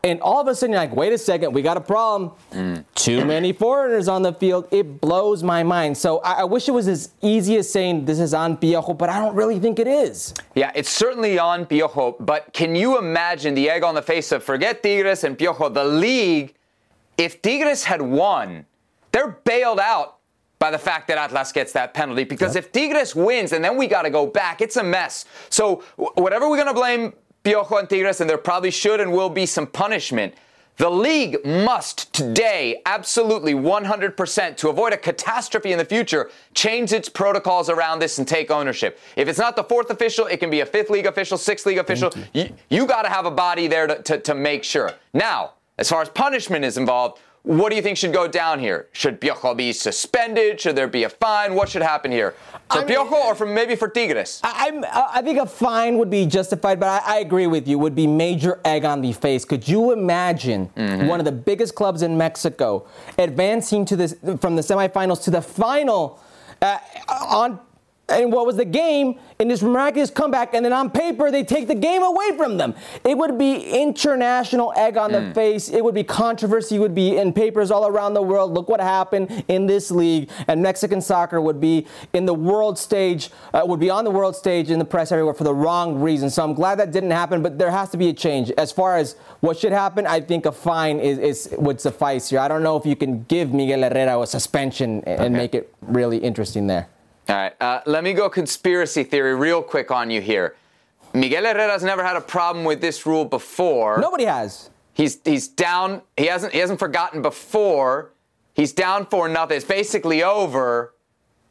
And 0.03 0.21
all 0.21 0.39
of 0.39 0.47
a 0.47 0.55
sudden, 0.55 0.73
you're 0.73 0.81
like, 0.81 0.95
wait 0.95 1.11
a 1.11 1.17
second, 1.17 1.51
we 1.53 1.61
got 1.61 1.75
a 1.75 1.81
problem. 1.81 2.85
Too 2.95 3.25
many 3.25 3.51
foreigners 3.51 4.07
on 4.07 4.21
the 4.21 4.31
field. 4.31 4.67
It 4.71 5.01
blows 5.01 5.43
my 5.43 5.61
mind. 5.63 5.97
So 5.97 6.19
I, 6.19 6.41
I 6.41 6.43
wish 6.45 6.69
it 6.69 6.71
was 6.71 6.87
as 6.87 7.11
easy 7.21 7.57
as 7.57 7.69
saying 7.69 8.05
this 8.05 8.19
is 8.19 8.33
on 8.33 8.55
Piojo, 8.57 8.97
but 8.97 9.09
I 9.09 9.19
don't 9.19 9.35
really 9.35 9.59
think 9.59 9.77
it 9.77 9.87
is. 9.87 10.33
Yeah, 10.55 10.71
it's 10.73 10.89
certainly 10.89 11.37
on 11.37 11.65
Piojo, 11.65 12.15
but 12.19 12.53
can 12.53 12.75
you 12.75 12.97
imagine 12.97 13.55
the 13.55 13.69
egg 13.69 13.83
on 13.83 13.93
the 13.93 14.01
face 14.01 14.31
of 14.31 14.43
forget 14.43 14.81
Tigres 14.81 15.25
and 15.25 15.37
Piojo, 15.37 15.73
the 15.73 15.83
league? 15.83 16.55
If 17.17 17.41
Tigres 17.41 17.83
had 17.83 18.01
won, 18.01 18.65
they're 19.11 19.39
bailed 19.43 19.79
out 19.81 20.19
by 20.59 20.71
the 20.71 20.77
fact 20.77 21.07
that 21.07 21.17
Atlas 21.17 21.51
gets 21.51 21.71
that 21.73 21.93
penalty 21.93 22.25
because 22.25 22.55
if 22.55 22.71
Tigres 22.71 23.15
wins 23.15 23.53
and 23.53 23.63
then 23.63 23.77
we 23.77 23.87
got 23.87 24.03
to 24.03 24.09
go 24.09 24.27
back, 24.27 24.61
it's 24.61 24.75
a 24.75 24.83
mess. 24.83 25.25
So 25.49 25.83
whatever 25.95 26.49
we're 26.49 26.57
going 26.57 26.67
to 26.67 26.73
blame 26.73 27.13
Piojo 27.43 27.79
and 27.79 27.89
Tigres, 27.89 28.21
and 28.21 28.29
there 28.29 28.37
probably 28.37 28.71
should 28.71 28.99
and 28.99 29.11
will 29.11 29.29
be 29.29 29.45
some 29.45 29.67
punishment. 29.67 30.33
The 30.77 30.89
league 30.89 31.45
must 31.45 32.13
today, 32.13 32.81
absolutely 32.85 33.53
100%, 33.53 34.55
to 34.57 34.69
avoid 34.69 34.93
a 34.93 34.97
catastrophe 34.97 35.73
in 35.73 35.77
the 35.77 35.83
future, 35.83 36.31
change 36.53 36.93
its 36.93 37.09
protocols 37.09 37.69
around 37.69 37.99
this 37.99 38.17
and 38.17 38.25
take 38.25 38.49
ownership. 38.49 38.97
If 39.17 39.27
it's 39.27 39.39
not 39.39 39.57
the 39.57 39.63
fourth 39.65 39.89
official, 39.89 40.27
it 40.27 40.37
can 40.39 40.49
be 40.49 40.61
a 40.61 40.65
fifth 40.65 40.89
league 40.89 41.05
official, 41.05 41.37
sixth 41.37 41.65
league 41.65 41.79
official. 41.79 42.13
You, 42.33 42.53
you 42.69 42.85
got 42.85 43.01
to 43.01 43.09
have 43.09 43.25
a 43.25 43.31
body 43.31 43.67
there 43.67 43.87
to, 43.87 44.01
to, 44.03 44.19
to 44.19 44.33
make 44.33 44.63
sure. 44.63 44.93
Now, 45.13 45.55
as 45.77 45.89
far 45.89 46.01
as 46.01 46.07
punishment 46.07 46.63
is 46.63 46.77
involved, 46.77 47.19
what 47.43 47.69
do 47.69 47.75
you 47.75 47.81
think 47.81 47.97
should 47.97 48.13
go 48.13 48.27
down 48.27 48.59
here? 48.59 48.87
Should 48.91 49.21
Piojo 49.21 49.55
be 49.55 49.71
suspended? 49.73 50.59
Should 50.59 50.75
there 50.75 50.87
be 50.87 51.03
a 51.03 51.09
fine? 51.09 51.55
What 51.55 51.69
should 51.69 51.81
happen 51.81 52.11
here? 52.11 52.35
For 52.71 52.79
I 52.79 52.85
mean- 52.85 52.97
Piojo 52.97 53.11
or 53.13 53.35
for 53.35 53.45
maybe 53.45 53.75
for 53.75 53.87
Tigres? 53.87 54.41
I, 54.43 54.81
I 55.13 55.21
think 55.21 55.39
a 55.39 55.45
fine 55.45 55.97
would 55.97 56.09
be 56.09 56.25
justified, 56.25 56.79
but 56.79 56.87
I, 56.87 57.15
I 57.15 57.19
agree 57.19 57.47
with 57.47 57.67
you. 57.67 57.79
Would 57.79 57.95
be 57.95 58.07
major 58.07 58.59
egg 58.65 58.85
on 58.85 59.01
the 59.01 59.13
face. 59.13 59.45
Could 59.45 59.67
you 59.67 59.91
imagine 59.91 60.65
one 61.07 61.19
of 61.19 61.25
the 61.25 61.31
biggest 61.31 61.75
clubs 61.75 62.01
in 62.01 62.17
Mexico 62.17 62.85
advancing 63.17 63.85
to 63.85 63.95
this 63.95 64.15
from 64.39 64.55
the 64.55 64.61
semifinals 64.61 65.23
to 65.23 65.31
the 65.31 65.41
final 65.41 66.19
uh, 66.61 66.77
on? 67.07 67.59
And 68.09 68.31
what 68.31 68.45
was 68.45 68.55
the 68.57 68.65
game 68.65 69.19
in 69.39 69.47
this 69.47 69.61
miraculous 69.61 70.09
comeback? 70.09 70.53
And 70.53 70.65
then 70.65 70.73
on 70.73 70.89
paper, 70.89 71.31
they 71.31 71.43
take 71.43 71.67
the 71.67 71.75
game 71.75 72.03
away 72.03 72.35
from 72.35 72.57
them. 72.57 72.75
It 73.03 73.17
would 73.17 73.37
be 73.37 73.61
international 73.81 74.73
egg 74.75 74.97
on 74.97 75.11
the 75.11 75.31
face. 75.33 75.69
It 75.69 75.83
would 75.83 75.95
be 75.95 76.03
controversy. 76.03 76.75
It 76.75 76.79
would 76.79 76.95
be 76.95 77.17
in 77.17 77.31
papers 77.31 77.71
all 77.71 77.87
around 77.87 78.15
the 78.15 78.21
world. 78.21 78.53
Look 78.53 78.67
what 78.67 78.81
happened 78.81 79.45
in 79.47 79.65
this 79.65 79.89
league. 79.91 80.29
And 80.47 80.61
Mexican 80.61 81.01
soccer 81.01 81.39
would 81.39 81.61
be 81.61 81.87
in 82.13 82.25
the 82.25 82.33
world 82.33 82.77
stage, 82.77 83.29
uh, 83.53 83.61
would 83.65 83.79
be 83.79 83.89
on 83.89 84.03
the 84.03 84.11
world 84.11 84.35
stage 84.35 84.69
in 84.69 84.79
the 84.79 84.85
press 84.85 85.11
everywhere 85.11 85.33
for 85.33 85.45
the 85.45 85.53
wrong 85.53 86.01
reason. 86.01 86.29
So 86.29 86.43
I'm 86.43 86.53
glad 86.53 86.79
that 86.79 86.91
didn't 86.91 87.11
happen, 87.11 87.41
but 87.41 87.57
there 87.57 87.71
has 87.71 87.89
to 87.91 87.97
be 87.97 88.09
a 88.09 88.13
change. 88.13 88.51
As 88.57 88.71
far 88.71 88.97
as 88.97 89.15
what 89.39 89.57
should 89.57 89.71
happen, 89.71 90.05
I 90.05 90.19
think 90.19 90.45
a 90.45 90.51
fine 90.51 90.99
is, 90.99 91.17
is 91.17 91.55
would 91.57 91.79
suffice 91.79 92.29
here. 92.29 92.39
I 92.39 92.47
don't 92.47 92.63
know 92.63 92.75
if 92.75 92.85
you 92.85 92.95
can 92.95 93.23
give 93.23 93.53
Miguel 93.53 93.83
Herrera 93.83 94.19
a 94.21 94.27
suspension 94.27 95.01
and 95.05 95.29
and 95.29 95.35
make 95.35 95.53
it 95.55 95.73
really 95.81 96.17
interesting 96.17 96.67
there. 96.67 96.87
All 97.29 97.35
right, 97.35 97.61
uh, 97.61 97.81
let 97.85 98.03
me 98.03 98.13
go 98.13 98.27
conspiracy 98.27 99.03
theory 99.03 99.35
real 99.35 99.61
quick 99.61 99.91
on 99.91 100.09
you 100.09 100.19
here. 100.19 100.55
Miguel 101.13 101.43
Herrera's 101.43 101.83
never 101.83 102.03
had 102.03 102.15
a 102.15 102.21
problem 102.21 102.65
with 102.65 102.81
this 102.81 103.05
rule 103.05 103.23
before. 103.23 103.99
Nobody 103.99 104.25
has. 104.25 104.71
He's 104.93 105.19
he's 105.23 105.47
down. 105.47 106.01
He 106.17 106.25
hasn't 106.25 106.53
he 106.53 106.59
hasn't 106.59 106.79
forgotten 106.79 107.21
before. 107.21 108.11
He's 108.53 108.73
down 108.73 109.05
for 109.05 109.29
nothing. 109.29 109.57
It's 109.57 109.65
basically 109.65 110.23
over. 110.23 110.95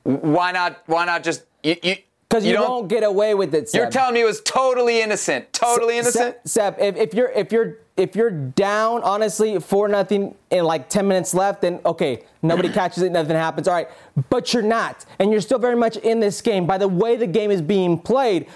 Why 0.03 0.51
not? 0.51 0.83
Why 0.87 1.05
not 1.05 1.23
just 1.23 1.45
you? 1.63 1.77
you 1.83 1.97
Because 2.29 2.45
you, 2.45 2.53
don't- 2.53 2.69
won't 2.69 2.89
get 2.89 3.05
away 3.05 3.35
with 3.35 3.55
it. 3.55 3.69
Seb. 3.71 3.79
You're 3.81 3.91
telling 3.91 4.15
me 4.15 4.21
it 4.21 4.25
was 4.27 4.41
totally 4.43 5.01
innocent. 5.01 5.51
Totally 5.53 5.97
innocent. 5.99 6.37
Seb, 6.45 6.77
Seb, 6.77 6.79
if, 6.79 6.97
if 6.97 7.15
you're 7.15 7.31
if 7.31 7.53
you're 7.53 7.79
if 7.97 8.15
you're 8.15 8.31
down, 8.31 9.03
honestly, 9.03 9.59
for 9.59 9.89
nothing 9.89 10.35
in 10.51 10.65
like 10.65 10.89
ten 10.91 11.09
minutes 11.09 11.33
left, 11.33 11.63
then 11.63 11.81
okay, 11.87 12.23
nobody 12.43 12.69
catches 12.81 13.03
it, 13.03 13.13
nothing 13.13 13.35
happens. 13.35 13.67
All 13.67 13.75
right, 13.75 13.89
but 14.29 14.53
you're 14.53 14.63
not, 14.63 15.07
and 15.19 15.33
you're 15.33 15.41
still 15.41 15.59
very 15.59 15.75
much 15.77 15.97
in 15.97 16.21
this 16.21 16.43
game. 16.43 16.67
By 16.67 16.77
the 16.77 16.87
way 16.89 17.17
the 17.17 17.27
game 17.27 17.51
is 17.51 17.63
being 17.63 17.99
played. 17.99 18.47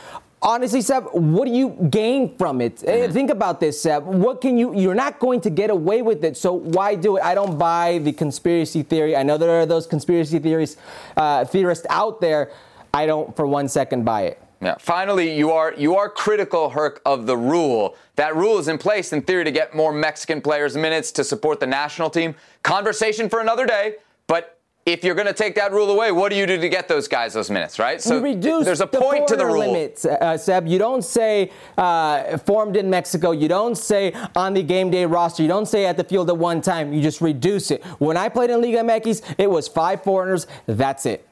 Honestly, 0.45 0.81
Seb, 0.81 1.05
what 1.13 1.47
do 1.47 1.53
you 1.53 1.69
gain 1.89 2.37
from 2.37 2.61
it? 2.61 2.83
Eh, 2.85 3.07
Think 3.13 3.31
about 3.31 3.61
this, 3.61 3.81
Seb. 3.81 4.05
What 4.05 4.41
can 4.41 4.59
you? 4.59 4.75
You're 4.77 4.93
not 4.95 5.21
going 5.21 5.41
to 5.43 5.51
get 5.51 5.71
away 5.71 6.03
with 6.03 6.25
it, 6.25 6.37
so 6.37 6.53
why 6.53 6.97
do 6.97 7.17
it? 7.17 7.23
I 7.23 7.35
don't 7.35 7.57
buy 7.57 7.99
the 7.99 8.13
conspiracy 8.13 8.83
theory. 8.83 9.15
I 9.17 9.23
know 9.23 9.39
there 9.39 9.61
are 9.61 9.67
those 9.67 9.87
conspiracy 9.87 10.41
theories, 10.41 10.77
uh, 11.17 11.45
theorists 11.47 11.87
out 11.89 12.21
there. 12.21 12.51
I 12.95 13.07
don't, 13.07 13.35
for 13.35 13.47
one 13.47 13.69
second, 13.69 14.05
buy 14.05 14.23
it. 14.23 14.43
Yeah. 14.61 14.77
Finally, 14.79 15.37
you 15.37 15.51
are 15.51 15.75
you 15.77 15.97
are 15.97 16.09
critical, 16.09 16.71
Herc, 16.71 17.03
of 17.05 17.27
the 17.27 17.37
rule. 17.37 17.97
That 18.15 18.37
rule 18.37 18.59
is 18.59 18.69
in 18.69 18.79
place 18.79 19.13
in 19.13 19.23
theory 19.23 19.43
to 19.43 19.51
get 19.51 19.75
more 19.75 19.93
Mexican 19.93 20.41
players 20.41 20.77
minutes 20.77 21.11
to 21.13 21.25
support 21.25 21.59
the 21.59 21.67
national 21.67 22.11
team. 22.11 22.37
Conversation 22.63 23.29
for 23.29 23.41
another 23.41 23.67
day. 23.67 23.97
But 24.29 24.61
if 24.87 25.03
you're 25.03 25.17
going 25.17 25.27
to 25.27 25.33
take 25.33 25.57
that 25.57 25.73
rule 25.73 25.91
away, 25.91 26.13
what 26.13 26.31
do 26.31 26.37
you 26.37 26.47
do 26.47 26.61
to 26.61 26.69
get 26.69 26.87
those 26.87 27.09
guys 27.09 27.35
those 27.35 27.51
minutes, 27.51 27.79
right? 27.81 28.01
So 28.01 28.19
you 28.19 28.23
reduce 28.23 28.65
there's 28.65 28.81
a 28.81 28.87
point 28.87 29.27
to 29.29 29.37
the 29.37 29.47
rule. 29.47 29.73
Limits, 29.73 30.05
uh, 30.05 30.39
Seb. 30.39 30.69
You 30.69 30.79
don't 30.79 31.05
say 31.05 31.51
uh, 31.77 32.39
formed 32.39 32.77
in 32.77 32.89
Mexico. 32.89 33.33
You 33.33 33.49
don't 33.49 33.77
say 33.77 34.13
on 34.37 34.55
the 34.55 34.63
game 34.63 34.91
day 34.91 35.07
roster. 35.07 35.43
You 35.43 35.49
don't 35.49 35.67
say 35.67 35.87
at 35.87 35.97
the 35.97 36.05
field 36.05 36.31
at 36.31 36.39
one 36.39 36.61
time. 36.61 36.93
You 36.93 37.03
just 37.03 37.21
reduce 37.21 37.73
it. 37.73 37.85
When 37.99 38.17
I 38.17 38.29
played 38.29 38.51
in 38.51 38.61
Liga 38.61 38.79
MX, 38.79 39.35
it 39.39 39.51
was 39.51 39.67
five 39.67 40.05
foreigners. 40.05 40.47
That's 40.67 41.05
it. 41.07 41.27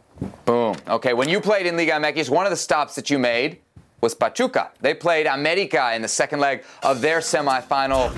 Boom. 0.45 0.77
Okay, 0.89 1.15
when 1.15 1.29
you 1.29 1.41
played 1.41 1.67
in 1.67 1.77
Liga 1.77 1.93
MX, 1.93 2.31
one 2.31 2.47
of 2.47 2.51
the 2.51 2.57
stops 2.57 2.95
that 2.95 3.11
you 3.11 3.19
made 3.19 3.59
was 4.01 4.15
Pachuca. 4.15 4.71
They 4.81 4.95
played 4.95 5.27
America 5.27 5.93
in 5.95 6.03
the 6.03 6.09
second 6.09 6.41
leg 6.41 6.65
of 6.83 7.01
their 7.01 7.21
semifinal 7.21 8.11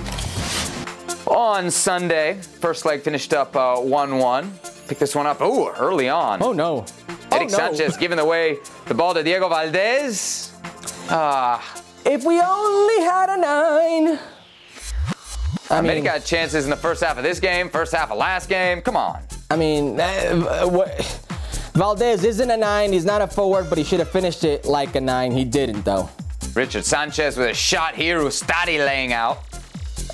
on 1.27 1.71
Sunday. 1.71 2.35
First 2.35 2.85
leg 2.85 3.03
finished 3.03 3.33
up 3.33 3.55
1 3.55 4.13
uh, 4.13 4.17
1. 4.17 4.53
Pick 4.89 4.99
this 4.99 5.15
one 5.15 5.27
up. 5.27 5.39
Oh, 5.41 5.73
early 5.79 6.09
on. 6.09 6.43
Oh, 6.43 6.53
no. 6.53 6.85
Eric 7.31 7.33
oh, 7.33 7.45
no. 7.45 7.49
Sanchez 7.49 7.97
giving 7.97 8.19
away 8.19 8.59
the 8.87 8.95
ball 8.95 9.15
to 9.15 9.23
Diego 9.23 9.49
Valdez. 9.49 10.53
Ah. 11.09 11.83
If 12.05 12.25
we 12.25 12.41
only 12.41 13.01
had 13.01 13.31
a 13.31 13.37
nine. 13.41 14.19
I 15.71 15.81
mean, 15.81 15.91
America 15.91 16.19
got 16.19 16.25
chances 16.25 16.65
in 16.65 16.71
the 16.71 16.77
first 16.77 17.03
half 17.03 17.17
of 17.17 17.23
this 17.23 17.41
game, 17.41 17.71
first 17.71 17.95
half 17.95 18.11
of 18.11 18.19
last 18.19 18.49
game. 18.49 18.83
Come 18.83 18.97
on. 18.97 19.23
I 19.51 19.57
mean, 19.57 19.99
uh, 19.99 20.67
what? 20.67 21.32
Valdez 21.75 22.23
isn't 22.25 22.51
a 22.51 22.57
nine. 22.57 22.93
He's 22.93 23.05
not 23.07 23.23
a 23.23 23.27
forward, 23.27 23.69
but 23.71 23.79
he 23.79 23.85
should 23.85 23.99
have 23.99 24.11
finished 24.11 24.45
it 24.45 24.67
like 24.67 24.95
a 24.95 25.01
nine. 25.01 25.33
He 25.33 25.45
didn't, 25.45 25.85
though. 25.85 26.09
Richard 26.55 26.85
Sanchez 26.85 27.37
with 27.39 27.49
a 27.49 27.55
shot 27.55 27.95
here. 27.95 28.21
Ustari 28.21 28.79
laying 28.79 29.13
out. 29.15 29.39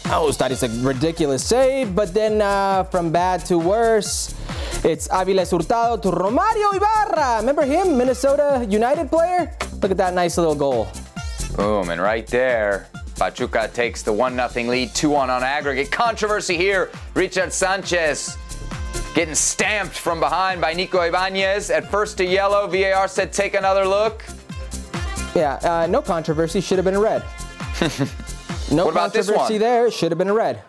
Oh, 0.07 0.31
Ustari's 0.31 0.62
a 0.62 0.68
ridiculous 0.87 1.44
save, 1.44 1.94
but 1.94 2.14
then 2.14 2.40
uh, 2.40 2.85
from 2.85 3.11
bad 3.11 3.44
to 3.47 3.59
worse, 3.59 4.35
it's 4.85 5.09
Aviles 5.09 5.51
Hurtado 5.51 5.97
to 6.01 6.16
Romario 6.16 6.75
Ibarra. 6.77 7.40
Remember 7.40 7.64
him, 7.64 7.99
Minnesota 7.99 8.64
United 8.71 9.11
player? 9.11 9.53
Look 9.83 9.90
at 9.90 9.97
that 9.97 10.14
nice 10.14 10.38
little 10.38 10.55
goal. 10.55 10.88
Boom, 11.57 11.90
and 11.90 12.01
right 12.01 12.27
there, 12.29 12.87
Pachuca 13.16 13.68
takes 13.75 14.03
the 14.03 14.12
1 14.12 14.35
0 14.49 14.71
lead, 14.71 14.94
2 14.94 15.11
1 15.11 15.29
on 15.29 15.42
aggregate. 15.42 15.90
Controversy 15.90 16.57
here. 16.57 16.90
Richard 17.14 17.53
Sanchez 17.53 18.38
Getting 19.14 19.35
stamped 19.35 19.99
from 19.99 20.21
behind 20.21 20.61
by 20.61 20.75
Nico 20.75 21.01
Ibanez. 21.01 21.71
At 21.71 21.90
first 21.90 22.21
a 22.21 22.25
yellow. 22.25 22.66
VAR 22.68 23.09
said 23.09 23.33
take 23.33 23.55
another 23.55 23.85
look. 23.85 24.25
Yeah, 25.35 25.55
uh, 25.62 25.87
no 25.88 26.03
controversy. 26.03 26.61
Should 26.61 26.79
have 26.79 26.85
been 26.85 26.94
a 26.94 27.01
red. 27.01 27.23
no 28.71 28.85
what 28.85 28.92
about 28.92 29.12
controversy 29.12 29.59
there. 29.59 29.90
Should 29.90 30.12
have 30.12 30.18
been 30.18 30.29
a 30.29 30.35
red. 30.35 30.62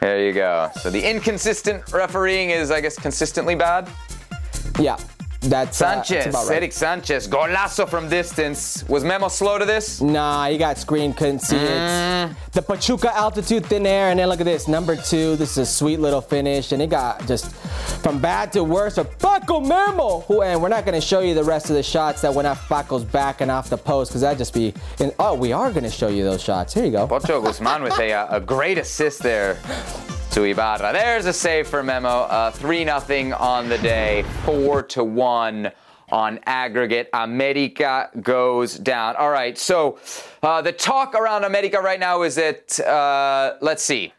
There 0.00 0.26
you 0.26 0.32
go. 0.32 0.70
So 0.80 0.90
the 0.90 1.02
inconsistent 1.02 1.90
refereeing 1.92 2.50
is, 2.50 2.70
I 2.70 2.80
guess, 2.80 2.96
consistently 2.98 3.54
bad? 3.54 3.88
Yeah. 4.78 4.98
That's 5.48 5.76
Sanchez, 5.76 6.26
uh, 6.26 6.30
that's 6.30 6.48
right. 6.48 6.56
Eric 6.56 6.72
Sanchez, 6.72 7.28
golazo 7.28 7.88
from 7.88 8.08
distance. 8.08 8.86
Was 8.88 9.04
Memo 9.04 9.28
slow 9.28 9.58
to 9.58 9.64
this? 9.64 10.00
Nah, 10.00 10.48
he 10.48 10.58
got 10.58 10.78
screened, 10.78 11.16
couldn't 11.16 11.40
see 11.40 11.56
mm. 11.56 12.30
it. 12.30 12.36
The 12.52 12.62
Pachuca 12.62 13.14
altitude 13.16 13.66
thin 13.66 13.86
air, 13.86 14.10
and 14.10 14.18
then 14.18 14.28
look 14.28 14.40
at 14.40 14.46
this, 14.46 14.68
number 14.68 14.96
two. 14.96 15.36
This 15.36 15.52
is 15.52 15.58
a 15.58 15.66
sweet 15.66 16.00
little 16.00 16.20
finish, 16.20 16.72
and 16.72 16.80
it 16.80 16.90
got 16.90 17.26
just 17.26 17.54
from 18.02 18.20
bad 18.20 18.52
to 18.52 18.64
worse. 18.64 18.94
For 18.94 19.04
Paco 19.04 19.60
Memo, 19.60 20.20
who 20.20 20.42
and 20.42 20.60
we're 20.62 20.68
not 20.68 20.84
gonna 20.84 21.00
show 21.00 21.20
you 21.20 21.34
the 21.34 21.44
rest 21.44 21.70
of 21.70 21.76
the 21.76 21.82
shots 21.82 22.22
that 22.22 22.32
went 22.32 22.48
off 22.48 22.68
Paco's 22.68 23.04
back 23.04 23.40
and 23.40 23.50
off 23.50 23.68
the 23.68 23.78
post, 23.78 24.10
because 24.10 24.22
that'd 24.22 24.38
just 24.38 24.54
be. 24.54 24.72
In, 24.98 25.12
oh, 25.18 25.34
we 25.34 25.52
are 25.52 25.72
gonna 25.72 25.90
show 25.90 26.08
you 26.08 26.24
those 26.24 26.42
shots. 26.42 26.72
Here 26.74 26.84
you 26.84 26.92
go. 26.92 27.06
Pocho 27.06 27.42
Guzman 27.42 27.82
with 27.82 27.98
a, 27.98 28.12
uh, 28.12 28.36
a 28.36 28.40
great 28.40 28.78
assist 28.78 29.22
there 29.22 29.58
to 30.34 30.42
Ibarra. 30.42 30.92
There's 30.92 31.26
a 31.26 31.32
save 31.32 31.68
for 31.68 31.84
Memo. 31.84 32.08
Uh, 32.08 32.50
3 32.50 32.84
0 32.84 33.36
on 33.38 33.68
the 33.68 33.78
day, 33.78 34.24
4 34.44 34.82
to 34.82 35.04
1 35.04 35.70
on 36.10 36.40
aggregate. 36.46 37.08
America 37.12 38.10
goes 38.20 38.76
down. 38.76 39.14
All 39.14 39.30
right, 39.30 39.56
so 39.56 40.00
uh, 40.42 40.60
the 40.60 40.72
talk 40.72 41.14
around 41.14 41.44
America 41.44 41.78
right 41.78 42.00
now 42.00 42.22
is 42.22 42.34
that, 42.34 42.80
uh, 42.80 43.58
let's 43.60 43.84
see, 43.84 44.12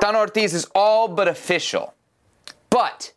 Tan 0.00 0.14
Ortiz 0.14 0.54
is 0.54 0.68
all 0.72 1.08
but 1.08 1.26
official. 1.26 1.94
But 2.70 3.12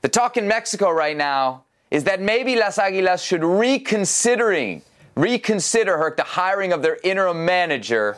the 0.00 0.08
talk 0.08 0.38
in 0.38 0.48
Mexico 0.48 0.90
right 0.90 1.18
now 1.18 1.64
is 1.90 2.04
that 2.04 2.22
maybe 2.22 2.56
Las 2.56 2.78
Aguilas 2.78 3.22
should 3.22 3.44
reconsidering 3.44 4.80
reconsider 5.16 5.98
her 5.98 6.14
the 6.16 6.22
hiring 6.22 6.72
of 6.72 6.80
their 6.80 6.96
interim 7.04 7.44
manager 7.44 8.16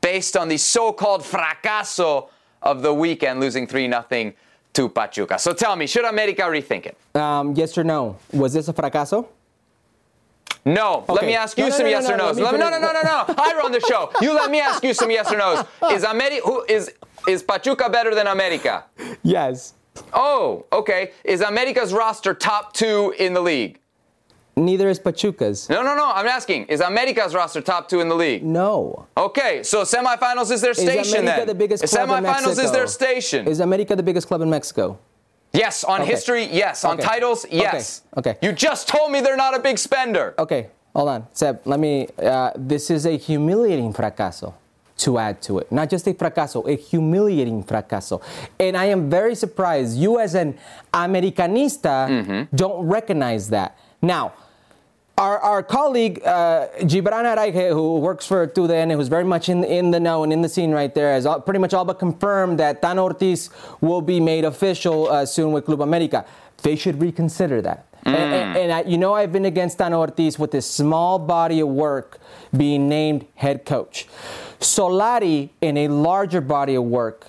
based 0.00 0.36
on 0.36 0.48
the 0.48 0.56
so-called 0.56 1.22
fracaso 1.22 2.28
of 2.66 2.82
the 2.82 2.92
weekend, 2.92 3.40
losing 3.40 3.66
3 3.66 3.88
0 3.88 4.32
to 4.74 4.88
Pachuca. 4.88 5.38
So 5.38 5.54
tell 5.54 5.76
me, 5.76 5.86
should 5.86 6.04
America 6.04 6.42
rethink 6.42 6.86
it? 6.86 6.96
Um, 7.16 7.54
yes 7.54 7.78
or 7.78 7.84
no? 7.84 8.18
Was 8.32 8.52
this 8.52 8.68
a 8.68 8.74
fracaso? 8.74 9.26
No. 10.64 11.04
Okay. 11.08 11.12
Let 11.14 11.24
me 11.24 11.34
ask 11.36 11.56
you 11.56 11.64
no, 11.64 11.70
no, 11.70 11.76
some 11.76 11.84
no, 11.84 11.90
yes 11.90 12.10
or 12.10 12.16
no's. 12.16 12.36
no, 12.38 12.50
no, 12.50 12.68
no, 12.68 12.78
no, 12.78 12.92
no, 12.92 13.02
no. 13.02 13.24
I 13.38 13.54
run 13.56 13.70
the 13.72 13.80
show. 13.80 14.10
You 14.20 14.34
let 14.34 14.50
me 14.50 14.60
ask 14.60 14.82
you 14.82 14.92
some 14.94 15.10
yes 15.10 15.32
or 15.32 15.38
no's. 15.38 15.64
Is 15.92 16.02
Ameri- 16.02 16.40
who 16.40 16.64
is 16.68 16.92
is 17.28 17.42
Pachuca 17.42 17.88
better 17.88 18.14
than 18.14 18.26
America? 18.26 18.84
Yes. 19.22 19.74
Oh, 20.12 20.66
okay. 20.72 21.12
Is 21.24 21.40
America's 21.40 21.92
roster 21.92 22.34
top 22.34 22.72
two 22.74 23.14
in 23.18 23.32
the 23.32 23.40
league? 23.40 23.78
Neither 24.58 24.88
is 24.88 24.98
Pachuca's. 24.98 25.68
No, 25.68 25.82
no, 25.82 25.94
no. 25.94 26.10
I'm 26.10 26.26
asking. 26.26 26.64
Is 26.66 26.80
America's 26.80 27.34
roster 27.34 27.60
top 27.60 27.90
two 27.90 28.00
in 28.00 28.08
the 28.08 28.14
league? 28.14 28.42
No. 28.42 29.04
Okay, 29.16 29.62
so 29.62 29.82
semifinals 29.82 30.50
is 30.50 30.62
their 30.62 30.72
station 30.72 31.00
is 31.00 31.12
America 31.12 31.40
then. 31.40 31.46
the 31.48 31.54
biggest 31.54 31.84
club 31.84 32.08
semifinals 32.08 32.18
in 32.18 32.22
Mexico? 32.24 32.62
is 32.62 32.72
their 32.72 32.86
station. 32.86 33.46
Is 33.48 33.60
America 33.60 33.94
the 33.94 34.02
biggest 34.02 34.26
club 34.28 34.40
in 34.40 34.48
Mexico? 34.48 34.98
Yes, 35.52 35.84
on 35.84 36.00
Okay. 36.00 36.10
history, 36.10 36.44
yes. 36.50 36.84
On 36.86 36.94
Okay. 36.94 37.02
titles, 37.06 37.44
yes. 37.50 38.02
Okay. 38.16 38.30
Okay. 38.30 38.38
You 38.46 38.52
just 38.52 38.88
told 38.88 39.12
me 39.12 39.20
they're 39.20 39.36
not 39.36 39.54
a 39.54 39.58
big 39.58 39.76
spender. 39.78 40.34
Okay, 40.38 40.68
hold 40.94 41.10
on. 41.10 41.26
Seb, 41.34 41.60
let 41.66 41.78
me. 41.78 42.08
Uh, 42.18 42.50
this 42.56 42.90
is 42.90 43.04
a 43.04 43.16
humiliating 43.18 43.92
fracaso 43.92 44.54
to 45.04 45.18
add 45.18 45.42
to 45.42 45.58
it. 45.58 45.70
Not 45.70 45.90
just 45.90 46.06
a 46.06 46.14
fracaso, 46.14 46.66
a 46.66 46.76
humiliating 46.76 47.62
fracaso. 47.62 48.22
And 48.58 48.74
I 48.74 48.86
am 48.86 49.10
very 49.10 49.34
surprised 49.34 49.98
you, 49.98 50.18
as 50.18 50.34
an 50.34 50.56
Americanista, 50.94 52.08
Mm-hmm. 52.08 52.56
don't 52.56 52.86
recognize 52.86 53.50
that. 53.50 53.76
Now, 54.00 54.32
our, 55.18 55.38
our 55.38 55.62
colleague 55.62 56.22
uh, 56.24 56.68
Gibran 56.80 57.24
Araige, 57.24 57.70
who 57.70 57.98
works 57.98 58.26
for 58.26 58.46
TUDN, 58.46 58.94
who's 58.94 59.08
very 59.08 59.24
much 59.24 59.48
in, 59.48 59.64
in 59.64 59.90
the 59.90 60.00
know 60.00 60.24
and 60.24 60.32
in 60.32 60.42
the 60.42 60.48
scene 60.48 60.72
right 60.72 60.94
there, 60.94 61.12
has 61.12 61.24
all, 61.24 61.40
pretty 61.40 61.58
much 61.58 61.72
all 61.72 61.84
but 61.84 61.98
confirmed 61.98 62.58
that 62.60 62.82
Tan 62.82 62.98
Ortiz 62.98 63.50
will 63.80 64.02
be 64.02 64.20
made 64.20 64.44
official 64.44 65.08
uh, 65.08 65.24
soon 65.24 65.52
with 65.52 65.64
Club 65.64 65.80
America. 65.80 66.24
They 66.62 66.76
should 66.76 67.00
reconsider 67.00 67.62
that. 67.62 67.86
And, 68.04 68.16
and, 68.16 68.56
and 68.56 68.72
I, 68.72 68.82
you 68.82 68.98
know, 68.98 69.14
I've 69.14 69.32
been 69.32 69.46
against 69.46 69.78
Tan 69.78 69.92
Ortiz 69.92 70.38
with 70.38 70.52
this 70.52 70.70
small 70.70 71.18
body 71.18 71.60
of 71.60 71.68
work 71.68 72.20
being 72.56 72.88
named 72.88 73.26
head 73.34 73.64
coach. 73.64 74.06
Solari, 74.60 75.50
in 75.60 75.76
a 75.76 75.88
larger 75.88 76.40
body 76.40 76.76
of 76.76 76.84
work, 76.84 77.28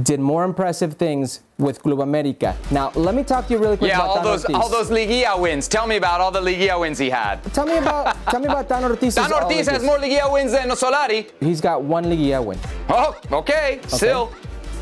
did 0.00 0.20
more 0.20 0.44
impressive 0.44 0.94
things 0.94 1.40
with 1.58 1.82
Club 1.82 2.00
America. 2.00 2.56
Now, 2.70 2.92
let 2.94 3.14
me 3.16 3.24
talk 3.24 3.48
to 3.48 3.52
you 3.52 3.58
really 3.58 3.76
quick 3.76 3.90
Yeah, 3.90 3.96
about 3.98 4.08
all 4.08 4.14
Tan 4.16 4.24
those 4.24 4.44
Ortiz. 4.44 4.56
all 4.56 4.68
those 4.68 4.90
Liguilla 4.90 5.40
wins. 5.40 5.66
Tell 5.66 5.86
me 5.88 5.96
about 5.96 6.20
all 6.20 6.30
the 6.30 6.40
Liguilla 6.40 6.80
wins 6.80 6.98
he 6.98 7.10
had. 7.10 7.42
Tell 7.52 7.66
me 7.66 7.78
about 7.78 8.16
tell 8.30 8.40
me 8.40 8.46
about 8.46 8.68
Tan 8.68 8.84
Ortiz. 8.84 9.18
Ortiz 9.18 9.66
has 9.68 9.82
more 9.82 9.98
Liguilla 9.98 10.32
wins 10.32 10.52
than 10.52 10.68
Solari. 10.70 11.28
He's 11.40 11.60
got 11.60 11.82
one 11.82 12.04
Liguilla 12.04 12.44
win. 12.44 12.58
Oh, 12.88 13.18
okay. 13.32 13.80
Still. 13.88 14.32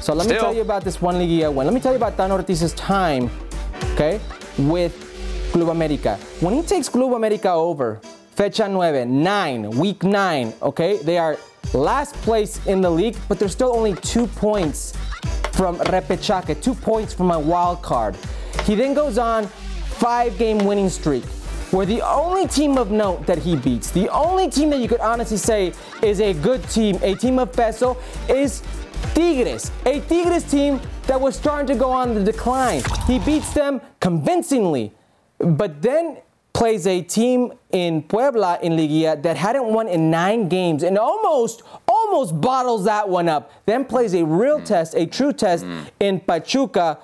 So 0.00 0.12
let 0.12 0.28
me 0.28 0.34
tell 0.34 0.54
you 0.54 0.60
about 0.60 0.84
this 0.84 1.00
one 1.00 1.14
Liguilla 1.14 1.52
win. 1.52 1.66
Let 1.66 1.72
me 1.74 1.80
tell 1.80 1.92
you 1.92 1.96
about 1.96 2.16
Tan 2.16 2.30
Ortiz's 2.30 2.74
time, 2.74 3.30
okay, 3.94 4.20
with 4.58 4.92
Club 5.52 5.70
America. 5.70 6.16
When 6.40 6.52
he 6.54 6.62
takes 6.62 6.90
Club 6.90 7.14
America 7.14 7.50
over, 7.50 8.00
fecha 8.34 8.68
nueve, 8.68 9.08
nine, 9.08 9.70
week 9.70 10.02
nine, 10.04 10.52
okay, 10.60 10.98
they 10.98 11.16
are 11.16 11.38
last 11.72 12.14
place 12.16 12.64
in 12.66 12.82
the 12.82 12.90
league, 12.90 13.16
but 13.28 13.38
they're 13.38 13.48
still 13.48 13.74
only 13.74 13.94
two 13.94 14.26
points 14.26 14.92
from 15.52 15.78
repechaje, 15.78 16.60
two 16.62 16.74
points 16.74 17.12
from 17.14 17.26
my 17.26 17.36
wild 17.36 17.82
card. 17.82 18.16
He 18.64 18.74
then 18.74 18.94
goes 18.94 19.18
on 19.18 19.46
five 19.46 20.36
game 20.38 20.58
winning 20.58 20.88
streak. 20.88 21.24
Where 21.72 21.86
the 21.86 22.00
only 22.00 22.46
team 22.46 22.78
of 22.78 22.90
note 22.92 23.26
that 23.26 23.38
he 23.38 23.56
beats, 23.56 23.90
the 23.90 24.08
only 24.10 24.48
team 24.48 24.70
that 24.70 24.78
you 24.78 24.88
could 24.88 25.00
honestly 25.00 25.36
say 25.36 25.72
is 26.00 26.20
a 26.20 26.32
good 26.32 26.62
team, 26.70 26.98
a 27.02 27.14
team 27.16 27.40
of 27.40 27.52
peso, 27.52 27.96
is 28.28 28.62
Tigres, 29.14 29.72
a 29.84 30.00
Tigres 30.00 30.44
team 30.44 30.80
that 31.06 31.20
was 31.20 31.34
starting 31.36 31.66
to 31.66 31.74
go 31.74 31.90
on 31.90 32.14
the 32.14 32.22
decline. 32.22 32.82
He 33.06 33.18
beats 33.18 33.52
them 33.52 33.80
convincingly, 34.00 34.92
but 35.38 35.82
then 35.82 36.18
plays 36.52 36.86
a 36.86 37.02
team 37.02 37.52
in 37.72 38.02
Puebla 38.02 38.58
in 38.62 38.72
Liguilla 38.74 39.22
that 39.22 39.36
hadn't 39.36 39.66
won 39.66 39.88
in 39.88 40.10
nine 40.10 40.48
games 40.48 40.82
and 40.82 40.96
almost, 40.96 41.62
almost 42.06 42.40
bottles 42.40 42.84
that 42.84 43.08
one 43.08 43.28
up. 43.28 43.52
Then 43.66 43.84
plays 43.84 44.14
a 44.14 44.24
real 44.24 44.60
mm. 44.60 44.64
test, 44.64 44.94
a 44.94 45.06
true 45.06 45.32
test 45.32 45.64
mm. 45.64 45.90
in 46.00 46.20
Pachuca. 46.20 46.98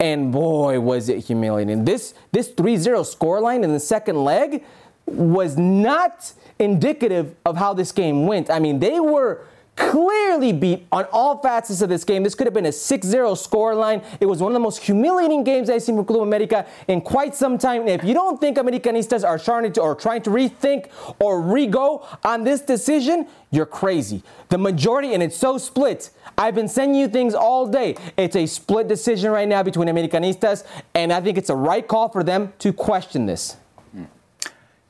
And 0.00 0.32
boy, 0.32 0.80
was 0.80 1.08
it 1.08 1.24
humiliating. 1.24 1.84
This 1.84 2.14
this 2.32 2.50
3-0 2.50 3.16
scoreline 3.16 3.62
in 3.62 3.72
the 3.72 3.80
second 3.80 4.22
leg, 4.24 4.62
was 5.06 5.56
not 5.56 6.32
indicative 6.58 7.34
of 7.44 7.56
how 7.56 7.74
this 7.74 7.92
game 7.92 8.26
went. 8.26 8.50
I 8.50 8.58
mean, 8.58 8.78
they 8.78 9.00
were 9.00 9.44
clearly 9.76 10.52
beat 10.52 10.86
on 10.92 11.04
all 11.12 11.38
facets 11.38 11.80
of 11.80 11.88
this 11.88 12.04
game. 12.04 12.22
This 12.22 12.34
could 12.34 12.46
have 12.46 12.54
been 12.54 12.66
a 12.66 12.70
6-0 12.70 13.04
scoreline. 13.36 14.04
It 14.20 14.26
was 14.26 14.40
one 14.40 14.52
of 14.52 14.54
the 14.54 14.60
most 14.60 14.82
humiliating 14.82 15.44
games 15.44 15.68
I've 15.68 15.82
seen 15.82 15.96
from 15.96 16.04
Club 16.04 16.22
America 16.22 16.66
in 16.88 17.00
quite 17.00 17.34
some 17.34 17.58
time. 17.58 17.82
And 17.82 17.90
if 17.90 18.04
you 18.04 18.14
don't 18.14 18.40
think 18.40 18.56
Americanistas 18.56 19.26
are 19.26 19.38
trying 19.38 19.72
to 19.72 19.80
or 19.80 19.94
trying 19.94 20.22
to 20.22 20.30
rethink 20.30 20.90
or 21.18 21.40
re-go 21.40 22.06
on 22.24 22.44
this 22.44 22.60
decision, 22.60 23.26
you're 23.50 23.66
crazy. 23.66 24.22
The 24.48 24.58
majority, 24.58 25.14
and 25.14 25.22
it's 25.22 25.36
so 25.36 25.58
split. 25.58 26.10
I've 26.38 26.54
been 26.54 26.68
sending 26.68 27.00
you 27.00 27.08
things 27.08 27.34
all 27.34 27.66
day. 27.66 27.96
It's 28.16 28.36
a 28.36 28.46
split 28.46 28.88
decision 28.88 29.30
right 29.30 29.48
now 29.48 29.62
between 29.62 29.88
Americanistas, 29.88 30.64
and 30.94 31.12
I 31.12 31.20
think 31.20 31.38
it's 31.38 31.50
a 31.50 31.56
right 31.56 31.86
call 31.86 32.08
for 32.08 32.22
them 32.22 32.52
to 32.60 32.72
question 32.72 33.26
this. 33.26 33.56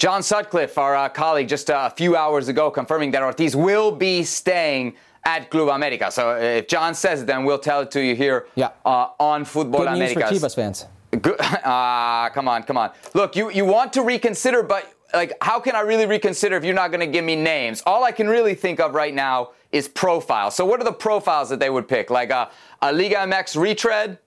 John 0.04 0.22
Sutcliffe, 0.22 0.76
our 0.76 0.94
uh, 0.94 1.08
colleague, 1.08 1.48
just 1.48 1.70
a 1.70 1.90
few 1.96 2.14
hours 2.14 2.48
ago, 2.48 2.70
confirming 2.70 3.10
that 3.12 3.22
Ortiz 3.22 3.56
will 3.56 3.90
be 3.90 4.22
staying 4.22 4.96
at 5.24 5.48
Club 5.48 5.70
America. 5.70 6.10
So 6.10 6.32
uh, 6.32 6.58
if 6.58 6.68
John 6.68 6.94
says 6.94 7.22
it, 7.22 7.26
then 7.26 7.42
we'll 7.46 7.58
tell 7.58 7.80
it 7.80 7.90
to 7.92 8.02
you 8.04 8.14
here 8.14 8.44
Yeah. 8.54 8.72
uh, 8.84 9.06
on 9.18 9.46
Futbol 9.46 9.78
Good 9.78 9.98
news 9.98 10.12
America. 10.12 10.26
for 10.28 10.34
Chivas 10.34 10.54
fans. 10.54 10.84
Good. 11.22 11.36
Ah, 11.40 12.28
come 12.34 12.48
on, 12.48 12.64
come 12.64 12.76
on. 12.76 12.90
Look, 13.14 13.34
you, 13.34 13.50
you 13.50 13.64
want 13.64 13.94
to 13.94 14.02
reconsider, 14.02 14.62
but 14.62 14.92
like, 15.14 15.32
how 15.40 15.58
can 15.58 15.74
I 15.74 15.80
really 15.80 16.04
reconsider 16.04 16.54
if 16.56 16.64
you're 16.64 16.74
not 16.74 16.88
going 16.90 17.00
to 17.00 17.06
give 17.06 17.24
me 17.24 17.34
names? 17.34 17.82
All 17.86 18.04
I 18.04 18.12
can 18.12 18.28
really 18.28 18.54
think 18.54 18.80
of 18.80 18.92
right 18.92 19.14
now 19.14 19.52
is 19.72 19.88
profiles. 19.88 20.54
So 20.54 20.66
what 20.66 20.82
are 20.82 20.84
the 20.84 20.92
profiles 20.92 21.48
that 21.48 21.60
they 21.60 21.70
would 21.70 21.88
pick? 21.88 22.10
Like 22.10 22.28
a, 22.28 22.50
a 22.82 22.92
Liga 22.92 23.16
MX 23.16 23.58
retread? 23.58 24.18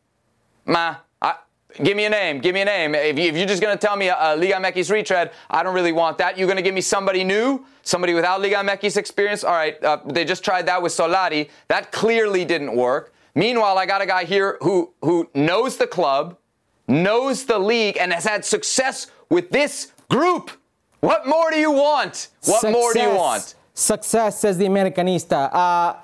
Ma, 0.65 0.79
I, 0.87 0.95
give 1.83 1.97
me 1.97 2.05
a 2.05 2.09
name. 2.09 2.39
Give 2.39 2.53
me 2.53 2.61
a 2.61 2.65
name. 2.65 2.95
If, 2.95 3.17
you, 3.17 3.31
you're 3.31 3.47
just 3.47 3.61
going 3.61 3.77
to 3.77 3.87
tell 3.87 3.95
me 3.95 4.07
a, 4.07 4.15
a 4.19 4.35
Liga 4.35 4.55
MX 4.55 4.91
retread, 4.91 5.31
I 5.49 5.63
don't 5.63 5.75
really 5.75 5.91
want 5.91 6.17
that. 6.19 6.37
You're 6.37 6.47
going 6.47 6.57
to 6.57 6.63
give 6.63 6.73
me 6.73 6.81
somebody 6.81 7.23
new, 7.23 7.65
somebody 7.83 8.13
without 8.13 8.41
Liga 8.41 8.55
MX 8.55 8.97
experience. 8.97 9.43
All 9.43 9.53
right, 9.53 9.81
uh, 9.83 9.99
they 10.05 10.25
just 10.25 10.43
tried 10.43 10.65
that 10.67 10.81
with 10.81 10.91
Solari. 10.91 11.49
That 11.67 11.91
clearly 11.91 12.45
didn't 12.45 12.75
work. 12.75 13.13
Meanwhile, 13.35 13.77
I 13.77 13.85
got 13.85 14.01
a 14.01 14.05
guy 14.05 14.23
here 14.23 14.57
who 14.61 14.93
who 15.01 15.29
knows 15.35 15.77
the 15.77 15.85
club, 15.85 16.37
knows 16.87 17.45
the 17.45 17.59
league, 17.59 17.97
and 17.99 18.11
has 18.11 18.25
had 18.25 18.43
success 18.43 19.07
with 19.29 19.51
this 19.51 19.91
group. 20.09 20.51
What 21.01 21.27
more 21.27 21.51
do 21.51 21.59
you 21.59 21.71
want? 21.71 22.29
What 22.45 22.63
more 22.71 22.93
do 22.93 22.99
you 22.99 23.13
want? 23.13 23.53
Success, 23.75 24.39
says 24.39 24.57
the 24.57 24.65
Americanista. 24.65 25.53
Uh, 25.53 25.97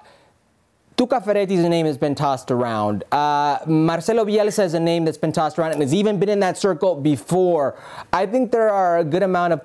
Tuca 0.98 1.24
Ferretti's 1.24 1.68
name 1.68 1.86
has 1.86 1.98
been 1.98 2.14
tossed 2.16 2.52
around. 2.52 3.04
Uh, 3.12 3.58
Marcelo 3.66 4.26
Bielsa 4.26 4.64
is 4.64 4.74
a 4.76 4.80
name 4.80 5.06
that's 5.06 5.18
been 5.18 5.32
tossed 5.32 5.58
around 5.58 5.72
and 5.72 5.82
has 5.82 5.94
even 5.94 6.20
been 6.20 6.30
in 6.30 6.39
that 6.41 6.58
circle 6.58 6.96
before. 6.96 7.76
I 8.12 8.26
think 8.28 8.52
there 8.52 8.70
are 8.70 9.00
a 9.00 9.04
good 9.04 9.24
amount 9.24 9.54
of 9.54 9.62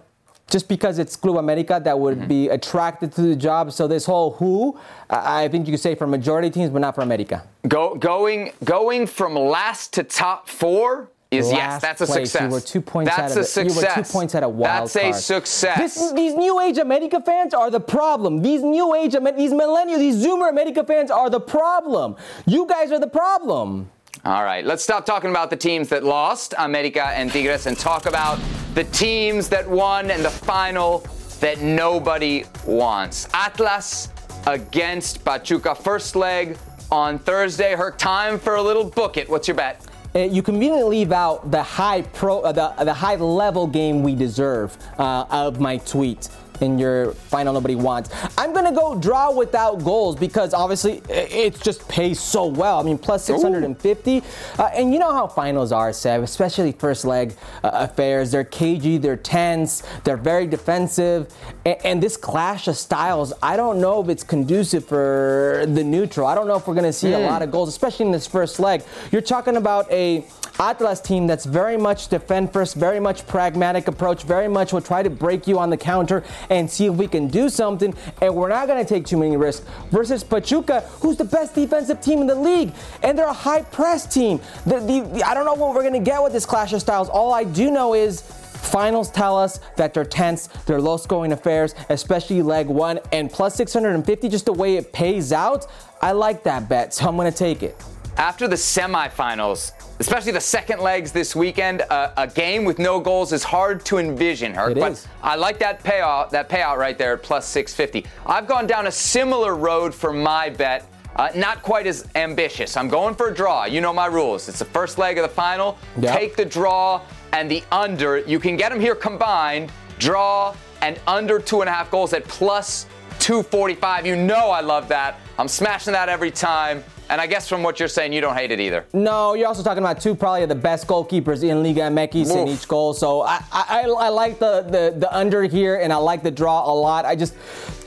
just 0.51 0.66
because 0.66 0.99
it's 0.99 1.14
Club 1.14 1.37
America 1.37 1.79
that 1.85 1.99
would 2.01 2.18
Mm-hmm. 2.18 2.29
be 2.29 2.49
attracted 2.49 3.12
to 3.12 3.20
the 3.20 3.37
job. 3.37 3.70
So 3.72 3.87
this 3.87 4.07
whole 4.07 4.31
who, 4.33 4.79
I 5.11 5.45
I 5.45 5.49
think 5.49 5.66
you 5.66 5.72
could 5.74 5.81
say 5.81 5.95
for 5.95 6.07
majority 6.07 6.49
teams, 6.49 6.70
but 6.70 6.79
not 6.81 6.95
for 6.95 7.03
America. 7.03 7.43
Go, 7.68 7.95
going 7.97 8.53
going 8.64 9.07
from 9.07 9.35
last 9.35 9.93
to 9.95 10.03
top 10.05 10.49
four 10.49 11.11
is 11.31 11.53
yes, 11.53 11.83
that's 11.83 12.01
a 12.01 12.07
place, 12.07 12.31
success. 12.31 12.49
You 12.49 12.55
were 12.55 12.61
two 12.61 12.81
points 12.81 13.11
that's 13.11 13.33
out 13.33 13.37
a 13.37 13.41
of 13.41 13.45
the, 13.45 13.45
success. 13.45 13.76
You 13.76 13.89
were 13.89 14.03
two 14.03 14.12
points 14.12 14.35
out 14.35 14.43
of 14.45 14.55
wild 14.55 14.89
That's 14.89 14.97
a 14.97 15.01
card. 15.01 15.14
success. 15.14 15.79
This, 15.79 16.12
these 16.12 16.35
new 16.35 16.59
age 16.61 16.79
America 16.79 17.20
fans 17.20 17.53
are 17.53 17.70
the 17.70 17.81
problem. 17.81 18.41
These 18.41 18.62
new 18.62 18.95
age, 18.95 19.14
these 19.37 19.53
millennial, 19.53 19.99
these 19.99 20.24
Zoomer 20.24 20.49
America 20.49 20.85
fans 20.85 21.11
are 21.11 21.29
the 21.29 21.41
problem. 21.41 22.16
You 22.47 22.66
guys 22.66 22.93
are 22.93 22.99
the 22.99 23.09
problem. 23.09 23.91
All 24.24 24.43
right, 24.43 24.64
let's 24.64 24.83
stop 24.83 25.05
talking 25.05 25.31
about 25.31 25.51
the 25.51 25.57
teams 25.57 25.91
that 25.91 26.03
lost, 26.03 26.55
America 26.59 27.05
and 27.05 27.31
Tigres, 27.31 27.66
and 27.66 27.79
talk 27.79 28.07
about 28.07 28.41
the 28.74 28.85
teams 28.85 29.49
that 29.51 29.68
won 29.68 30.11
and 30.11 30.24
the 30.24 30.31
final 30.31 31.07
that 31.41 31.61
nobody 31.61 32.45
wants. 32.66 33.29
Atlas 33.35 34.09
against 34.47 35.24
Pachuca, 35.24 35.74
first 35.74 36.16
leg 36.16 36.57
on 36.91 37.18
Thursday. 37.18 37.76
Herc, 37.76 37.99
time 37.99 38.39
for 38.39 38.57
a 38.57 38.62
little 38.62 38.85
book 38.85 39.18
it. 39.18 39.29
What's 39.29 39.47
your 39.47 39.57
bet? 39.57 39.88
Uh, 40.14 40.20
you 40.20 40.42
conveniently 40.42 40.84
leave 40.84 41.12
out 41.12 41.50
the 41.50 41.62
high 41.62 42.00
pro, 42.00 42.40
uh, 42.40 42.52
the, 42.52 42.84
the 42.84 42.94
high 42.94 43.16
level 43.16 43.66
game 43.66 44.02
we 44.02 44.14
deserve 44.14 44.76
uh, 44.98 45.26
of 45.30 45.61
my 45.61 45.76
tweet 45.78 46.28
in 46.61 46.78
your 46.78 47.12
final 47.12 47.52
nobody 47.52 47.74
wants. 47.74 48.11
I'm 48.36 48.52
gonna 48.52 48.74
go 48.74 48.94
draw 48.94 49.32
without 49.32 49.82
goals 49.84 50.16
because 50.16 50.54
obviously 50.54 51.02
it 51.09 51.61
just 51.61 51.86
pays 51.88 52.20
so 52.20 52.46
well. 52.46 52.80
I 52.80 52.82
mean, 52.82 52.98
plus 52.98 53.24
650, 53.24 54.22
uh, 54.59 54.62
and 54.74 54.92
you 54.92 54.98
know 54.98 55.12
how 55.12 55.26
finals 55.26 55.72
are, 55.72 55.92
Seb, 55.92 56.22
especially 56.22 56.72
first 56.72 57.04
leg 57.04 57.34
uh, 57.62 57.70
affairs. 57.72 58.30
They're 58.30 58.44
cagey, 58.44 58.98
they're 58.98 59.16
tense, 59.16 59.82
they're 60.04 60.16
very 60.16 60.46
defensive, 60.46 61.32
and, 61.64 61.76
and 61.84 62.02
this 62.02 62.16
clash 62.16 62.68
of 62.68 62.76
styles. 62.76 63.32
I 63.42 63.56
don't 63.56 63.80
know 63.80 64.02
if 64.02 64.09
it's 64.09 64.24
conducive 64.24 64.84
for 64.84 65.64
the 65.66 65.84
neutral. 65.84 66.26
I 66.26 66.34
don't 66.34 66.46
know 66.46 66.56
if 66.56 66.66
we're 66.66 66.74
gonna 66.74 66.92
see 66.92 67.12
a 67.12 67.18
lot 67.18 67.42
of 67.42 67.50
goals, 67.50 67.68
especially 67.68 68.06
in 68.06 68.12
this 68.12 68.26
first 68.26 68.61
leg. 68.61 68.82
You're 69.12 69.22
talking 69.22 69.56
about 69.56 69.90
a 69.90 70.24
Atlas 70.61 71.00
team 71.00 71.26
that's 71.26 71.44
very 71.44 71.76
much 71.76 72.09
defend 72.09 72.52
first, 72.52 72.74
very 72.74 72.98
much 72.98 73.26
pragmatic 73.26 73.86
approach, 73.86 74.24
very 74.24 74.48
much 74.48 74.72
will 74.72 74.80
try 74.80 75.02
to 75.02 75.11
break 75.11 75.46
you 75.46 75.59
on 75.59 75.70
the 75.70 75.76
counter 75.76 76.24
and 76.50 76.68
see 76.68 76.86
if 76.86 76.94
we 76.94 77.06
can 77.06 77.28
do 77.28 77.48
something. 77.48 77.94
And 78.20 78.34
we're 78.34 78.48
not 78.48 78.66
going 78.66 78.84
to 78.84 78.88
take 78.88 79.06
too 79.06 79.16
many 79.16 79.36
risks. 79.36 79.64
Versus 79.90 80.24
Pachuca, 80.24 80.80
who's 81.00 81.16
the 81.16 81.24
best 81.24 81.54
defensive 81.54 82.00
team 82.00 82.20
in 82.20 82.26
the 82.26 82.34
league, 82.34 82.72
and 83.02 83.16
they're 83.16 83.26
a 83.26 83.32
high 83.32 83.62
press 83.62 84.12
team. 84.12 84.40
The, 84.66 84.80
the, 84.80 85.22
I 85.24 85.34
don't 85.34 85.44
know 85.44 85.54
what 85.54 85.74
we're 85.74 85.82
going 85.82 85.92
to 85.92 86.11
get 86.11 86.22
with 86.22 86.32
this 86.32 86.46
clash 86.46 86.72
of 86.72 86.80
styles. 86.80 87.09
All 87.09 87.32
I 87.32 87.44
do 87.44 87.70
know 87.70 87.94
is. 87.94 88.22
Finals 88.59 89.09
tell 89.09 89.38
us 89.38 89.61
that 89.76 89.94
they're 89.94 90.04
tense, 90.04 90.48
they're 90.66 90.80
low 90.80 90.96
scoring 90.96 91.30
affairs, 91.30 91.76
especially 91.90 92.42
leg 92.42 92.66
one, 92.66 92.98
and 93.12 93.30
plus 93.30 93.54
650, 93.54 94.28
just 94.28 94.46
the 94.46 94.52
way 94.52 94.76
it 94.76 94.92
pays 94.92 95.32
out. 95.32 95.68
I 96.02 96.11
like 96.11 96.42
that 96.42 96.68
bet, 96.68 96.92
so 96.92 97.09
I'm 97.09 97.16
gonna 97.16 97.30
take 97.30 97.62
it. 97.62 97.80
After 98.19 98.49
the 98.49 98.57
semifinals, 98.57 99.71
especially 100.01 100.33
the 100.33 100.41
second 100.41 100.81
legs 100.81 101.12
this 101.12 101.37
weekend, 101.37 101.83
uh, 101.83 102.11
a 102.16 102.27
game 102.27 102.64
with 102.64 102.81
no 102.81 102.99
goals 102.99 103.33
is 103.33 103.45
hard 103.45 103.85
to 103.87 103.99
envision. 103.99 104.53
Herc, 104.55 104.73
It 104.73 104.81
but 104.81 104.93
is. 104.93 105.07
I 105.23 105.37
like 105.37 105.61
that 105.61 105.85
payout. 105.85 106.31
That 106.31 106.49
payout 106.49 106.79
right 106.79 106.99
there 106.99 107.12
at 107.12 107.23
plus 107.23 107.47
650. 107.47 108.11
I've 108.27 108.49
gone 108.49 108.66
down 108.66 108.89
a 108.89 108.91
similar 108.91 109.55
road 109.55 109.95
for 109.95 110.12
my 110.12 110.51
bet. 110.51 110.85
Uh, 111.14 111.29
not 111.37 111.62
quite 111.62 111.87
as 111.87 112.09
ambitious. 112.16 112.77
I'm 112.77 112.89
going 112.89 113.14
for 113.14 113.29
a 113.29 113.35
draw. 113.35 113.66
You 113.66 113.81
know 113.81 113.93
my 113.93 114.07
rules. 114.07 114.49
It's 114.49 114.59
the 114.59 114.64
first 114.64 114.99
leg 114.99 115.16
of 115.16 115.23
the 115.23 115.29
final. 115.35 115.79
Yep. 116.01 116.16
Take 116.19 116.35
the 116.37 116.45
draw 116.45 117.01
and 117.33 117.49
the 117.49 117.62
under. 117.71 118.19
You 118.19 118.41
can 118.41 118.57
get 118.57 118.71
them 118.71 118.81
here 118.81 118.97
combined. 118.97 119.71
Draw 120.01 120.57
and 120.83 120.99
under 121.07 121.39
two 121.39 121.61
and 121.61 121.71
a 121.71 121.73
half 121.73 121.89
goals 121.93 122.12
at 122.12 122.25
plus 122.27 122.87
245. 123.21 124.07
You 124.07 124.16
know 124.16 124.51
I 124.51 124.61
love 124.61 124.89
that. 124.89 125.21
I'm 125.39 125.49
smashing 125.49 125.93
that 125.93 126.09
every 126.09 126.33
time. 126.33 126.83
And 127.11 127.20
I 127.22 127.26
guess 127.26 127.48
from 127.48 127.62
what 127.62 127.78
you're 127.80 127.88
saying, 127.88 128.12
you 128.12 128.20
don't 128.20 128.36
hate 128.36 128.50
it 128.50 128.61
either. 128.61 128.84
No, 128.92 129.32
you're 129.34 129.48
also 129.48 129.62
talking 129.62 129.82
about 129.82 129.98
two 130.00 130.14
probably 130.14 130.42
of 130.42 130.50
the 130.50 130.54
best 130.54 130.86
goalkeepers 130.86 131.42
in 131.42 131.62
Liga 131.62 131.80
MX 131.82 132.36
in 132.36 132.48
each 132.48 132.68
goal. 132.68 132.92
So 132.92 133.22
I, 133.22 133.42
I, 133.50 133.84
I- 133.88 134.09
like 134.09 134.38
the, 134.38 134.62
the 134.62 134.98
the 134.98 135.16
under 135.16 135.44
here, 135.44 135.76
and 135.76 135.92
I 135.92 135.96
like 135.96 136.22
the 136.22 136.30
draw 136.30 136.70
a 136.70 136.74
lot. 136.74 137.04
I 137.04 137.14
just 137.16 137.34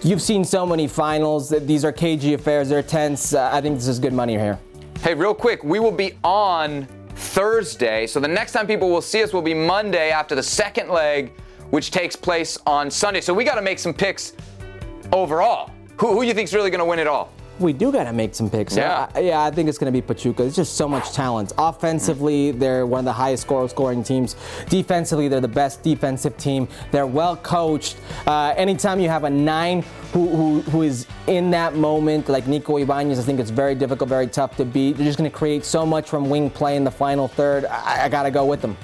you've 0.01 0.22
seen 0.22 0.43
so 0.43 0.65
many 0.65 0.88
finals. 0.88 1.49
that 1.49 1.67
These 1.67 1.84
are 1.86 1.91
cagey 1.91 2.34
affairs. 2.34 2.69
They're 2.69 2.82
tense. 2.82 3.34
Uh, 3.34 3.49
I 3.53 3.59
think 3.61 3.76
this 3.78 3.88
is 3.88 3.99
good 3.99 4.13
money 4.13 4.34
here. 4.38 4.57
Hey, 5.01 5.13
real 5.13 5.34
quick, 5.34 5.63
we 5.63 5.80
will 5.80 5.91
be 5.91 6.13
on 6.24 6.88
Thursday. 7.15 8.07
So 8.07 8.19
the 8.19 8.28
next 8.28 8.53
time 8.53 8.65
people 8.65 8.89
will 8.89 9.01
see 9.01 9.22
us 9.24 9.34
will 9.34 9.41
be 9.41 9.53
Monday 9.53 10.09
after 10.11 10.34
the 10.36 10.43
second 10.43 10.89
leg, 10.89 11.34
which 11.69 11.91
takes 11.91 12.15
place 12.15 12.57
on 12.65 12.89
Sunday. 12.89 13.22
So 13.22 13.34
we 13.34 13.43
got 13.43 13.55
to 13.55 13.61
make 13.61 13.78
some 13.80 13.93
picks 13.93 14.34
overall. 15.11 15.72
Who, 15.97 16.13
who 16.13 16.22
you 16.24 16.34
think's 16.34 16.53
really 16.53 16.69
going 16.72 16.80
to 16.80 16.86
win 16.86 16.99
it 16.99 17.07
all? 17.07 17.32
We 17.62 17.74
do 17.74 17.91
got 17.91 18.05
to 18.05 18.14
make 18.14 18.34
some 18.34 18.49
picks. 18.49 18.76
Yeah. 18.76 19.07
I, 19.14 19.20
yeah, 19.20 19.43
I 19.43 19.51
think 19.51 19.70
it's 19.70 19.78
going 19.78 19.93
to 19.93 19.97
be 19.97 20.01
Pachuca. 20.01 20.43
There's 20.43 20.55
just 20.55 20.76
so 20.76 20.88
much 20.88 21.12
talent. 21.14 21.53
Offensively, 21.57 22.51
they're 22.51 22.86
one 22.86 22.99
of 22.99 23.05
the 23.05 23.14
highest 23.14 23.43
score 23.43 23.70
scoring 23.70 24.03
teams. 24.03 24.36
Defensively, 24.68 25.28
they're 25.28 25.39
the 25.41 25.47
best 25.47 25.84
defensive 25.84 26.36
team. 26.38 26.68
They're 26.91 27.05
well 27.05 27.38
coached. 27.38 27.97
Uh, 28.26 28.53
anytime 28.57 28.99
you 28.99 29.09
have 29.09 29.24
a 29.26 29.30
nine 29.30 29.84
who, 30.12 30.28
who, 30.30 30.62
who 30.72 30.82
is 30.82 31.05
in 31.28 31.51
that 31.51 31.76
moment, 31.76 32.28
like 32.30 32.47
Nico 32.47 32.78
Ibanez, 32.78 33.20
I 33.20 33.24
think 33.24 33.39
it's 33.39 33.51
very 33.51 33.76
difficult, 33.76 34.09
very 34.09 34.28
tough 34.28 34.57
to 34.57 34.66
beat. 34.66 34.97
They're 34.97 35.05
just 35.05 35.18
going 35.18 35.30
to 35.30 35.38
create 35.38 35.64
so 35.64 35.86
much 35.86 36.09
from 36.09 36.30
wing 36.30 36.49
play 36.49 36.76
in 36.76 36.84
the 36.84 36.91
final 36.91 37.28
third. 37.28 37.66
I, 37.66 38.05
I 38.05 38.09
got 38.09 38.24
to 38.24 38.32
go 38.32 38.45
with 38.45 38.62
them. 38.62 38.76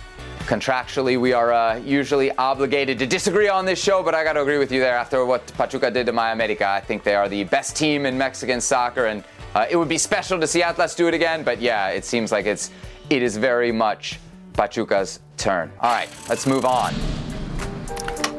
Contractually, 0.47 1.19
we 1.19 1.33
are 1.33 1.51
uh, 1.51 1.75
usually 1.79 2.31
obligated 2.37 2.97
to 2.99 3.05
disagree 3.05 3.49
on 3.49 3.65
this 3.65 3.83
show, 3.83 4.01
but 4.01 4.15
I 4.15 4.23
got 4.23 4.33
to 4.33 4.41
agree 4.41 4.57
with 4.57 4.71
you 4.71 4.79
there. 4.79 4.95
After 4.95 5.25
what 5.25 5.45
Pachuca 5.57 5.91
did 5.91 6.05
to 6.05 6.13
My 6.13 6.31
America, 6.31 6.65
I 6.65 6.79
think 6.79 7.03
they 7.03 7.15
are 7.15 7.27
the 7.27 7.43
best 7.43 7.75
team 7.75 8.05
in 8.05 8.17
Mexican 8.17 8.61
soccer, 8.61 9.07
and 9.07 9.25
uh, 9.55 9.65
it 9.69 9.75
would 9.75 9.89
be 9.89 9.97
special 9.97 10.39
to 10.39 10.47
see 10.47 10.63
Atlas 10.63 10.95
do 10.95 11.09
it 11.09 11.13
again. 11.13 11.43
But 11.43 11.59
yeah, 11.59 11.89
it 11.89 12.05
seems 12.05 12.31
like 12.31 12.45
it's 12.45 12.71
it 13.09 13.21
is 13.23 13.35
very 13.35 13.73
much 13.73 14.19
Pachuca's 14.53 15.19
turn. 15.35 15.69
All 15.81 15.91
right, 15.91 16.07
let's 16.29 16.47
move 16.47 16.63
on. 16.63 16.93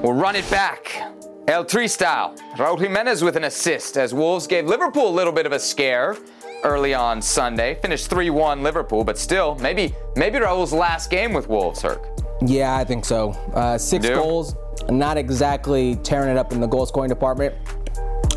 We'll 0.02 0.14
run 0.14 0.34
it 0.34 0.50
back. 0.50 1.12
El 1.46 1.66
Tri 1.66 1.88
style. 1.88 2.34
Raul 2.56 2.80
Jimenez 2.80 3.22
with 3.22 3.36
an 3.36 3.44
assist 3.44 3.98
as 3.98 4.14
Wolves 4.14 4.46
gave 4.46 4.64
Liverpool 4.64 5.08
a 5.08 5.14
little 5.14 5.32
bit 5.32 5.44
of 5.44 5.52
a 5.52 5.60
scare 5.60 6.16
early 6.64 6.94
on 6.94 7.22
Sunday. 7.22 7.78
Finished 7.80 8.10
3-1 8.10 8.62
Liverpool, 8.62 9.04
but 9.04 9.18
still, 9.18 9.54
maybe 9.56 9.94
maybe 10.16 10.38
Raul's 10.38 10.72
last 10.72 11.10
game 11.10 11.32
with 11.32 11.48
Wolves, 11.48 11.82
Herc. 11.82 12.04
Yeah, 12.44 12.76
I 12.76 12.84
think 12.84 13.04
so. 13.04 13.30
Uh, 13.52 13.78
six 13.78 14.08
goals, 14.08 14.54
not 14.88 15.16
exactly 15.16 15.96
tearing 15.96 16.30
it 16.30 16.36
up 16.36 16.52
in 16.52 16.60
the 16.60 16.66
goal 16.66 16.86
scoring 16.86 17.08
department. 17.08 17.54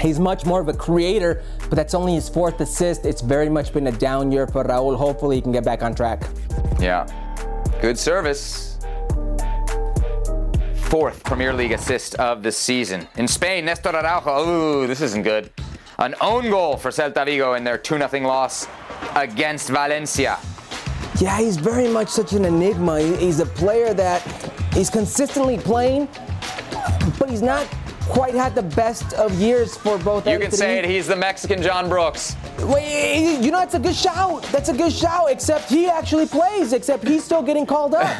He's 0.02 0.20
much 0.20 0.46
more 0.46 0.60
of 0.60 0.68
a 0.68 0.74
creator, 0.74 1.44
but 1.70 1.76
that's 1.76 1.94
only 1.94 2.16
his 2.16 2.28
fourth 2.28 2.60
assist. 2.60 3.06
It's 3.06 3.22
very 3.22 3.50
much 3.50 3.72
been 3.72 3.86
a 3.88 3.92
down 3.92 4.32
year 4.32 4.48
for 4.48 4.64
Raul. 4.64 4.98
Hopefully, 4.98 5.36
he 5.36 5.42
can 5.42 5.52
get 5.52 5.64
back 5.64 5.84
on 5.84 5.94
track. 5.94 6.24
Yeah. 6.80 7.06
Good 7.82 8.00
service. 8.00 8.80
Fourth 10.76 11.24
Premier 11.24 11.54
League 11.54 11.72
assist 11.72 12.16
of 12.16 12.42
the 12.44 12.52
season. 12.52 13.08
In 13.16 13.28
Spain, 13.28 13.64
Nestor 13.66 13.96
Araujo. 13.96 14.50
Ooh, 14.50 14.88
this 14.88 15.02
isn't 15.02 15.22
good. 15.22 15.52
An 16.02 16.16
own 16.20 16.49
goal 16.49 16.78
for 16.78 16.89
Celta 16.89 17.24
Vigo 17.26 17.54
in 17.54 17.64
their 17.64 17.78
2 17.78 17.99
0 17.99 18.28
loss 18.28 18.68
against 19.16 19.70
Valencia. 19.70 20.39
Yeah, 21.20 21.38
he's 21.39 21.58
very 21.58 21.88
much 21.88 22.10
such 22.10 22.34
an 22.34 22.43
enigma. 22.43 22.99
He's 22.99 23.39
a 23.39 23.45
player 23.45 23.93
that 23.93 24.24
he's 24.74 24.89
consistently 24.89 25.60
playing, 25.60 26.08
but 27.20 27.30
he's 27.30 27.43
not 27.43 27.68
quite 28.10 28.34
had 28.34 28.56
the 28.56 28.64
best 28.64 29.14
of 29.14 29.39
years 29.39 29.78
for 29.78 29.99
both. 29.99 30.18
Of 30.18 30.24
them. 30.24 30.34
You 30.34 30.47
can 30.47 30.52
say 30.52 30.80
it. 30.80 30.86
He's 30.86 31.06
the 31.06 31.16
Mexican 31.16 31.62
John 31.62 31.88
Brooks. 31.88 32.36
Wait, 32.62 33.39
you 33.39 33.52
know 33.52 33.60
that's 33.60 33.76
a 33.76 33.80
good 33.80 33.95
shout. 33.95 34.41
That's 34.45 34.70
a 34.70 34.76
good 34.76 34.91
shout. 34.91 35.30
Except 35.30 35.70
he 35.70 35.88
actually 35.88 36.26
plays. 36.26 36.74
Except 36.74 37.08
he's 37.08 37.24
still 37.24 37.43
getting 37.43 37.68
called 37.68 37.93
up. 37.93 38.20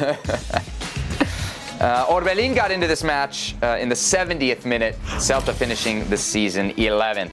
uh, 1.80 2.06
Orbelin 2.06 2.54
got 2.54 2.70
into 2.70 2.86
this 2.86 3.02
match 3.02 3.56
uh, 3.60 3.76
in 3.80 3.88
the 3.88 3.96
70th 3.96 4.64
minute. 4.64 4.96
Celta 5.18 5.52
finishing 5.52 6.08
the 6.08 6.16
season 6.16 6.70
11th. 6.74 7.32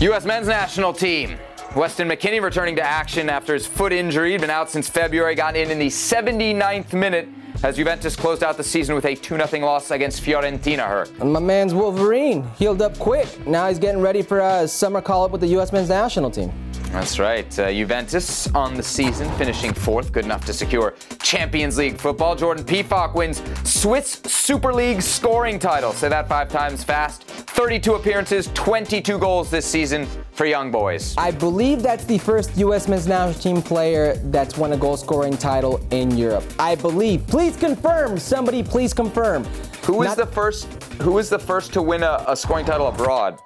U.S. 0.00 0.26
men's 0.26 0.46
national 0.46 0.92
team. 0.92 1.38
Weston 1.74 2.06
McKennie 2.06 2.42
returning 2.42 2.76
to 2.76 2.82
action 2.82 3.30
after 3.30 3.54
his 3.54 3.66
foot 3.66 3.94
injury. 3.94 4.32
He'd 4.32 4.42
been 4.42 4.50
out 4.50 4.68
since 4.68 4.90
February, 4.90 5.34
got 5.34 5.56
in 5.56 5.70
in 5.70 5.78
the 5.78 5.86
79th 5.86 6.92
minute 6.92 7.30
as 7.66 7.76
Juventus 7.76 8.14
closed 8.14 8.44
out 8.44 8.56
the 8.56 8.62
season 8.62 8.94
with 8.94 9.04
a 9.06 9.16
2 9.16 9.36
0 9.36 9.66
loss 9.66 9.90
against 9.90 10.22
Fiorentina. 10.22 10.86
Her. 10.86 11.08
And 11.20 11.32
my 11.32 11.40
man's 11.40 11.74
Wolverine 11.74 12.44
healed 12.56 12.80
up 12.80 12.96
quick. 12.98 13.44
Now 13.44 13.68
he's 13.68 13.80
getting 13.80 14.00
ready 14.00 14.22
for 14.22 14.38
a 14.38 14.68
summer 14.68 15.02
call 15.02 15.24
up 15.24 15.32
with 15.32 15.40
the 15.40 15.48
U.S. 15.48 15.72
men's 15.72 15.88
national 15.88 16.30
team. 16.30 16.52
That's 16.92 17.18
right. 17.18 17.58
Uh, 17.58 17.72
Juventus 17.72 18.46
on 18.54 18.74
the 18.74 18.82
season, 18.82 19.30
finishing 19.36 19.74
fourth, 19.74 20.12
good 20.12 20.24
enough 20.24 20.44
to 20.46 20.52
secure 20.52 20.94
Champions 21.20 21.76
League 21.76 21.98
football. 21.98 22.36
Jordan 22.36 22.64
Pefok 22.64 23.14
wins 23.14 23.42
Swiss 23.68 24.20
Super 24.24 24.72
League 24.72 25.02
scoring 25.02 25.58
title. 25.58 25.92
Say 25.92 26.08
that 26.08 26.28
five 26.28 26.48
times 26.48 26.84
fast. 26.84 27.24
32 27.24 27.94
appearances, 27.94 28.50
22 28.54 29.18
goals 29.18 29.50
this 29.50 29.66
season 29.66 30.06
for 30.32 30.46
young 30.46 30.70
boys. 30.70 31.14
I 31.16 31.30
believe 31.30 31.82
that's 31.82 32.04
the 32.04 32.18
first 32.18 32.56
U.S. 32.58 32.88
men's 32.88 33.06
national 33.06 33.40
team 33.42 33.62
player 33.62 34.16
that's 34.24 34.56
won 34.56 34.72
a 34.72 34.76
goal 34.76 34.96
scoring 34.96 35.36
title 35.36 35.80
in 35.90 36.16
Europe. 36.16 36.44
I 36.58 36.74
believe. 36.74 37.26
Please 37.26 37.55
confirm. 37.56 38.18
Somebody, 38.18 38.62
please 38.62 38.92
confirm. 38.94 39.44
Who 39.84 40.02
is 40.02 40.08
Not- 40.08 40.16
the 40.16 40.26
first? 40.26 40.66
Who 41.02 41.18
is 41.18 41.28
the 41.28 41.38
first 41.38 41.72
to 41.74 41.82
win 41.82 42.02
a, 42.02 42.24
a 42.26 42.36
scoring 42.36 42.64
title 42.66 42.88
abroad? 42.88 43.40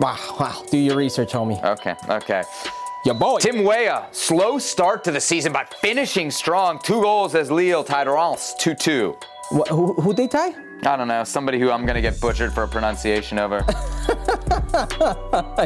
Wow, 0.00 0.18
wow. 0.40 0.62
Do 0.70 0.78
your 0.78 0.96
research, 0.96 1.32
homie. 1.32 1.62
Okay, 1.62 1.94
okay. 2.08 2.42
Your 3.04 3.14
boy. 3.14 3.38
Tim 3.38 3.64
Weah, 3.64 4.06
slow 4.12 4.58
start 4.58 5.04
to 5.04 5.10
the 5.10 5.20
season, 5.20 5.52
but 5.52 5.72
finishing 5.74 6.30
strong. 6.30 6.78
Two 6.82 7.02
goals 7.02 7.34
as 7.34 7.50
Lille 7.50 7.84
tied 7.84 8.06
Reims 8.08 8.54
2 8.58 8.74
2. 8.74 9.16
Who, 9.68 9.92
who'd 9.94 10.16
they 10.16 10.26
tie? 10.26 10.54
I 10.84 10.96
don't 10.96 11.08
know. 11.08 11.22
Somebody 11.24 11.58
who 11.60 11.70
I'm 11.70 11.84
going 11.84 11.96
to 11.96 12.00
get 12.00 12.18
butchered 12.20 12.52
for 12.52 12.62
a 12.62 12.68
pronunciation 12.68 13.38
over. 13.38 13.64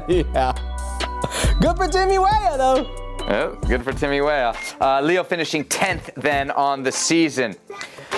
yeah. 0.09 0.53
Good 1.61 1.77
for 1.77 1.89
Timmy 1.89 2.19
Weah, 2.19 2.57
though. 2.57 3.08
Oh, 3.31 3.55
good 3.67 3.85
for 3.85 3.93
Timmy 3.93 4.23
Weah. 4.23 4.55
Uh, 4.81 5.03
Lille 5.03 5.23
finishing 5.23 5.63
10th 5.65 6.15
then 6.15 6.51
on 6.51 6.83
the 6.83 6.91
season. 6.91 7.55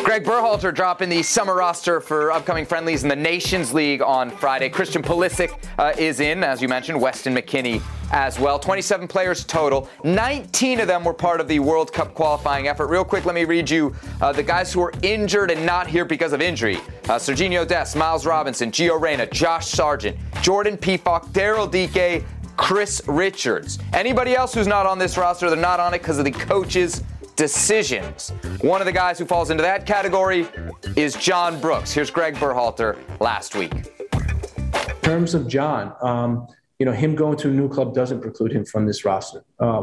Greg 0.04 0.22
Berhalter 0.22 0.72
dropping 0.72 1.08
the 1.08 1.20
summer 1.24 1.56
roster 1.56 2.00
for 2.00 2.30
upcoming 2.30 2.64
friendlies 2.64 3.02
in 3.02 3.08
the 3.08 3.16
Nations 3.16 3.74
League 3.74 4.02
on 4.02 4.30
Friday. 4.30 4.68
Christian 4.68 5.02
Pulisic 5.02 5.52
uh, 5.78 5.92
is 5.98 6.20
in, 6.20 6.44
as 6.44 6.62
you 6.62 6.68
mentioned, 6.68 7.00
Weston 7.00 7.34
McKennie 7.34 7.82
as 8.12 8.38
well. 8.38 8.56
27 8.56 9.08
players 9.08 9.44
total. 9.44 9.88
19 10.04 10.78
of 10.78 10.86
them 10.86 11.02
were 11.02 11.12
part 11.12 11.40
of 11.40 11.48
the 11.48 11.58
World 11.58 11.92
Cup 11.92 12.14
qualifying 12.14 12.68
effort. 12.68 12.86
Real 12.86 13.04
quick, 13.04 13.24
let 13.24 13.34
me 13.34 13.44
read 13.44 13.68
you 13.68 13.92
uh, 14.20 14.32
the 14.32 14.44
guys 14.44 14.72
who 14.72 14.80
are 14.80 14.92
injured 15.02 15.50
and 15.50 15.66
not 15.66 15.88
here 15.88 16.04
because 16.04 16.32
of 16.32 16.40
injury. 16.40 16.76
Uh, 16.76 17.18
Sergiño 17.18 17.66
Dest, 17.66 17.96
Miles 17.96 18.24
Robinson, 18.24 18.70
Gio 18.70 19.00
Reyna, 19.00 19.26
Josh 19.26 19.66
Sargent, 19.66 20.16
Jordan 20.40 20.76
Pefok, 20.76 21.30
Daryl 21.32 21.68
Dike, 21.68 22.24
Chris 22.60 23.00
Richards. 23.06 23.78
Anybody 23.94 24.36
else 24.36 24.52
who's 24.52 24.66
not 24.66 24.84
on 24.84 24.98
this 24.98 25.16
roster, 25.16 25.48
they're 25.48 25.58
not 25.58 25.80
on 25.80 25.94
it 25.94 26.00
because 26.00 26.18
of 26.18 26.26
the 26.26 26.30
coach's 26.30 27.02
decisions. 27.34 28.34
One 28.60 28.82
of 28.82 28.84
the 28.84 28.92
guys 28.92 29.18
who 29.18 29.24
falls 29.24 29.48
into 29.48 29.62
that 29.62 29.86
category 29.86 30.46
is 30.94 31.14
John 31.14 31.58
Brooks. 31.58 31.90
Here's 31.90 32.10
Greg 32.10 32.34
Berhalter 32.34 32.98
last 33.18 33.56
week. 33.56 33.72
In 34.12 34.94
terms 35.00 35.32
of 35.32 35.48
John, 35.48 35.94
um, 36.02 36.46
you 36.78 36.84
know, 36.84 36.92
him 36.92 37.14
going 37.14 37.38
to 37.38 37.48
a 37.48 37.50
new 37.50 37.66
club 37.66 37.94
doesn't 37.94 38.20
preclude 38.20 38.52
him 38.52 38.66
from 38.66 38.86
this 38.86 39.06
roster. 39.06 39.42
Uh, 39.58 39.82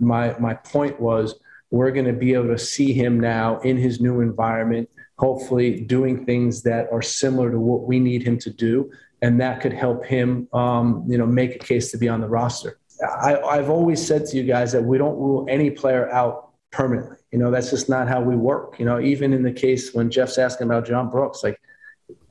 my 0.00 0.36
my 0.40 0.54
point 0.54 0.98
was 1.00 1.36
we're 1.70 1.92
going 1.92 2.06
to 2.06 2.12
be 2.12 2.34
able 2.34 2.48
to 2.48 2.58
see 2.58 2.92
him 2.92 3.20
now 3.20 3.60
in 3.60 3.76
his 3.76 4.00
new 4.00 4.20
environment, 4.20 4.90
hopefully 5.18 5.80
doing 5.80 6.26
things 6.26 6.62
that 6.64 6.88
are 6.92 7.00
similar 7.00 7.52
to 7.52 7.60
what 7.60 7.84
we 7.84 8.00
need 8.00 8.24
him 8.24 8.38
to 8.40 8.50
do, 8.50 8.90
and 9.22 9.40
that 9.40 9.60
could 9.60 9.72
help 9.72 10.04
him, 10.04 10.48
um, 10.52 11.04
you 11.08 11.16
know, 11.16 11.26
make 11.26 11.54
a 11.54 11.58
case 11.58 11.92
to 11.92 11.96
be 11.96 12.08
on 12.08 12.20
the 12.20 12.28
roster. 12.28 12.78
I, 13.00 13.40
I've 13.40 13.70
always 13.70 14.04
said 14.04 14.26
to 14.26 14.36
you 14.36 14.42
guys 14.42 14.72
that 14.72 14.82
we 14.82 14.98
don't 14.98 15.16
rule 15.16 15.46
any 15.48 15.70
player 15.70 16.10
out 16.10 16.50
permanently. 16.72 17.16
You 17.30 17.38
know, 17.38 17.50
that's 17.50 17.70
just 17.70 17.88
not 17.88 18.08
how 18.08 18.20
we 18.20 18.36
work. 18.36 18.78
You 18.78 18.84
know, 18.84 19.00
even 19.00 19.32
in 19.32 19.42
the 19.42 19.52
case 19.52 19.94
when 19.94 20.10
Jeff's 20.10 20.38
asking 20.38 20.66
about 20.66 20.86
John 20.86 21.08
Brooks, 21.08 21.42
like, 21.42 21.60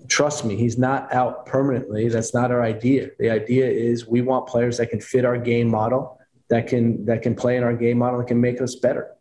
trust 0.08 0.44
me, 0.44 0.56
he's 0.58 0.78
not 0.78 1.12
out 1.14 1.46
permanently. 1.46 2.10
That's 2.10 2.34
not 2.34 2.52
our 2.52 2.62
idea. 2.62 3.10
The 3.20 3.30
idea 3.30 3.68
is 3.68 4.06
we 4.06 4.22
want 4.22 4.48
players 4.48 4.78
that 4.78 4.88
can 4.88 5.00
fit 5.00 5.24
our 5.24 5.38
game 5.38 5.70
model, 5.70 6.20
that 6.50 6.68
can 6.68 7.06
that 7.06 7.22
can 7.22 7.36
play 7.36 7.56
in 7.56 7.64
our 7.64 7.74
game 7.74 7.98
model, 7.98 8.20
and 8.20 8.28
can 8.28 8.42
make 8.42 8.62
us 8.62 8.76
better. 8.76 9.16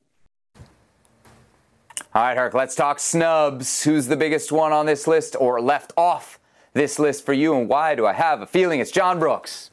All 2.13 2.23
right, 2.23 2.37
Herc, 2.37 2.55
let's 2.55 2.75
talk 2.75 2.99
snubs. 2.99 3.85
Who's 3.85 4.09
the 4.09 4.17
biggest 4.17 4.51
one 4.51 4.73
on 4.73 4.87
this 4.87 5.07
list 5.07 5.37
or 5.39 5.61
left 5.61 5.93
off 5.97 6.40
this 6.73 6.99
list 6.99 7.25
for 7.25 7.33
you, 7.33 7.57
and 7.57 7.69
why 7.69 7.95
do 7.95 8.07
I 8.07 8.13
have 8.13 8.41
a 8.41 8.47
feeling 8.47 8.81
it's 8.81 8.91
John 8.91 9.19
Brooks? 9.19 9.71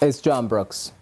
It's 0.00 0.20
John 0.20 0.48
Brooks. 0.48 0.92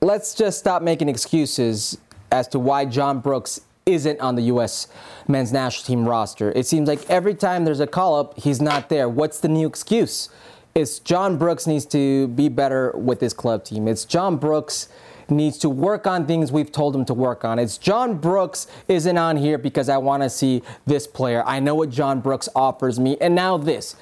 Let's 0.00 0.34
just 0.34 0.58
stop 0.58 0.82
making 0.82 1.08
excuses 1.08 1.98
as 2.30 2.48
to 2.48 2.58
why 2.58 2.84
John 2.84 3.20
Brooks 3.20 3.60
isn't 3.86 4.20
on 4.20 4.34
the 4.36 4.42
U.S. 4.42 4.86
men's 5.26 5.52
national 5.52 5.86
team 5.86 6.08
roster. 6.08 6.52
It 6.52 6.66
seems 6.66 6.88
like 6.88 7.08
every 7.08 7.34
time 7.34 7.64
there's 7.64 7.80
a 7.80 7.86
call 7.86 8.18
up, 8.18 8.38
he's 8.38 8.60
not 8.60 8.88
there. 8.88 9.08
What's 9.08 9.40
the 9.40 9.48
new 9.48 9.66
excuse? 9.66 10.28
It's 10.74 10.98
John 10.98 11.38
Brooks 11.38 11.66
needs 11.66 11.86
to 11.86 12.28
be 12.28 12.48
better 12.48 12.92
with 12.94 13.20
his 13.20 13.32
club 13.32 13.64
team. 13.64 13.88
It's 13.88 14.04
John 14.04 14.36
Brooks 14.36 14.88
needs 15.30 15.58
to 15.58 15.68
work 15.68 16.06
on 16.06 16.26
things 16.26 16.50
we've 16.50 16.72
told 16.72 16.94
him 16.94 17.04
to 17.06 17.14
work 17.14 17.44
on. 17.44 17.58
It's 17.58 17.78
John 17.78 18.16
Brooks 18.16 18.66
isn't 18.88 19.18
on 19.18 19.36
here 19.36 19.58
because 19.58 19.88
I 19.88 19.98
want 19.98 20.22
to 20.22 20.30
see 20.30 20.62
this 20.86 21.06
player. 21.06 21.42
I 21.46 21.60
know 21.60 21.74
what 21.74 21.90
John 21.90 22.20
Brooks 22.20 22.48
offers 22.54 22.98
me. 22.98 23.16
And 23.20 23.34
now 23.34 23.56
this. 23.56 23.96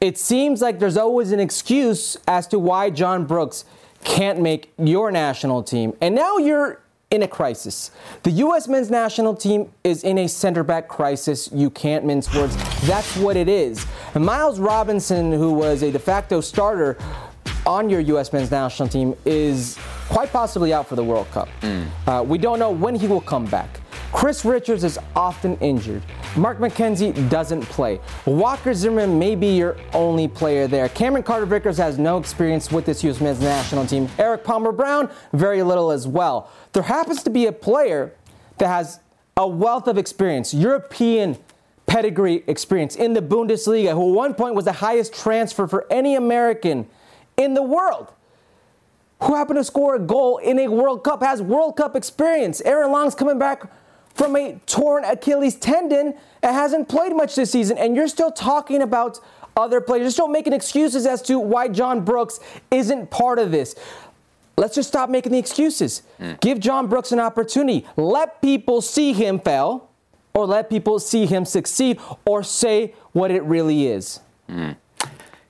It 0.00 0.18
seems 0.18 0.60
like 0.60 0.80
there's 0.80 0.96
always 0.96 1.30
an 1.30 1.38
excuse 1.38 2.16
as 2.26 2.48
to 2.48 2.58
why 2.58 2.90
John 2.90 3.24
Brooks 3.24 3.64
can't 4.02 4.40
make 4.40 4.72
your 4.76 5.12
national 5.12 5.62
team. 5.62 5.96
And 6.00 6.14
now 6.14 6.38
you're 6.38 6.82
in 7.12 7.22
a 7.22 7.28
crisis. 7.28 7.90
The 8.22 8.30
U.S. 8.30 8.66
men's 8.66 8.90
national 8.90 9.36
team 9.36 9.70
is 9.84 10.02
in 10.02 10.18
a 10.18 10.26
center 10.26 10.64
back 10.64 10.88
crisis. 10.88 11.48
You 11.52 11.68
can't 11.70 12.04
mince 12.04 12.34
words. 12.34 12.56
That's 12.86 13.16
what 13.18 13.36
it 13.36 13.48
is. 13.48 13.86
And 14.14 14.24
Miles 14.24 14.58
Robinson, 14.58 15.30
who 15.30 15.52
was 15.52 15.82
a 15.82 15.92
de 15.92 15.98
facto 15.98 16.40
starter 16.40 16.96
on 17.66 17.90
your 17.90 18.00
U.S. 18.00 18.32
men's 18.32 18.50
national 18.50 18.88
team, 18.88 19.14
is 19.26 19.78
quite 20.12 20.30
possibly 20.30 20.74
out 20.74 20.86
for 20.86 20.94
the 20.94 21.02
World 21.02 21.30
Cup. 21.30 21.48
Mm. 21.62 21.86
Uh, 22.06 22.22
we 22.22 22.36
don't 22.36 22.58
know 22.58 22.70
when 22.70 22.94
he 22.94 23.06
will 23.06 23.22
come 23.22 23.46
back. 23.46 23.80
Chris 24.12 24.44
Richards 24.44 24.84
is 24.84 24.98
often 25.16 25.56
injured. 25.60 26.02
Mark 26.36 26.58
McKenzie 26.58 27.30
doesn't 27.30 27.62
play. 27.62 27.98
Walker 28.26 28.74
Zimmerman 28.74 29.18
may 29.18 29.34
be 29.34 29.56
your 29.56 29.78
only 29.94 30.28
player 30.28 30.66
there. 30.66 30.90
Cameron 30.90 31.22
Carter 31.22 31.46
Vickers 31.46 31.78
has 31.78 31.98
no 31.98 32.18
experience 32.18 32.70
with 32.70 32.84
this 32.84 33.02
U.S. 33.04 33.22
men's 33.22 33.40
national 33.40 33.86
team. 33.86 34.06
Eric 34.18 34.44
Palmer 34.44 34.70
Brown, 34.70 35.08
very 35.32 35.62
little 35.62 35.90
as 35.90 36.06
well. 36.06 36.50
There 36.74 36.82
happens 36.82 37.22
to 37.22 37.30
be 37.30 37.46
a 37.46 37.52
player 37.52 38.12
that 38.58 38.68
has 38.68 39.00
a 39.38 39.48
wealth 39.48 39.88
of 39.88 39.96
experience, 39.96 40.52
European 40.52 41.38
pedigree 41.86 42.44
experience 42.48 42.96
in 42.96 43.14
the 43.14 43.22
Bundesliga, 43.22 43.94
who 43.94 44.10
at 44.10 44.14
one 44.14 44.34
point 44.34 44.54
was 44.54 44.66
the 44.66 44.72
highest 44.72 45.14
transfer 45.14 45.66
for 45.66 45.86
any 45.90 46.16
American 46.16 46.86
in 47.38 47.54
the 47.54 47.62
world, 47.62 48.12
who 49.22 49.34
happened 49.34 49.58
to 49.58 49.64
score 49.64 49.94
a 49.94 49.98
goal 49.98 50.38
in 50.38 50.58
a 50.58 50.68
World 50.68 51.04
Cup, 51.04 51.22
has 51.22 51.40
World 51.40 51.76
Cup 51.76 51.94
experience. 51.94 52.60
Aaron 52.62 52.90
Long's 52.90 53.14
coming 53.14 53.38
back 53.38 53.62
from 54.14 54.36
a 54.36 54.60
torn 54.66 55.04
Achilles 55.04 55.54
tendon 55.54 56.14
and 56.42 56.54
hasn't 56.54 56.88
played 56.88 57.14
much 57.14 57.34
this 57.34 57.50
season, 57.50 57.78
and 57.78 57.96
you're 57.96 58.08
still 58.08 58.32
talking 58.32 58.82
about 58.82 59.20
other 59.56 59.80
players. 59.80 60.08
Just 60.08 60.16
don't 60.16 60.32
making 60.32 60.52
excuses 60.52 61.06
as 61.06 61.22
to 61.22 61.38
why 61.38 61.68
John 61.68 62.04
Brooks 62.04 62.40
isn't 62.70 63.10
part 63.10 63.38
of 63.38 63.50
this. 63.50 63.74
Let's 64.56 64.74
just 64.74 64.88
stop 64.88 65.08
making 65.08 65.32
the 65.32 65.38
excuses. 65.38 66.02
Mm. 66.20 66.40
Give 66.40 66.60
John 66.60 66.86
Brooks 66.88 67.12
an 67.12 67.20
opportunity. 67.20 67.86
Let 67.96 68.42
people 68.42 68.82
see 68.82 69.12
him 69.12 69.38
fail, 69.38 69.88
or 70.34 70.46
let 70.46 70.68
people 70.68 70.98
see 70.98 71.26
him 71.26 71.44
succeed, 71.44 71.98
or 72.26 72.42
say 72.42 72.94
what 73.12 73.30
it 73.30 73.42
really 73.44 73.86
is. 73.86 74.20
Mm. 74.48 74.76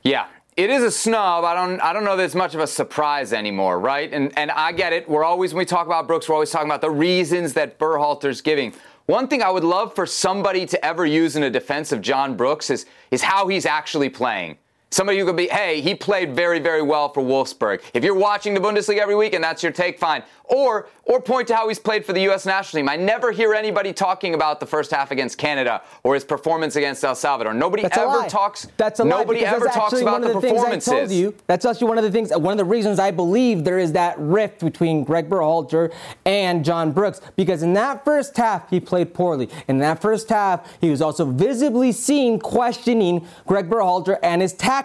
Yeah, 0.03 0.27
it 0.57 0.69
is 0.69 0.83
a 0.83 0.91
snub. 0.91 1.45
I 1.45 1.55
don't 1.55 1.81
I 1.81 1.93
don't 1.93 2.05
know 2.05 2.17
that 2.17 2.25
it's 2.25 2.35
much 2.35 2.55
of 2.55 2.61
a 2.61 2.67
surprise 2.67 3.33
anymore, 3.33 3.81
right? 3.81 4.13
And 4.13 4.37
and 4.37 4.51
I 4.51 4.73
get 4.73 4.93
it. 4.93 5.09
We're 5.09 5.25
always 5.25 5.55
when 5.55 5.61
we 5.61 5.65
talk 5.65 5.87
about 5.87 6.07
Brooks, 6.07 6.29
we're 6.29 6.35
always 6.35 6.51
talking 6.51 6.69
about 6.69 6.83
the 6.83 6.91
reasons 6.91 7.55
that 7.55 7.79
Berhalter's 7.79 8.41
giving. 8.41 8.75
One 9.07 9.29
thing 9.29 9.43
I 9.43 9.51
would 9.51 9.65
love 9.65 9.95
for 9.95 10.07
somebody 10.07 10.67
to 10.67 10.85
ever 10.85 11.07
use 11.07 11.37
in 11.37 11.43
a 11.43 11.51
defense 11.51 11.91
of 11.91 12.01
John 12.01 12.37
Brooks 12.37 12.71
is 12.71 12.87
is 13.11 13.23
how 13.23 13.49
he's 13.49 13.67
actually 13.67 14.11
playing. 14.11 14.59
Somebody 14.93 15.19
who 15.19 15.25
could 15.25 15.37
be, 15.37 15.49
hey, 15.49 15.81
he 15.81 15.95
played 15.95 16.37
very, 16.37 16.59
very 16.59 16.83
well 16.83 17.09
for 17.09 17.23
Wolfsburg. 17.23 17.81
If 17.95 18.05
you're 18.05 18.15
watching 18.15 18.53
the 18.53 18.61
Bundesliga 18.61 18.99
every 18.99 19.15
week 19.15 19.33
and 19.33 19.43
that's 19.43 19.63
your 19.63 19.73
take, 19.73 19.99
fine. 19.99 20.23
Or 20.45 20.87
or 21.05 21.21
point 21.21 21.49
to 21.49 21.57
how 21.57 21.67
he's 21.69 21.79
played 21.79 22.05
for 22.05 22.13
the 22.13 22.21
U.S. 22.23 22.47
national 22.47 22.81
team. 22.81 22.89
I 22.89 22.97
never 22.97 23.33
hear 23.33 23.55
anybody 23.55 23.93
talking 23.93 24.35
about 24.35 24.61
the 24.61 24.67
first 24.67 24.91
half 24.91 25.11
against 25.11 25.37
Canada 25.39 25.83
or 26.05 26.15
his 26.15 26.25
performance 26.25 26.77
against 26.77 27.03
El 27.03 27.15
Salvador. 27.15 27.55
Nobody 27.55 27.83
that's 27.83 27.97
ever 27.97 28.29
talks. 28.29 28.69
That's 28.77 29.01
a 29.01 29.05
nobody 29.05 29.41
lie, 29.43 29.51
ever 29.51 29.67
talks 29.67 30.01
about 30.01 30.21
the, 30.21 30.29
the 30.29 30.41
performances. 30.41 30.93
I 30.93 30.99
told 30.99 31.11
you. 31.11 31.35
That's 31.47 31.65
actually 31.65 31.89
one 31.89 31.99
of 31.99 32.05
the 32.05 32.11
things. 32.11 32.31
One 32.31 32.53
of 32.53 32.59
the 32.59 32.65
reasons 32.65 32.99
I 32.99 33.11
believe 33.11 33.65
there 33.65 33.79
is 33.79 33.93
that 33.93 34.17
rift 34.19 34.61
between 34.61 35.05
Greg 35.05 35.29
Berhalter 35.29 35.93
and 36.25 36.65
John 36.65 36.93
Brooks 36.93 37.21
because 37.35 37.63
in 37.63 37.73
that 37.73 38.05
first 38.05 38.37
half 38.37 38.71
he 38.71 38.79
played 38.79 39.15
poorly. 39.15 39.49
In 39.69 39.79
that 39.79 40.01
first 40.01 40.29
half 40.29 40.69
he 40.81 40.91
was 40.91 41.03
also 41.03 41.25
visibly 41.25 41.93
seen 41.93 42.39
questioning 42.39 43.27
Greg 43.47 43.69
Berhalter 43.69 44.19
and 44.23 44.43
his 44.43 44.53
tactics. 44.53 44.82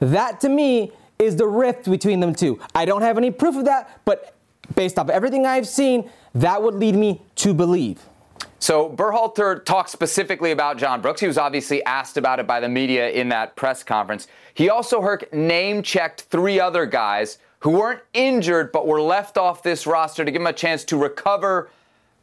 That 0.00 0.40
to 0.40 0.48
me 0.48 0.92
is 1.18 1.36
the 1.36 1.46
rift 1.46 1.90
between 1.90 2.20
them 2.20 2.34
two. 2.34 2.60
I 2.74 2.84
don't 2.84 3.02
have 3.02 3.16
any 3.16 3.30
proof 3.30 3.56
of 3.56 3.64
that, 3.64 4.00
but 4.04 4.34
based 4.74 4.98
off 4.98 5.08
everything 5.08 5.46
I've 5.46 5.66
seen, 5.66 6.10
that 6.34 6.62
would 6.62 6.74
lead 6.74 6.94
me 6.94 7.22
to 7.36 7.54
believe. 7.54 8.00
So 8.58 8.90
Berhalter 8.90 9.64
talked 9.64 9.90
specifically 9.90 10.50
about 10.50 10.78
John 10.78 11.00
Brooks. 11.00 11.20
He 11.20 11.26
was 11.26 11.38
obviously 11.38 11.84
asked 11.84 12.16
about 12.16 12.40
it 12.40 12.46
by 12.46 12.60
the 12.60 12.68
media 12.68 13.10
in 13.10 13.28
that 13.28 13.54
press 13.54 13.82
conference. 13.82 14.28
He 14.54 14.68
also 14.70 15.00
heard 15.00 15.28
name 15.32 15.82
checked 15.82 16.22
three 16.22 16.58
other 16.58 16.86
guys 16.86 17.38
who 17.60 17.70
weren't 17.70 18.00
injured 18.12 18.72
but 18.72 18.86
were 18.86 19.00
left 19.00 19.38
off 19.38 19.62
this 19.62 19.86
roster 19.86 20.24
to 20.24 20.30
give 20.30 20.40
them 20.40 20.46
a 20.46 20.52
chance 20.52 20.84
to 20.84 20.96
recover 20.96 21.70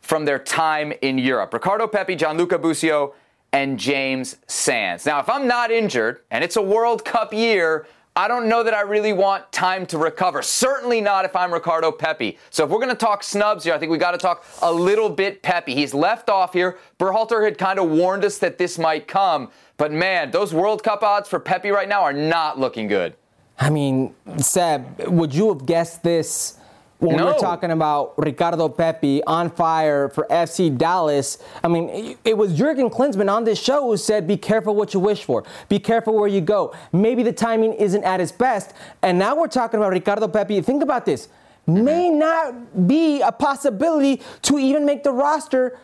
from 0.02 0.26
their 0.26 0.40
time 0.40 0.94
in 1.02 1.18
Europe. 1.18 1.54
Ricardo 1.54 1.88
Pepi, 1.88 2.16
Gianluca 2.16 2.58
Busio, 2.60 3.14
and 3.54 3.80
James 3.80 4.36
Sands. 4.48 5.06
Now, 5.06 5.20
if 5.20 5.30
I'm 5.30 5.48
not 5.48 5.72
injured 5.72 6.22
and 6.32 6.44
it's 6.44 6.58
a 6.58 6.62
World 6.62 7.06
Cup 7.06 7.32
year, 7.32 7.86
I 8.16 8.28
don't 8.28 8.50
know 8.50 8.64
that 8.64 8.74
I 8.74 8.82
really 8.82 9.14
want 9.14 9.52
time 9.52 9.86
to 9.88 9.98
recover. 9.98 10.42
Certainly 10.42 11.02
not 11.02 11.26
if 11.26 11.36
I'm 11.36 11.54
Ricardo 11.54 11.92
Pepi. 11.92 12.38
So 12.50 12.64
if 12.64 12.70
we're 12.70 12.80
going 12.80 12.90
to 12.90 12.96
talk 12.96 13.24
snubs 13.24 13.64
here, 13.64 13.74
I 13.74 13.78
think 13.78 13.92
we 13.92 13.98
got 13.98 14.12
to 14.12 14.18
talk 14.18 14.46
a 14.62 14.72
little 14.72 15.10
bit 15.10 15.42
Pepi. 15.42 15.74
He's 15.74 15.94
left 15.94 16.30
off 16.30 16.54
here. 16.54 16.78
Berhalter 17.00 17.44
had 17.44 17.58
kind 17.58 17.80
of 17.80 17.90
warned 17.90 18.26
us 18.26 18.38
that 18.40 18.58
this 18.58 18.78
might 18.78 19.08
come, 19.08 19.50
but 19.78 19.92
man, 19.92 20.32
those 20.32 20.54
World 20.54 20.84
Cup 20.84 21.02
odds 21.02 21.30
for 21.30 21.40
Pepi 21.40 21.70
right 21.70 21.90
now 21.90 22.02
are 22.02 22.14
not 22.14 22.60
looking 22.60 22.88
good. 22.88 23.16
I 23.60 23.70
mean, 23.70 24.16
Seb, 24.38 25.08
would 25.08 25.34
you 25.34 25.50
have 25.50 25.66
guessed 25.66 26.04
this? 26.04 26.58
When 27.04 27.18
no. 27.18 27.26
we 27.26 27.34
were 27.34 27.40
talking 27.40 27.72
about 27.72 28.14
Ricardo 28.18 28.70
Pepi 28.70 29.24
on 29.26 29.50
fire 29.50 30.10
for 30.10 30.26
FC 30.30 30.76
Dallas, 30.76 31.38
I 31.64 31.68
mean, 31.68 32.18
it 32.24 32.38
was 32.38 32.58
Jurgen 32.58 32.90
Klinsmann 32.90 33.32
on 33.32 33.44
this 33.44 33.62
show 33.62 33.90
who 33.90 33.98
said, 33.98 34.26
be 34.28 34.38
careful 34.38 34.74
what 34.74 34.94
you 34.94 35.00
wish 35.00 35.24
for. 35.24 35.44
Be 35.68 35.80
careful 35.80 36.14
where 36.14 36.30
you 36.30 36.40
go. 36.42 36.74
Maybe 36.94 37.22
the 37.22 37.34
timing 37.34 37.74
isn't 37.74 38.04
at 38.04 38.22
its 38.22 38.32
best. 38.32 38.74
And 39.02 39.20
now 39.20 39.36
we're 39.36 39.48
talking 39.48 39.80
about 39.80 39.92
Ricardo 39.92 40.28
Pepi. 40.28 40.62
Think 40.62 40.82
about 40.82 41.06
this. 41.06 41.28
May 41.68 42.10
mm-hmm. 42.10 42.20
not 42.20 42.88
be 42.88 43.22
a 43.22 43.32
possibility 43.32 44.22
to 44.44 44.58
even 44.58 44.86
make 44.86 45.04
the 45.04 45.12
roster 45.12 45.78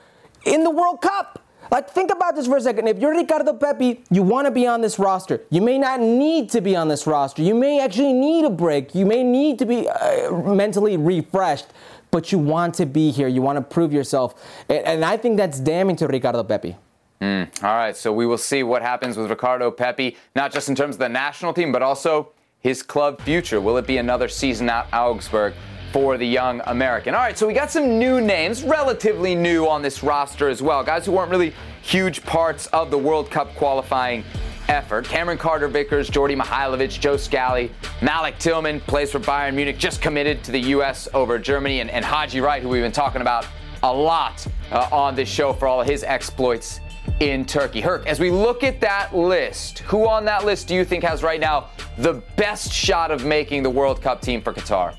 in 0.45 0.63
the 0.63 0.71
World 0.71 1.01
Cup. 1.01 1.43
Like, 1.71 1.89
think 1.91 2.11
about 2.11 2.35
this 2.35 2.47
for 2.47 2.57
a 2.57 2.61
second. 2.61 2.87
If 2.87 2.97
you're 2.97 3.15
Ricardo 3.15 3.53
Pepi, 3.53 4.03
you 4.09 4.23
want 4.23 4.45
to 4.47 4.51
be 4.51 4.65
on 4.65 4.81
this 4.81 4.97
roster. 4.97 5.41
You 5.49 5.61
may 5.61 5.77
not 5.77 5.99
need 5.99 6.49
to 6.51 6.61
be 6.61 6.75
on 6.75 6.87
this 6.87 7.05
roster. 7.05 7.43
You 7.43 7.53
may 7.53 7.79
actually 7.79 8.13
need 8.13 8.45
a 8.45 8.49
break. 8.49 8.95
You 8.95 9.05
may 9.05 9.23
need 9.23 9.59
to 9.59 9.65
be 9.65 9.87
uh, 9.87 10.31
mentally 10.31 10.97
refreshed, 10.97 11.67
but 12.09 12.31
you 12.31 12.39
want 12.39 12.73
to 12.75 12.85
be 12.85 13.11
here. 13.11 13.27
You 13.27 13.41
want 13.41 13.57
to 13.57 13.61
prove 13.61 13.93
yourself. 13.93 14.35
And, 14.67 14.85
and 14.85 15.05
I 15.05 15.17
think 15.17 15.37
that's 15.37 15.59
damning 15.59 15.95
to 15.97 16.07
Ricardo 16.07 16.43
Pepi. 16.43 16.75
Mm. 17.21 17.63
All 17.63 17.75
right, 17.75 17.95
so 17.95 18.13
we 18.13 18.25
will 18.25 18.37
see 18.37 18.63
what 18.63 18.81
happens 18.81 19.17
with 19.17 19.29
Ricardo 19.29 19.69
Pepi, 19.69 20.15
not 20.35 20.51
just 20.51 20.69
in 20.69 20.75
terms 20.75 20.95
of 20.95 20.99
the 20.99 21.09
national 21.09 21.53
team, 21.53 21.71
but 21.71 21.83
also 21.83 22.31
his 22.61 22.81
club 22.81 23.21
future. 23.21 23.61
Will 23.61 23.77
it 23.77 23.85
be 23.85 23.97
another 23.97 24.27
season 24.27 24.69
at 24.69 24.87
Augsburg? 24.93 25.53
For 25.91 26.17
the 26.17 26.25
young 26.25 26.61
American. 26.65 27.15
All 27.15 27.21
right, 27.21 27.37
so 27.37 27.47
we 27.47 27.53
got 27.53 27.71
some 27.71 27.97
new 27.97 28.21
names, 28.21 28.63
relatively 28.63 29.35
new 29.35 29.67
on 29.67 29.81
this 29.81 30.03
roster 30.03 30.49
as 30.49 30.61
well. 30.61 30.83
Guys 30.83 31.05
who 31.05 31.13
weren't 31.13 31.31
really 31.31 31.53
huge 31.81 32.23
parts 32.23 32.67
of 32.67 32.91
the 32.91 32.97
World 32.97 33.31
Cup 33.31 33.55
qualifying 33.55 34.23
effort. 34.67 35.05
Cameron 35.05 35.37
Carter 35.37 35.67
Vickers, 35.67 36.09
Djordje 36.09 36.39
Mihailovic, 36.39 36.99
Joe 36.99 37.17
Scally, 37.17 37.71
Malik 38.01 38.37
Tillman 38.37 38.79
plays 38.81 39.11
for 39.11 39.19
Bayern 39.19 39.55
Munich, 39.55 39.77
just 39.77 40.01
committed 40.01 40.43
to 40.43 40.51
the 40.51 40.59
U.S. 40.59 41.07
over 41.13 41.39
Germany, 41.39 41.79
and, 41.79 41.89
and 41.89 42.05
Haji 42.05 42.39
Wright, 42.39 42.61
who 42.61 42.69
we've 42.69 42.83
been 42.83 42.91
talking 42.91 43.21
about 43.21 43.47
a 43.81 43.91
lot 43.91 44.45
uh, 44.71 44.87
on 44.91 45.15
this 45.15 45.27
show 45.27 45.53
for 45.53 45.67
all 45.67 45.81
of 45.81 45.87
his 45.87 46.03
exploits 46.03 46.79
in 47.19 47.45
Turkey. 47.45 47.81
Herc, 47.81 48.05
as 48.07 48.19
we 48.19 48.29
look 48.29 48.63
at 48.63 48.79
that 48.81 49.15
list, 49.15 49.79
who 49.79 50.07
on 50.07 50.25
that 50.25 50.45
list 50.45 50.67
do 50.67 50.75
you 50.75 50.85
think 50.85 51.03
has 51.03 51.23
right 51.23 51.39
now 51.39 51.69
the 51.97 52.13
best 52.35 52.71
shot 52.71 53.09
of 53.11 53.25
making 53.25 53.63
the 53.63 53.69
World 53.69 54.01
Cup 54.01 54.21
team 54.21 54.41
for 54.41 54.53
Qatar? 54.53 54.95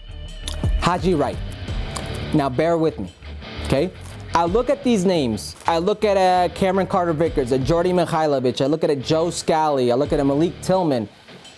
Haji 0.80 1.14
Wright. 1.14 1.38
Now, 2.34 2.48
bear 2.48 2.78
with 2.78 2.98
me, 2.98 3.12
okay? 3.64 3.90
I 4.34 4.44
look 4.44 4.70
at 4.70 4.84
these 4.84 5.04
names. 5.04 5.56
I 5.66 5.78
look 5.78 6.04
at 6.04 6.16
a 6.16 6.52
Cameron 6.54 6.86
Carter 6.86 7.12
Vickers, 7.12 7.50
a 7.50 7.58
Djordje 7.58 7.92
Mihailovic. 7.92 8.60
I 8.60 8.66
look 8.66 8.84
at 8.84 8.90
a 8.90 8.96
Joe 8.96 9.30
Scally. 9.30 9.90
I 9.90 9.96
look 9.96 10.12
at 10.12 10.20
a 10.20 10.24
Malik 10.24 10.60
Tillman. 10.62 11.08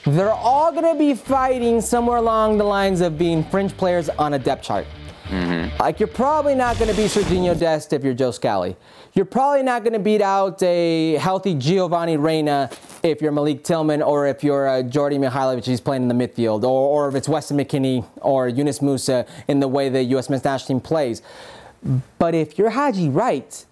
They're 0.05 0.33
all 0.33 0.73
going 0.73 0.91
to 0.91 0.99
be 0.99 1.15
fighting 1.15 1.81
somewhere 1.81 2.17
along 2.17 2.59
the 2.59 2.65
lines 2.65 3.01
of 3.03 3.19
being 3.19 3.45
fringe 3.45 3.77
players 3.77 4.09
on 4.09 4.35
a 4.35 4.39
depth 4.39 4.65
chart. 4.65 4.87
Mm-hmm. 5.29 5.81
Like 5.81 6.01
you're 6.01 6.09
probably 6.09 6.55
not 6.55 6.79
going 6.79 6.91
to 6.91 6.97
be 6.97 7.05
Sergiño 7.05 7.59
Dest 7.59 7.93
if 7.93 8.03
you're 8.03 8.15
Joe 8.15 8.31
Scally. 8.31 8.77
You're 9.15 9.27
probably 9.27 9.63
not 9.63 9.85
going 9.85 9.93
to 9.93 9.99
beat 9.99 10.23
out 10.23 10.63
a 10.63 11.17
healthy 11.17 11.55
Giovanni 11.55 12.17
Reyna 12.17 12.71
if 13.03 13.21
you're 13.21 13.33
Malik 13.33 13.63
Tillman 13.63 14.01
or 14.01 14.27
if 14.27 14.43
you're 14.43 14.67
uh, 14.67 14.83
Djordje 14.83 15.19
Mihailovic, 15.19 15.67
he's 15.67 15.83
playing 15.83 16.03
in 16.03 16.09
the 16.09 16.15
midfield, 16.15 16.63
or, 16.63 16.67
or 17.07 17.09
if 17.11 17.15
it's 17.15 17.29
Weston 17.29 17.59
McKennie 17.59 18.07
or 18.23 18.49
Yunus 18.49 18.79
Musah 18.79 19.29
in 19.49 19.61
the 19.61 19.69
way 19.69 19.91
the 19.91 20.03
U.S. 20.05 20.31
men's 20.31 20.43
national 20.43 20.69
team 20.69 20.81
plays. 20.81 21.21
But 22.19 22.35
if 22.35 22.57
you're 22.57 22.71
Haji 22.71 23.11
Wright, 23.11 23.67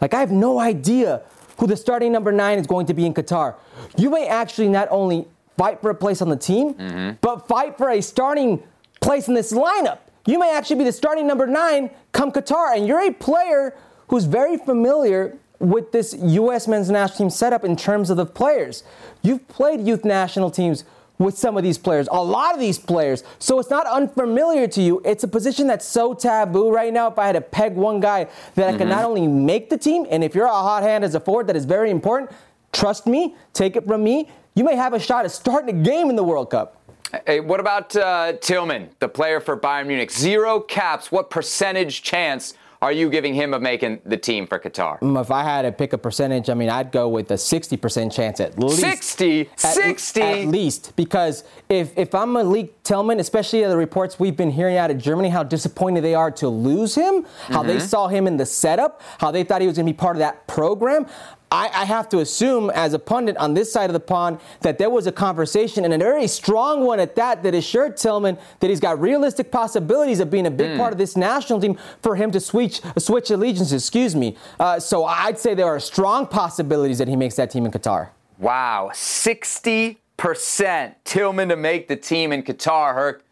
like 0.00 0.14
I 0.14 0.20
have 0.20 0.30
no 0.30 0.58
idea 0.58 1.22
who 1.58 1.66
the 1.66 1.76
starting 1.76 2.10
number 2.10 2.32
nine 2.32 2.58
is 2.58 2.66
going 2.66 2.86
to 2.86 2.94
be 2.94 3.04
in 3.04 3.12
Qatar. 3.12 3.56
You 3.98 4.08
may 4.08 4.28
actually 4.28 4.68
not 4.68 4.88
only 4.90 5.26
fight 5.58 5.82
for 5.82 5.90
a 5.90 5.94
place 5.94 6.22
on 6.22 6.30
the 6.30 6.36
team, 6.36 6.72
mm-hmm. 6.72 7.16
but 7.20 7.46
fight 7.46 7.76
for 7.76 7.90
a 7.90 8.00
starting 8.00 8.62
place 9.02 9.28
in 9.28 9.34
this 9.34 9.52
lineup. 9.52 9.98
You 10.26 10.38
may 10.38 10.54
actually 10.56 10.76
be 10.76 10.84
the 10.84 10.92
starting 10.92 11.26
number 11.26 11.46
nine 11.46 11.90
come 12.12 12.32
Qatar, 12.32 12.74
and 12.74 12.86
you're 12.86 13.06
a 13.06 13.12
player 13.12 13.74
who's 14.10 14.24
very 14.24 14.56
familiar 14.56 15.38
with 15.60 15.92
this 15.92 16.14
U.S. 16.20 16.66
men's 16.66 16.90
national 16.90 17.16
team 17.16 17.30
setup 17.30 17.64
in 17.64 17.76
terms 17.76 18.10
of 18.10 18.16
the 18.16 18.26
players. 18.26 18.82
You've 19.22 19.46
played 19.46 19.80
youth 19.80 20.04
national 20.04 20.50
teams 20.50 20.84
with 21.18 21.38
some 21.38 21.56
of 21.56 21.62
these 21.62 21.78
players, 21.78 22.08
a 22.10 22.20
lot 22.20 22.54
of 22.54 22.60
these 22.60 22.78
players. 22.78 23.22
So 23.38 23.60
it's 23.60 23.70
not 23.70 23.86
unfamiliar 23.86 24.66
to 24.68 24.82
you. 24.82 25.00
It's 25.04 25.22
a 25.22 25.28
position 25.28 25.66
that's 25.66 25.84
so 25.84 26.14
taboo 26.14 26.72
right 26.72 26.92
now. 26.92 27.08
If 27.08 27.18
I 27.18 27.26
had 27.26 27.32
to 27.32 27.40
peg 27.40 27.74
one 27.74 28.00
guy 28.00 28.24
that 28.24 28.32
mm-hmm. 28.66 28.74
I 28.74 28.78
can 28.78 28.88
not 28.88 29.04
only 29.04 29.28
make 29.28 29.70
the 29.70 29.78
team, 29.78 30.06
and 30.10 30.24
if 30.24 30.34
you're 30.34 30.46
a 30.46 30.50
hot 30.50 30.82
hand 30.82 31.04
as 31.04 31.14
a 31.14 31.20
forward, 31.20 31.46
that 31.46 31.56
is 31.56 31.66
very 31.66 31.90
important. 31.90 32.32
Trust 32.72 33.06
me, 33.06 33.36
take 33.52 33.76
it 33.76 33.86
from 33.86 34.02
me. 34.02 34.28
You 34.54 34.64
may 34.64 34.74
have 34.74 34.94
a 34.94 34.98
shot 34.98 35.24
at 35.24 35.30
starting 35.30 35.78
a 35.78 35.82
game 35.84 36.10
in 36.10 36.16
the 36.16 36.24
World 36.24 36.50
Cup. 36.50 36.80
Hey, 37.26 37.40
what 37.40 37.60
about 37.60 37.94
uh, 37.94 38.32
Tillman, 38.40 38.88
the 38.98 39.08
player 39.08 39.40
for 39.40 39.56
Bayern 39.56 39.86
Munich? 39.86 40.10
Zero 40.10 40.58
caps. 40.58 41.12
What 41.12 41.28
percentage 41.28 42.02
chance 42.02 42.54
are 42.82 42.92
you 42.92 43.10
giving 43.10 43.34
him 43.34 43.52
of 43.52 43.60
making 43.60 44.00
the 44.06 44.16
team 44.16 44.46
for 44.46 44.58
Qatar? 44.58 44.98
Mm, 45.00 45.20
if 45.20 45.30
I 45.30 45.42
had 45.42 45.62
to 45.62 45.72
pick 45.72 45.92
a 45.92 45.98
percentage, 45.98 46.48
I 46.48 46.54
mean, 46.54 46.70
I'd 46.70 46.90
go 46.90 47.08
with 47.08 47.30
a 47.30 47.34
60% 47.34 48.10
chance 48.10 48.40
at 48.40 48.58
least. 48.58 48.80
60? 48.80 49.50
At, 49.50 49.58
60? 49.58 50.20
At 50.22 50.46
least. 50.46 50.96
Because 50.96 51.44
if, 51.68 51.96
if 51.98 52.14
I'm 52.14 52.32
Malik 52.32 52.82
Tillman, 52.82 53.20
especially 53.20 53.62
the 53.64 53.76
reports 53.76 54.18
we've 54.18 54.36
been 54.36 54.50
hearing 54.50 54.78
out 54.78 54.90
of 54.90 54.96
Germany, 54.96 55.28
how 55.28 55.42
disappointed 55.42 56.02
they 56.02 56.14
are 56.14 56.30
to 56.32 56.48
lose 56.48 56.94
him, 56.94 57.26
how 57.48 57.58
mm-hmm. 57.58 57.68
they 57.68 57.78
saw 57.80 58.08
him 58.08 58.26
in 58.26 58.38
the 58.38 58.46
setup, 58.46 59.02
how 59.18 59.30
they 59.30 59.44
thought 59.44 59.60
he 59.60 59.66
was 59.66 59.76
going 59.76 59.86
to 59.86 59.92
be 59.92 59.96
part 59.96 60.16
of 60.16 60.20
that 60.20 60.46
program, 60.46 61.06
I, 61.52 61.68
I, 61.82 61.84
have 61.84 62.08
to 62.10 62.20
assume, 62.20 62.70
as 62.70 62.92
a 62.92 62.98
pundit 62.98 63.36
on 63.36 63.54
this 63.54 63.72
side 63.72 63.90
of 63.90 63.92
the 63.92 64.00
pond, 64.00 64.38
that 64.60 64.78
there 64.78 64.88
was 64.88 65.08
a 65.08 65.12
conversation 65.12 65.84
and 65.84 65.92
a 65.92 65.98
very 65.98 66.28
strong 66.28 66.84
one 66.84 67.00
at 67.00 67.16
that 67.16 67.42
that 67.42 67.54
assured 67.54 67.96
Tillman 67.96 68.38
that 68.60 68.70
he's 68.70 68.78
got 68.78 69.00
realistic 69.00 69.50
possibilities 69.50 70.20
of 70.20 70.30
being 70.30 70.46
a 70.46 70.50
big 70.50 70.70
mm. 70.70 70.76
part 70.76 70.92
of 70.92 70.98
this 70.98 71.16
national 71.16 71.60
team 71.60 71.76
for 72.02 72.14
him 72.14 72.30
to 72.30 72.40
switch 72.40 72.80
switch 72.98 73.30
allegiances. 73.30 73.82
Excuse 73.82 74.14
me. 74.14 74.36
Uh, 74.60 74.78
so 74.78 75.04
I'd 75.04 75.38
say 75.38 75.54
there 75.54 75.66
are 75.66 75.80
strong 75.80 76.26
possibilities 76.26 76.98
that 76.98 77.08
he 77.08 77.16
makes 77.16 77.34
that 77.34 77.50
team 77.50 77.66
in 77.66 77.72
Qatar. 77.72 78.10
Wow, 78.38 78.90
sixty 78.94 79.98
percent 80.16 81.04
Tillman 81.04 81.48
to 81.48 81.56
make 81.56 81.88
the 81.88 81.96
team 81.96 82.32
in 82.32 82.44
Qatar. 82.44 82.94
Herc, 82.94 83.24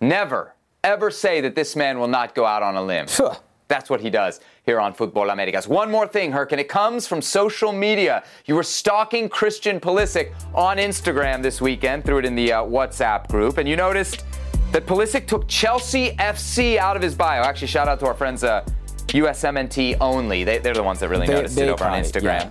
never 0.00 0.54
ever 0.84 1.10
say 1.10 1.40
that 1.40 1.54
this 1.54 1.76
man 1.76 1.98
will 1.98 2.08
not 2.08 2.34
go 2.34 2.44
out 2.44 2.62
on 2.62 2.76
a 2.76 2.82
limb. 2.82 3.06
That's 3.68 3.88
what 3.88 4.00
he 4.00 4.10
does 4.10 4.40
here 4.64 4.80
on 4.80 4.94
Futbol 4.94 5.32
Americas. 5.32 5.66
One 5.66 5.90
more 5.90 6.06
thing, 6.06 6.32
Herc, 6.32 6.52
and 6.52 6.60
it 6.60 6.68
comes 6.68 7.06
from 7.06 7.20
social 7.20 7.72
media. 7.72 8.22
You 8.46 8.54
were 8.54 8.62
stalking 8.62 9.28
Christian 9.28 9.80
Pulisic 9.80 10.32
on 10.54 10.76
Instagram 10.76 11.42
this 11.42 11.60
weekend, 11.60 12.04
threw 12.04 12.18
it 12.18 12.24
in 12.24 12.34
the 12.34 12.52
uh, 12.52 12.62
WhatsApp 12.62 13.28
group, 13.28 13.58
and 13.58 13.68
you 13.68 13.76
noticed 13.76 14.24
that 14.70 14.86
Pulisic 14.86 15.26
took 15.26 15.48
Chelsea 15.48 16.12
FC 16.12 16.76
out 16.76 16.96
of 16.96 17.02
his 17.02 17.14
bio. 17.14 17.42
Actually, 17.42 17.68
shout 17.68 17.88
out 17.88 17.98
to 18.00 18.06
our 18.06 18.14
friends 18.14 18.44
uh, 18.44 18.64
USMNT 19.08 19.96
only. 20.00 20.44
They, 20.44 20.58
are 20.58 20.74
the 20.74 20.82
ones 20.82 21.00
that 21.00 21.08
really 21.08 21.26
they, 21.26 21.34
noticed 21.34 21.56
they 21.56 21.68
it 21.68 21.70
over 21.70 21.84
on 21.84 22.00
Instagram. 22.00 22.22
Yeah. 22.24 22.50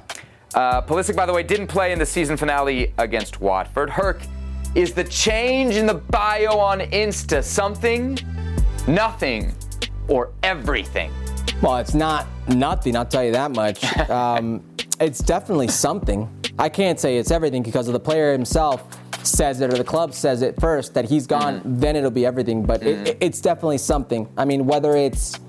Uh, 0.53 0.82
Pulisic, 0.82 1.16
by 1.16 1.26
the 1.26 1.34
way, 1.34 1.43
didn't 1.43 1.68
play 1.68 1.93
in 1.93 1.99
the 1.99 2.05
season 2.05 2.36
finale 2.36 2.93
against 2.97 3.39
Watford. 3.39 3.89
Herc, 3.89 4.22
is 4.76 4.93
the 4.93 5.05
change 5.05 5.76
in 5.76 5.86
the 5.86 5.93
bio 5.93 6.57
on 6.57 6.82
Insta 6.82 7.41
something, 7.41 8.18
nothing, 8.86 9.53
or 10.09 10.32
everything? 10.43 11.12
Well, 11.61 11.77
it's 11.77 11.93
not 11.93 12.27
nothing, 12.47 12.95
I'll 12.95 13.05
tell 13.05 13.23
you 13.23 13.31
that 13.31 13.51
much. 13.51 13.83
Um, 14.09 14.63
it's 14.99 15.19
definitely 15.19 15.67
something. 15.67 16.29
I 16.59 16.69
can't 16.69 16.99
say 16.99 17.17
it's 17.17 17.31
everything 17.31 17.63
because 17.63 17.87
of 17.87 17.93
the 17.93 17.99
player 17.99 18.31
himself 18.31 18.99
says 19.23 19.61
it 19.61 19.73
or 19.73 19.77
the 19.77 19.83
club 19.83 20.13
says 20.13 20.41
it 20.41 20.59
first 20.59 20.93
that 20.93 21.05
he's 21.05 21.25
gone, 21.27 21.61
mm. 21.61 21.79
then 21.79 21.95
it'll 21.95 22.11
be 22.11 22.25
everything. 22.25 22.63
But 22.63 22.81
mm. 22.81 23.05
it, 23.05 23.17
it's 23.19 23.41
definitely 23.41 23.77
something. 23.77 24.27
I 24.37 24.45
mean, 24.45 24.65
whether 24.65 24.95
it's 24.95 25.39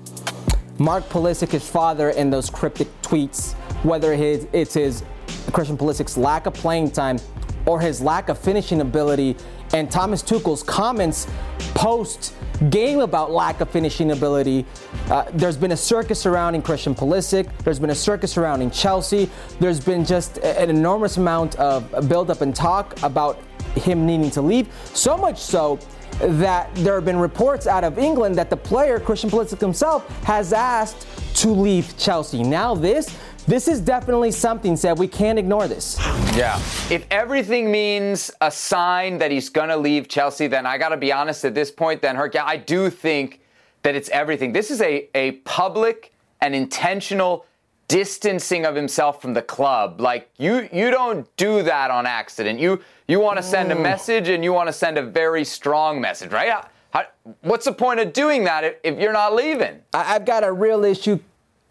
Mark 0.79 1.07
Pulisic, 1.09 1.49
his 1.49 1.69
father, 1.69 2.09
in 2.11 2.29
those 2.29 2.49
cryptic 2.49 2.87
tweets, 3.01 3.53
whether 3.83 4.15
his, 4.15 4.47
it's 4.53 4.73
his 4.73 5.03
Christian 5.51 5.77
Pulisic's 5.77 6.17
lack 6.17 6.45
of 6.45 6.53
playing 6.53 6.91
time 6.91 7.19
or 7.65 7.79
his 7.79 8.01
lack 8.01 8.29
of 8.29 8.37
finishing 8.37 8.81
ability, 8.81 9.35
and 9.73 9.89
Thomas 9.91 10.21
Tuchel's 10.21 10.63
comments 10.63 11.27
post 11.73 12.33
game 12.69 12.99
about 12.99 13.31
lack 13.31 13.59
of 13.59 13.69
finishing 13.69 14.11
ability. 14.11 14.65
Uh, 15.09 15.25
there's 15.33 15.57
been 15.57 15.71
a 15.71 15.77
circus 15.77 16.19
surrounding 16.19 16.61
Christian 16.61 16.95
Pulisic. 16.95 17.49
There's 17.59 17.79
been 17.79 17.89
a 17.89 17.95
circus 17.95 18.31
surrounding 18.31 18.71
Chelsea. 18.71 19.29
There's 19.59 19.79
been 19.79 20.05
just 20.05 20.37
an 20.37 20.69
enormous 20.69 21.17
amount 21.17 21.55
of 21.55 22.07
build-up 22.07 22.41
and 22.41 22.55
talk 22.55 23.01
about 23.03 23.41
him 23.75 24.05
needing 24.05 24.29
to 24.31 24.41
leave. 24.41 24.71
So 24.93 25.17
much 25.17 25.39
so 25.39 25.79
that 26.19 26.73
there 26.75 26.93
have 26.93 27.05
been 27.05 27.17
reports 27.17 27.65
out 27.65 27.83
of 27.83 27.97
England 27.97 28.35
that 28.35 28.51
the 28.51 28.57
player, 28.57 28.99
Christian 28.99 29.31
Pulisic 29.31 29.59
himself, 29.59 30.07
has 30.23 30.53
asked 30.53 31.07
to 31.37 31.49
leave 31.49 31.97
Chelsea. 31.97 32.43
Now 32.43 32.75
this 32.75 33.17
this 33.47 33.67
is 33.67 33.81
definitely 33.81 34.31
something, 34.31 34.75
Said 34.75 34.97
We 34.97 35.07
can't 35.07 35.37
ignore 35.37 35.67
this. 35.67 35.97
Yeah. 36.35 36.57
If 36.89 37.05
everything 37.11 37.71
means 37.71 38.31
a 38.41 38.49
sign 38.49 39.17
that 39.17 39.31
he's 39.31 39.49
going 39.49 39.69
to 39.69 39.77
leave 39.77 40.07
Chelsea, 40.07 40.47
then 40.47 40.65
I 40.65 40.77
got 40.77 40.89
to 40.89 40.97
be 40.97 41.11
honest 41.11 41.43
at 41.45 41.53
this 41.53 41.69
point, 41.69 42.01
then, 42.01 42.15
Herc, 42.15 42.35
yeah, 42.35 42.45
I 42.45 42.57
do 42.57 42.89
think 42.89 43.41
that 43.83 43.95
it's 43.95 44.09
everything. 44.09 44.53
This 44.53 44.71
is 44.71 44.81
a, 44.81 45.09
a 45.13 45.31
public 45.43 46.13
and 46.41 46.55
intentional 46.55 47.45
distancing 47.87 48.65
of 48.65 48.75
himself 48.75 49.21
from 49.21 49.33
the 49.33 49.41
club. 49.41 49.99
Like 50.01 50.29
you 50.37 50.67
you 50.73 50.89
don't 50.89 51.27
do 51.37 51.61
that 51.63 51.91
on 51.91 52.05
accident. 52.05 52.59
You 52.59 52.81
you 53.07 53.19
want 53.19 53.37
to 53.37 53.43
send 53.43 53.71
a 53.71 53.75
mm. 53.75 53.81
message 53.81 54.29
and 54.29 54.43
you 54.43 54.53
want 54.53 54.67
to 54.67 54.73
send 54.73 54.97
a 54.97 55.03
very 55.03 55.43
strong 55.43 55.99
message, 56.01 56.31
right? 56.31 56.65
How, 56.91 57.05
what's 57.41 57.65
the 57.65 57.73
point 57.73 57.99
of 57.99 58.13
doing 58.13 58.45
that 58.45 58.63
if, 58.63 58.75
if 58.83 58.99
you're 58.99 59.13
not 59.13 59.35
leaving? 59.35 59.81
I've 59.93 60.25
got 60.25 60.43
a 60.43 60.51
real 60.51 60.85
issue 60.85 61.19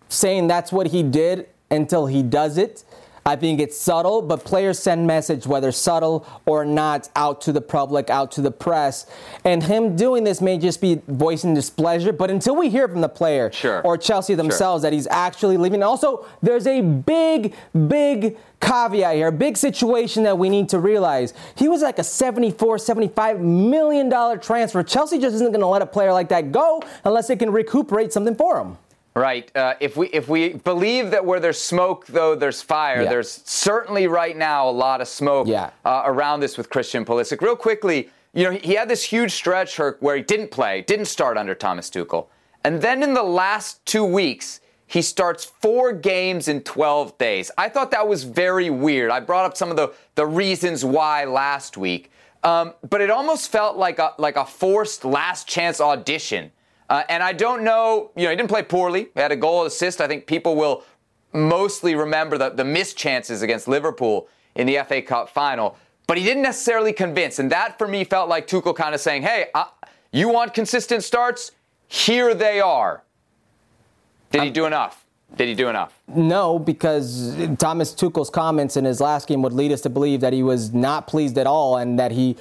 saying 0.09 0.47
that's 0.47 0.71
what 0.71 0.89
he 0.89 1.03
did 1.03 1.49
until 1.73 2.07
he 2.07 2.23
does 2.23 2.59
it. 2.59 2.85
I 3.25 3.37
think 3.37 3.61
it's 3.61 3.79
subtle, 3.79 4.21
but 4.21 4.45
players 4.45 4.81
send 4.81 5.07
message, 5.07 5.47
whether 5.47 5.71
subtle 5.71 6.27
or 6.45 6.65
not, 6.65 7.09
out 7.15 7.41
to 7.43 7.53
the 7.53 7.61
public, 7.61 8.11
out 8.11 8.33
to 8.33 8.41
the 8.41 8.51
press. 8.51 9.07
And 9.45 9.63
him 9.63 9.95
doing 9.95 10.25
this 10.25 10.41
may 10.41 10.59
just 10.59 10.81
be 10.81 11.01
voicing 11.07 11.55
displeasure, 11.55 12.13
but 12.13 12.31
until 12.31 12.57
we 12.57 12.69
hear 12.69 12.89
from 12.89 13.01
the 13.01 13.09
player 13.09 13.53
sure. 13.53 13.81
or 13.83 13.97
Chelsea 13.97 14.35
themselves 14.35 14.83
sure. 14.83 14.91
that 14.91 14.95
he's 14.95 15.07
actually 15.07 15.57
leaving. 15.57 15.85
Also, 15.85 16.27
there's 16.43 16.67
a 16.67 16.81
big, 16.81 17.55
big 17.87 18.37
caveat 18.61 19.15
here, 19.15 19.29
a 19.29 19.33
big 19.33 19.57
situation 19.57 20.25
that 20.25 20.37
we 20.37 20.49
need 20.49 20.69
to 20.71 20.81
realize. 20.81 21.33
He 21.55 21.69
was 21.69 21.83
like 21.83 22.01
a 22.01 22.05
74, 22.05 22.79
75 22.79 23.41
million 23.41 24.09
dollar 24.09 24.37
transfer. 24.37 24.83
Chelsea 24.83 25.19
just 25.19 25.35
isn't 25.37 25.53
going 25.53 25.61
to 25.61 25.67
let 25.67 25.83
a 25.83 25.87
player 25.87 26.13
like 26.13 26.29
that 26.31 26.51
go 26.51 26.83
unless 27.05 27.29
they 27.29 27.37
can 27.37 27.53
recuperate 27.53 28.13
something 28.13 28.35
for 28.35 28.61
him. 28.61 28.79
Right. 29.15 29.55
Uh, 29.55 29.75
if 29.79 29.97
we 29.97 30.07
if 30.09 30.29
we 30.29 30.55
believe 30.55 31.11
that 31.11 31.25
where 31.25 31.39
there's 31.39 31.61
smoke, 31.61 32.07
though, 32.07 32.35
there's 32.35 32.63
fire. 32.63 33.03
Yeah. 33.03 33.11
There's 33.11 33.43
certainly 33.45 34.07
right 34.07 34.37
now 34.37 34.69
a 34.69 34.73
lot 34.73 35.03
of 35.03 35.09
smoke 35.09 35.49
yeah. 35.49 35.71
uh, 35.85 36.03
around 36.07 36.41
this 36.41 36.57
with 36.57 36.71
Christian 36.71 37.05
Pulisic. 37.05 37.43
Real 37.43 37.57
quickly, 37.57 38.09
you 38.33 38.45
know, 38.45 38.53
he 38.53 38.75
had 38.75 38.89
this 38.89 39.03
huge 39.03 39.33
stretch 39.33 39.79
where 39.79 40.17
he 40.17 40.23
didn't 40.23 40.51
play, 40.51 40.81
didn't 40.83 41.07
start 41.07 41.37
under 41.37 41.55
Thomas 41.55 41.91
Tuchel, 41.91 42.29
and 42.65 42.81
then 42.81 43.03
in 43.03 43.15
the 43.15 43.23
last 43.23 43.85
two 43.87 44.05
weeks. 44.05 44.61
He 44.85 45.01
starts 45.01 45.43
four 45.47 45.95
games 45.95 46.49
in 46.49 46.61
12 46.61 47.17
days. 47.17 47.51
I 47.57 47.71
thought 47.71 47.93
that 47.93 48.07
was 48.07 48.25
very 48.25 48.69
weird. 48.69 49.11
I 49.11 49.21
brought 49.21 49.47
up 49.47 49.57
some 49.57 49.71
of 49.71 49.77
the, 49.79 49.95
the 50.17 50.27
reasons 50.27 50.85
why 50.85 51.25
last 51.25 51.79
week, 51.79 52.11
um, 52.43 52.75
but 52.91 53.01
it 53.01 53.11
almost 53.11 53.51
felt 53.51 53.79
like 53.79 53.99
a, 53.99 54.13
like 54.19 54.37
a 54.37 54.45
forced 54.45 55.07
last 55.07 55.49
chance 55.49 55.81
audition 55.81 56.53
uh, 56.89 57.03
and 57.09 57.23
I 57.23 57.33
don't 57.33 57.63
know, 57.63 58.11
you 58.17 58.25
know, 58.25 58.31
he 58.31 58.37
didn't 58.37 58.51
play 58.51 58.63
poorly. 58.63 59.09
He 59.15 59.21
had 59.21 59.33
a 59.33 59.37
goal 59.37 59.65
assist. 59.65 60.01
I 60.01 60.07
think 60.07 60.27
people 60.27 60.57
will 60.57 60.85
mostly 61.33 61.95
remember 61.95 62.37
the, 62.37 62.51
the 62.51 62.65
missed 62.65 62.97
chances 62.97 63.43
against 63.43 63.69
Liverpool 63.69 64.29
in 64.55 64.67
the 64.67 64.79
FA 64.87 65.01
Cup 65.03 65.29
final. 65.29 65.77
But 66.07 66.19
he 66.19 66.25
didn't 66.25 66.43
necessarily 66.43 66.93
convince. 66.93 67.39
And 67.39 67.51
that 67.51 67.79
for 67.79 67.89
me 67.89 68.05
felt 68.05 68.29
like 68.29 68.47
Tuchel 68.47 68.75
kind 68.75 68.95
of 68.95 69.01
saying, 69.01 69.23
hey, 69.23 69.47
uh, 69.55 69.65
you 70.11 70.29
want 70.29 70.53
consistent 70.53 71.05
starts? 71.05 71.53
Here 71.89 72.35
they 72.35 72.61
are. 72.61 73.03
Did 74.31 74.43
he 74.43 74.51
do 74.51 74.67
enough? 74.67 75.05
Did 75.37 75.49
he 75.49 75.55
do 75.55 75.69
enough? 75.69 75.99
No, 76.09 76.59
because 76.59 77.35
Thomas 77.59 77.95
Tuchel's 77.95 78.29
comments 78.29 78.77
in 78.77 78.85
his 78.85 79.01
last 79.01 79.29
game 79.29 79.41
would 79.43 79.55
lead 79.55 79.73
us 79.73 79.81
to 79.83 79.91
believe 79.91 80.21
that 80.21 80.33
he 80.33 80.43
was 80.43 80.75
not 80.75 81.07
pleased 81.07 81.39
at 81.39 81.47
all 81.47 81.79
and 81.79 81.99
that 81.99 82.13
he 82.13 82.37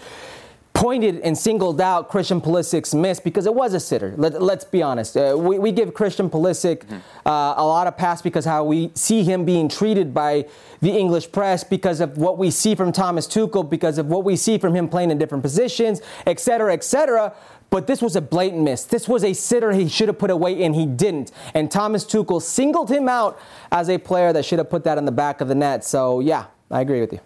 pointed 0.73 1.19
and 1.19 1.37
singled 1.37 1.79
out 1.79 2.09
Christian 2.09 2.41
Pulisic's 2.41 2.95
miss 2.95 3.19
because 3.19 3.45
it 3.45 3.53
was 3.53 3.73
a 3.73 3.79
sitter. 3.79 4.13
Let, 4.17 4.35
us 4.35 4.63
be 4.63 4.81
honest. 4.81 5.15
Uh, 5.15 5.35
we, 5.37 5.59
we, 5.59 5.71
give 5.71 5.93
Christian 5.93 6.29
Pulisic 6.29 6.85
mm-hmm. 6.85 6.95
uh, 7.25 7.53
a 7.55 7.65
lot 7.65 7.87
of 7.87 7.97
pass 7.97 8.21
because 8.21 8.45
how 8.45 8.63
we 8.63 8.91
see 8.95 9.23
him 9.23 9.45
being 9.45 9.69
treated 9.69 10.13
by 10.13 10.45
the 10.81 10.91
English 10.91 11.31
press, 11.31 11.63
because 11.63 11.99
of 11.99 12.17
what 12.17 12.37
we 12.37 12.49
see 12.49 12.73
from 12.73 12.91
Thomas 12.91 13.27
Tuchel, 13.27 13.69
because 13.69 13.97
of 13.97 14.07
what 14.07 14.23
we 14.23 14.35
see 14.35 14.57
from 14.57 14.75
him 14.75 14.87
playing 14.87 15.11
in 15.11 15.17
different 15.17 15.43
positions, 15.43 16.01
et 16.25 16.39
cetera, 16.39 16.73
et 16.73 16.83
cetera. 16.83 17.33
But 17.69 17.87
this 17.87 18.01
was 18.01 18.15
a 18.15 18.21
blatant 18.21 18.63
miss. 18.63 18.83
This 18.83 19.07
was 19.07 19.23
a 19.23 19.33
sitter 19.33 19.71
he 19.71 19.87
should 19.87 20.09
have 20.09 20.19
put 20.19 20.29
away, 20.29 20.63
and 20.63 20.75
he 20.75 20.85
didn't. 20.85 21.31
And 21.53 21.71
Thomas 21.71 22.05
Tuchel 22.05 22.41
singled 22.41 22.89
him 22.89 23.07
out 23.07 23.39
as 23.71 23.89
a 23.89 23.97
player 23.97 24.33
that 24.33 24.43
should 24.43 24.59
have 24.59 24.69
put 24.69 24.83
that 24.83 24.97
in 24.97 25.05
the 25.05 25.11
back 25.11 25.39
of 25.41 25.47
the 25.47 25.55
net. 25.55 25.85
So, 25.85 26.19
yeah, 26.19 26.45
I 26.69 26.81
agree 26.81 26.99
with 26.99 27.13
you. 27.13 27.19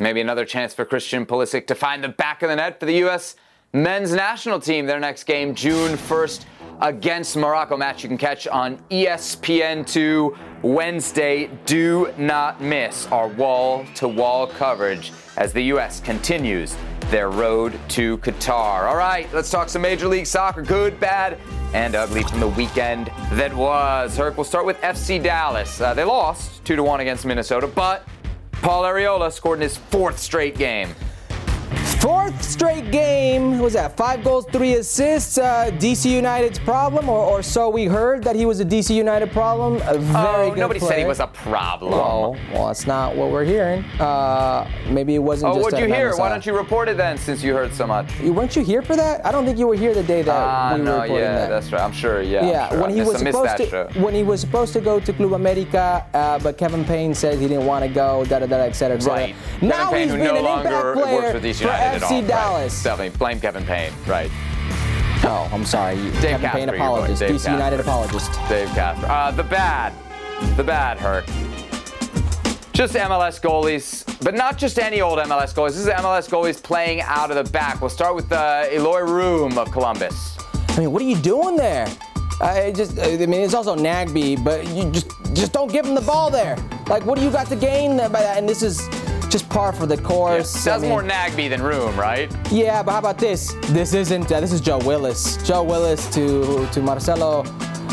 Maybe 0.00 0.22
another 0.22 0.46
chance 0.46 0.72
for 0.72 0.86
Christian 0.86 1.26
Pulisic 1.26 1.66
to 1.66 1.74
find 1.74 2.02
the 2.02 2.08
back 2.08 2.42
of 2.42 2.48
the 2.48 2.56
net 2.56 2.80
for 2.80 2.86
the 2.86 2.94
U.S. 2.94 3.36
men's 3.74 4.14
national 4.14 4.58
team. 4.58 4.86
Their 4.86 4.98
next 4.98 5.24
game, 5.24 5.54
June 5.54 5.92
1st, 5.92 6.46
against 6.80 7.36
Morocco. 7.36 7.76
Match 7.76 8.02
you 8.02 8.08
can 8.08 8.16
catch 8.16 8.48
on 8.48 8.78
ESPN2 8.90 10.62
Wednesday. 10.62 11.50
Do 11.66 12.14
not 12.16 12.62
miss 12.62 13.08
our 13.08 13.28
wall 13.28 13.84
to 13.96 14.08
wall 14.08 14.46
coverage 14.46 15.12
as 15.36 15.52
the 15.52 15.64
U.S. 15.64 16.00
continues 16.00 16.74
their 17.10 17.28
road 17.28 17.78
to 17.88 18.16
Qatar. 18.18 18.88
All 18.88 18.96
right, 18.96 19.30
let's 19.34 19.50
talk 19.50 19.68
some 19.68 19.82
Major 19.82 20.08
League 20.08 20.26
Soccer. 20.26 20.62
Good, 20.62 20.98
bad, 20.98 21.38
and 21.74 21.94
ugly 21.94 22.22
from 22.22 22.40
the 22.40 22.48
weekend 22.48 23.08
that 23.32 23.52
was. 23.52 24.16
Herc, 24.16 24.38
we'll 24.38 24.44
start 24.44 24.64
with 24.64 24.80
FC 24.80 25.22
Dallas. 25.22 25.78
Uh, 25.78 25.92
they 25.92 26.04
lost 26.04 26.64
2 26.64 26.74
to 26.76 26.82
1 26.82 27.00
against 27.00 27.26
Minnesota, 27.26 27.66
but 27.66 28.08
Paul 28.62 28.82
Arriola 28.82 29.32
scored 29.32 29.58
in 29.58 29.62
his 29.62 29.78
fourth 29.78 30.18
straight 30.18 30.56
game. 30.56 30.94
Fourth 32.00 32.42
straight 32.42 32.90
game. 32.90 33.52
What 33.52 33.60
was 33.64 33.72
that? 33.74 33.94
Five 33.94 34.24
goals, 34.24 34.46
three 34.46 34.72
assists. 34.76 35.36
Uh, 35.36 35.70
DC 35.74 36.10
United's 36.10 36.58
problem, 36.58 37.10
or, 37.10 37.18
or 37.22 37.42
so 37.42 37.68
we 37.68 37.84
heard 37.84 38.24
that 38.24 38.34
he 38.34 38.46
was 38.46 38.58
a 38.58 38.64
DC 38.64 38.94
United 38.94 39.30
problem. 39.32 39.82
A 39.84 39.98
very 39.98 40.46
oh, 40.46 40.50
good 40.50 40.58
nobody 40.60 40.80
said 40.80 40.98
he 40.98 41.04
was 41.04 41.20
a 41.20 41.26
problem. 41.26 41.92
Oh, 41.92 42.36
well, 42.54 42.68
that's 42.68 42.86
not 42.86 43.14
what 43.16 43.30
we're 43.30 43.44
hearing. 43.44 43.84
Uh, 44.00 44.66
maybe 44.88 45.14
it 45.14 45.18
wasn't 45.18 45.52
Oh, 45.52 45.56
just 45.56 45.64
what'd 45.64 45.78
you 45.78 45.94
hear? 45.94 46.16
Why 46.16 46.30
don't 46.30 46.46
you 46.46 46.56
report 46.56 46.88
it 46.88 46.96
then, 46.96 47.18
since 47.18 47.42
you 47.42 47.52
heard 47.52 47.74
so 47.74 47.86
much? 47.86 48.18
You- 48.20 48.32
Weren't 48.32 48.56
you 48.56 48.64
here 48.64 48.80
for 48.80 48.96
that? 48.96 49.24
I 49.26 49.30
don't 49.30 49.44
think 49.44 49.58
you 49.58 49.66
were 49.66 49.74
here 49.74 49.92
the 49.92 50.02
day 50.02 50.22
that 50.22 50.34
Ah, 50.34 50.72
we 50.72 50.78
were 50.80 50.84
no, 50.86 50.92
reporting 51.02 51.16
yeah, 51.16 51.34
that. 51.34 51.48
that's 51.50 51.70
right. 51.70 51.82
I'm 51.82 51.92
sure. 51.92 52.22
Yeah, 52.22 52.46
Yeah, 52.48 52.68
sure. 52.70 52.80
when 52.80 52.90
I 52.92 52.94
he 52.94 53.02
was 53.02 53.18
supposed 53.18 53.56
to 53.58 53.68
show. 53.68 53.88
when 54.00 54.14
he 54.14 54.22
was 54.22 54.40
supposed 54.40 54.72
to 54.72 54.80
go 54.80 55.00
to 55.00 55.12
Club 55.12 55.34
America, 55.34 56.06
uh, 56.14 56.38
but 56.38 56.56
Kevin 56.56 56.82
Payne 56.82 57.12
said 57.14 57.38
he 57.38 57.46
didn't 57.46 57.66
want 57.66 57.84
to 57.84 57.90
go. 57.90 58.24
Da 58.24 58.38
da 58.38 58.46
da, 58.46 58.56
et 58.60 58.72
cetera, 58.72 58.96
et 58.96 59.00
cetera. 59.00 59.18
Right. 59.18 59.34
Now 59.60 59.90
Kevin 59.90 59.92
Payne, 59.92 60.00
he's 60.02 60.10
who 60.12 60.16
been 60.16 60.34
no 60.44 60.52
an 60.52 60.58
impact 60.66 60.94
player 60.96 61.89
works 61.92 62.04
for 62.04 62.06
DC 62.06 62.08
for 62.08 62.14
United 62.14 62.20
at 62.20 62.20
FC 62.20 62.22
all. 62.22 62.22
Dallas. 62.28 62.74
Right. 62.74 62.84
Definitely 62.84 63.18
blame 63.18 63.40
Kevin 63.40 63.64
Payne. 63.64 63.92
Right. 64.06 64.30
Oh, 65.22 65.48
I'm 65.52 65.64
sorry. 65.66 65.96
Kevin 65.96 66.40
Casper, 66.40 66.58
Payne 66.58 66.68
apologist. 66.70 67.20
Dave 67.20 67.30
DC 67.36 67.52
United 67.52 67.76
Casper. 67.76 67.90
apologist. 67.90 68.32
Dave 68.48 68.68
Casper. 68.68 69.06
Uh, 69.06 69.30
the 69.32 69.44
bad. 69.44 69.92
The 70.56 70.64
bad 70.64 70.98
hurt. 70.98 71.26
Just 72.72 72.94
MLS 72.94 73.40
goalies, 73.42 74.06
but 74.24 74.34
not 74.34 74.56
just 74.56 74.78
any 74.78 75.02
old 75.02 75.18
MLS 75.18 75.52
goalies. 75.52 75.72
This 75.72 75.80
is 75.80 75.86
MLS 75.88 76.30
goalies 76.30 76.62
playing 76.62 77.02
out 77.02 77.30
of 77.30 77.36
the 77.36 77.52
back. 77.52 77.80
We'll 77.82 77.90
start 77.90 78.14
with 78.14 78.32
uh, 78.32 78.64
Eloy 78.72 79.00
Room 79.00 79.58
of 79.58 79.70
Columbus. 79.70 80.38
I 80.70 80.80
mean, 80.80 80.92
what 80.92 81.02
are 81.02 81.06
you 81.06 81.16
doing 81.16 81.56
there? 81.56 81.86
Uh, 82.40 82.70
just, 82.70 82.98
I 82.98 83.16
mean, 83.18 83.34
it's 83.34 83.52
also 83.52 83.76
Nagbe, 83.76 84.42
but 84.42 84.66
you 84.68 84.90
just, 84.90 85.10
just 85.34 85.52
don't 85.52 85.70
give 85.70 85.84
him 85.84 85.94
the 85.94 86.00
ball 86.00 86.30
there. 86.30 86.56
Like, 86.88 87.04
what 87.04 87.18
do 87.18 87.24
you 87.24 87.30
got 87.30 87.48
to 87.48 87.56
gain 87.56 87.98
by 87.98 88.08
that? 88.08 88.38
And 88.38 88.48
this 88.48 88.62
is 88.62 88.80
just 89.30 89.48
par 89.48 89.72
for 89.72 89.86
the 89.86 89.96
course. 89.96 90.66
I 90.66 90.70
That's 90.70 90.82
mean- 90.82 90.90
more 90.90 91.02
Nagbe 91.02 91.48
than 91.48 91.62
Room, 91.62 91.96
right? 91.98 92.30
Yeah, 92.50 92.82
but 92.82 92.92
how 92.92 92.98
about 92.98 93.18
this? 93.18 93.54
This 93.68 93.94
isn't. 93.94 94.30
Uh, 94.30 94.40
this 94.40 94.52
is 94.52 94.60
Joe 94.60 94.78
Willis. 94.78 95.36
Joe 95.46 95.62
Willis 95.62 96.06
to 96.14 96.66
to 96.72 96.82
Marcelo 96.82 97.44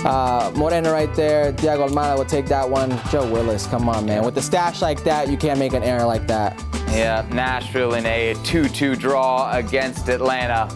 uh, 0.06 0.52
Moreno 0.56 0.92
right 0.92 1.14
there. 1.16 1.54
Thiago 1.54 1.90
Almada 1.90 2.18
will 2.18 2.26
take 2.26 2.46
that 2.48 2.70
one. 2.70 3.00
Joe 3.12 3.30
Willis, 3.32 3.68
come 3.68 3.88
on, 3.90 4.06
man. 4.06 4.24
With 4.26 4.36
the 4.36 4.42
stash 4.42 4.82
like 4.82 5.04
that, 5.04 5.30
you 5.30 5.38
can't 5.38 5.60
make 5.60 5.74
an 5.74 5.84
error 5.84 6.06
like 6.06 6.28
that. 6.28 6.62
Yeah, 6.92 7.26
Nashville 7.32 7.96
in 7.96 8.06
a 8.06 8.34
2-2 8.44 8.98
draw 8.98 9.52
against 9.52 10.08
Atlanta. 10.08 10.70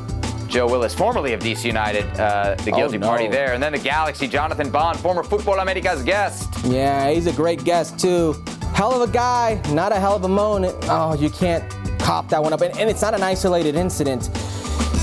Joe 0.48 0.68
Willis, 0.68 0.94
formerly 0.94 1.32
of 1.34 1.40
DC 1.40 1.64
United, 1.64 2.04
uh, 2.20 2.56
the 2.66 2.72
Oh, 2.74 2.76
guilty 2.76 2.98
no. 2.98 3.08
party 3.08 3.28
there. 3.30 3.54
And 3.54 3.64
then 3.64 3.72
the 3.72 3.80
Galaxy, 3.80 4.28
Jonathan 4.28 4.70
Bond, 4.70 5.00
former 5.00 5.24
Futbol 5.24 5.62
America's 5.62 6.04
guest. 6.04 6.50
Yeah, 6.66 7.10
he's 7.10 7.28
a 7.28 7.32
great 7.32 7.64
guest 7.64 7.98
too. 7.98 8.36
Hell 8.74 9.02
of 9.02 9.08
a 9.08 9.12
guy, 9.12 9.62
not 9.70 9.92
a 9.92 10.00
hell 10.00 10.16
of 10.16 10.24
a 10.24 10.28
moan. 10.28 10.66
Oh, 10.84 11.16
you 11.20 11.30
can't 11.30 11.64
cop 12.00 12.30
that 12.30 12.42
one 12.42 12.54
up. 12.54 12.62
And, 12.62 12.76
and 12.78 12.90
it's 12.90 13.02
not 13.02 13.14
an 13.14 13.22
isolated 13.22 13.76
incident. 13.76 14.30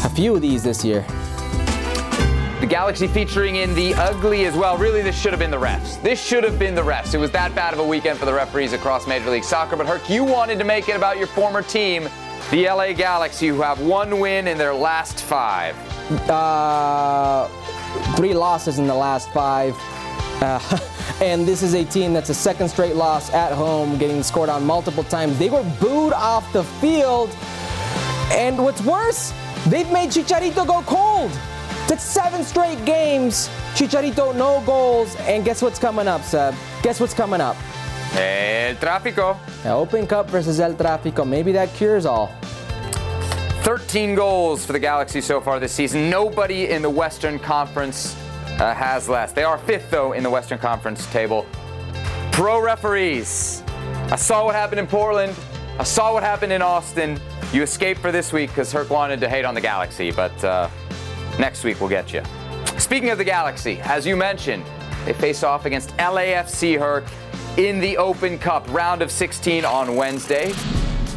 A 0.05 0.11
few 0.11 0.35
of 0.35 0.43
these 0.43 0.63
this 0.63 0.85
year. 0.85 1.05
The 2.61 2.67
Galaxy 2.67 3.07
featuring 3.07 3.57
in 3.57 3.73
the 3.75 3.95
ugly 3.95 4.45
as 4.47 4.55
well. 4.57 4.77
Really, 4.77 5.01
this 5.01 5.17
should 5.21 5.33
have 5.33 5.39
been 5.39 5.51
the 5.53 5.59
refs. 5.59 6.03
This 6.03 6.21
should 6.21 6.43
have 6.43 6.59
been 6.59 6.75
the 6.75 6.83
refs. 6.83 7.15
It 7.15 7.19
was 7.19 7.31
that 7.31 7.55
bad 7.55 7.73
of 7.73 7.79
a 7.79 7.87
weekend 7.87 8.19
for 8.19 8.25
the 8.25 8.35
referees 8.35 8.73
across 8.73 9.07
Major 9.07 9.31
League 9.31 9.45
Soccer. 9.45 9.77
But 9.77 9.87
Herc, 9.87 10.11
you 10.11 10.25
wanted 10.25 10.59
to 10.59 10.65
make 10.65 10.89
it 10.89 10.97
about 10.97 11.19
your 11.19 11.29
former 11.29 11.63
team, 11.63 12.09
the 12.51 12.69
LA 12.69 12.93
Galaxy, 12.95 13.47
who 13.47 13.61
have 13.63 13.81
one 13.81 14.19
win 14.19 14.49
in 14.49 14.59
their 14.59 14.75
last 14.75 15.21
five. 15.21 15.77
Uh, 16.29 17.47
three 18.17 18.35
losses 18.35 18.81
in 18.81 18.89
the 18.89 18.95
last 18.95 19.31
five. 19.31 19.77
Uh, 20.43 20.59
and 21.21 21.47
this 21.47 21.63
is 21.63 21.75
a 21.75 21.85
team 21.85 22.13
that's 22.13 22.31
a 22.31 22.35
second 22.35 22.69
straight 22.69 22.95
loss 22.95 23.33
at 23.33 23.53
home, 23.53 23.99
getting 23.99 24.23
scored 24.23 24.49
on 24.49 24.65
multiple 24.65 25.03
times. 25.05 25.39
They 25.39 25.51
were 25.51 25.65
booed 25.81 26.13
off 26.13 26.53
the 26.53 26.63
field. 26.65 27.31
And 28.31 28.59
what's 28.63 28.83
worse, 28.83 29.33
they've 29.67 29.91
made 29.91 30.11
Chicharito 30.11 30.67
go 30.67 30.83
cold. 30.83 31.31
That's 31.89 32.05
seven 32.05 32.45
straight 32.45 32.85
games. 32.85 33.49
Chicharito, 33.75 34.35
no 34.35 34.63
goals. 34.65 35.17
And 35.21 35.45
guess 35.45 35.61
what's 35.61 35.79
coming 35.79 36.07
up, 36.07 36.23
Seb? 36.23 36.55
Guess 36.83 37.01
what's 37.01 37.15
coming 37.15 37.41
up? 37.41 37.57
El 38.15 38.77
Tráfico. 38.77 39.37
The 39.63 39.71
Open 39.71 40.07
Cup 40.07 40.31
versus 40.31 40.61
El 40.61 40.75
Tráfico. 40.75 41.27
Maybe 41.27 41.51
that 41.53 41.73
cures 41.75 42.07
all. 42.07 42.31
13 43.63 44.15
goals 44.15 44.65
for 44.65 44.73
the 44.73 44.79
Galaxy 44.79 45.21
so 45.21 45.41
far 45.41 45.59
this 45.59 45.73
season. 45.73 46.09
Nobody 46.09 46.69
in 46.69 46.81
the 46.81 46.91
Western 46.91 47.39
Conference 47.39 48.15
uh, 48.59 48.75
has 48.75 49.09
less. 49.09 49.33
They 49.33 49.45
are 49.45 49.59
fifth, 49.59 49.91
though, 49.91 50.13
in 50.13 50.23
the 50.23 50.31
Western 50.31 50.59
Conference 50.59 51.07
table. 51.13 51.47
Pro 52.33 52.61
referees. 52.61 53.63
I 54.11 54.17
saw 54.17 54.45
what 54.45 54.55
happened 54.55 54.81
in 54.81 54.87
Portland. 54.87 55.35
I 55.79 55.85
saw 55.85 56.13
what 56.13 56.23
happened 56.23 56.53
in 56.53 56.63
Austin. 56.63 57.21
You 57.53 57.63
escaped 57.63 58.01
for 58.01 58.11
this 58.11 58.33
week 58.33 58.51
because 58.51 58.73
Herc 58.73 58.91
wanted 58.91 59.21
to 59.21 59.29
hate 59.29 59.45
on 59.45 59.55
the 59.55 59.61
Galaxy, 59.61 60.11
but 60.11 60.45
uh, 60.45 60.69
next 61.39 61.65
week 61.65 61.81
we'll 61.81 61.89
get 61.89 62.13
you. 62.13 62.23
Speaking 62.79 63.11
of 63.11 63.19
the 63.19 63.25
Galaxy, 63.25 63.81
as 63.83 64.07
you 64.07 64.17
mentioned, 64.17 64.65
they 65.05 65.13
face 65.13 65.43
off 65.43 65.65
against 65.65 65.91
LAFC 65.97 66.79
Herc 66.79 67.05
in 67.57 67.81
the 67.81 67.97
Open 67.97 68.39
Cup 68.39 68.67
round 68.73 69.03
of 69.03 69.11
16 69.11 69.65
on 69.65 69.97
Wednesday. 69.97 70.53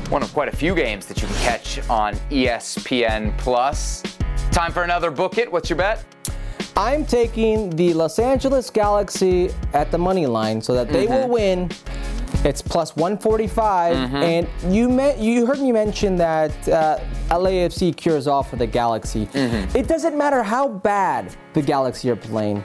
One 0.09 0.23
of 0.23 0.33
quite 0.33 0.47
a 0.47 0.55
few 0.55 0.75
games 0.75 1.05
that 1.05 1.21
you 1.21 1.27
can 1.27 1.37
catch 1.37 1.89
on 1.89 2.15
ESPN 2.29 3.37
Plus. 3.37 4.03
Time 4.51 4.71
for 4.71 4.83
another 4.83 5.11
book 5.11 5.37
it. 5.37 5.51
What's 5.51 5.69
your 5.69 5.77
bet? 5.77 6.03
I'm 6.75 7.05
taking 7.05 7.69
the 7.71 7.93
Los 7.93 8.19
Angeles 8.19 8.69
Galaxy 8.69 9.49
at 9.73 9.91
the 9.91 9.97
money 9.97 10.25
line 10.25 10.61
so 10.61 10.73
that 10.73 10.89
they 10.89 11.07
will 11.07 11.27
mm-hmm. 11.27 11.31
win. 11.31 11.71
It's 12.43 12.61
plus 12.61 12.95
145, 12.95 13.95
mm-hmm. 13.95 14.15
and 14.15 14.73
you 14.73 14.89
me- 14.89 15.15
you 15.19 15.45
heard 15.45 15.59
me 15.59 15.71
mention 15.71 16.15
that 16.15 16.51
uh, 16.67 16.99
LAFC 17.29 17.95
cures 17.95 18.25
all 18.25 18.41
for 18.41 18.55
the 18.55 18.65
Galaxy. 18.65 19.27
Mm-hmm. 19.27 19.77
It 19.77 19.87
doesn't 19.87 20.17
matter 20.17 20.41
how 20.41 20.67
bad 20.67 21.35
the 21.53 21.61
Galaxy 21.61 22.09
are 22.09 22.15
playing, 22.15 22.63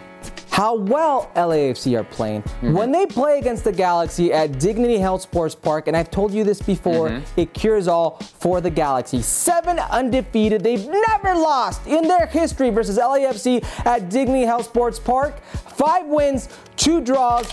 how 0.56 0.74
well 0.74 1.30
LAFC 1.36 2.00
are 2.00 2.04
playing. 2.04 2.40
Mm-hmm. 2.40 2.72
When 2.72 2.90
they 2.90 3.04
play 3.04 3.38
against 3.38 3.64
the 3.64 3.72
Galaxy 3.72 4.32
at 4.32 4.58
Dignity 4.58 4.96
Health 4.96 5.20
Sports 5.20 5.54
Park, 5.54 5.86
and 5.86 5.94
I've 5.94 6.10
told 6.10 6.32
you 6.32 6.44
this 6.44 6.62
before, 6.62 7.10
mm-hmm. 7.10 7.38
it 7.38 7.52
cures 7.52 7.88
all 7.88 8.12
for 8.38 8.62
the 8.62 8.70
Galaxy. 8.70 9.20
Seven 9.20 9.78
undefeated. 9.78 10.62
They've 10.62 10.88
never 10.88 11.34
lost 11.34 11.86
in 11.86 12.08
their 12.08 12.24
history 12.24 12.70
versus 12.70 12.96
LAFC 12.96 13.62
at 13.84 14.08
Dignity 14.08 14.46
Health 14.46 14.64
Sports 14.64 14.98
Park. 14.98 15.44
Five 15.44 16.06
wins, 16.06 16.48
two 16.76 17.02
draws, 17.02 17.52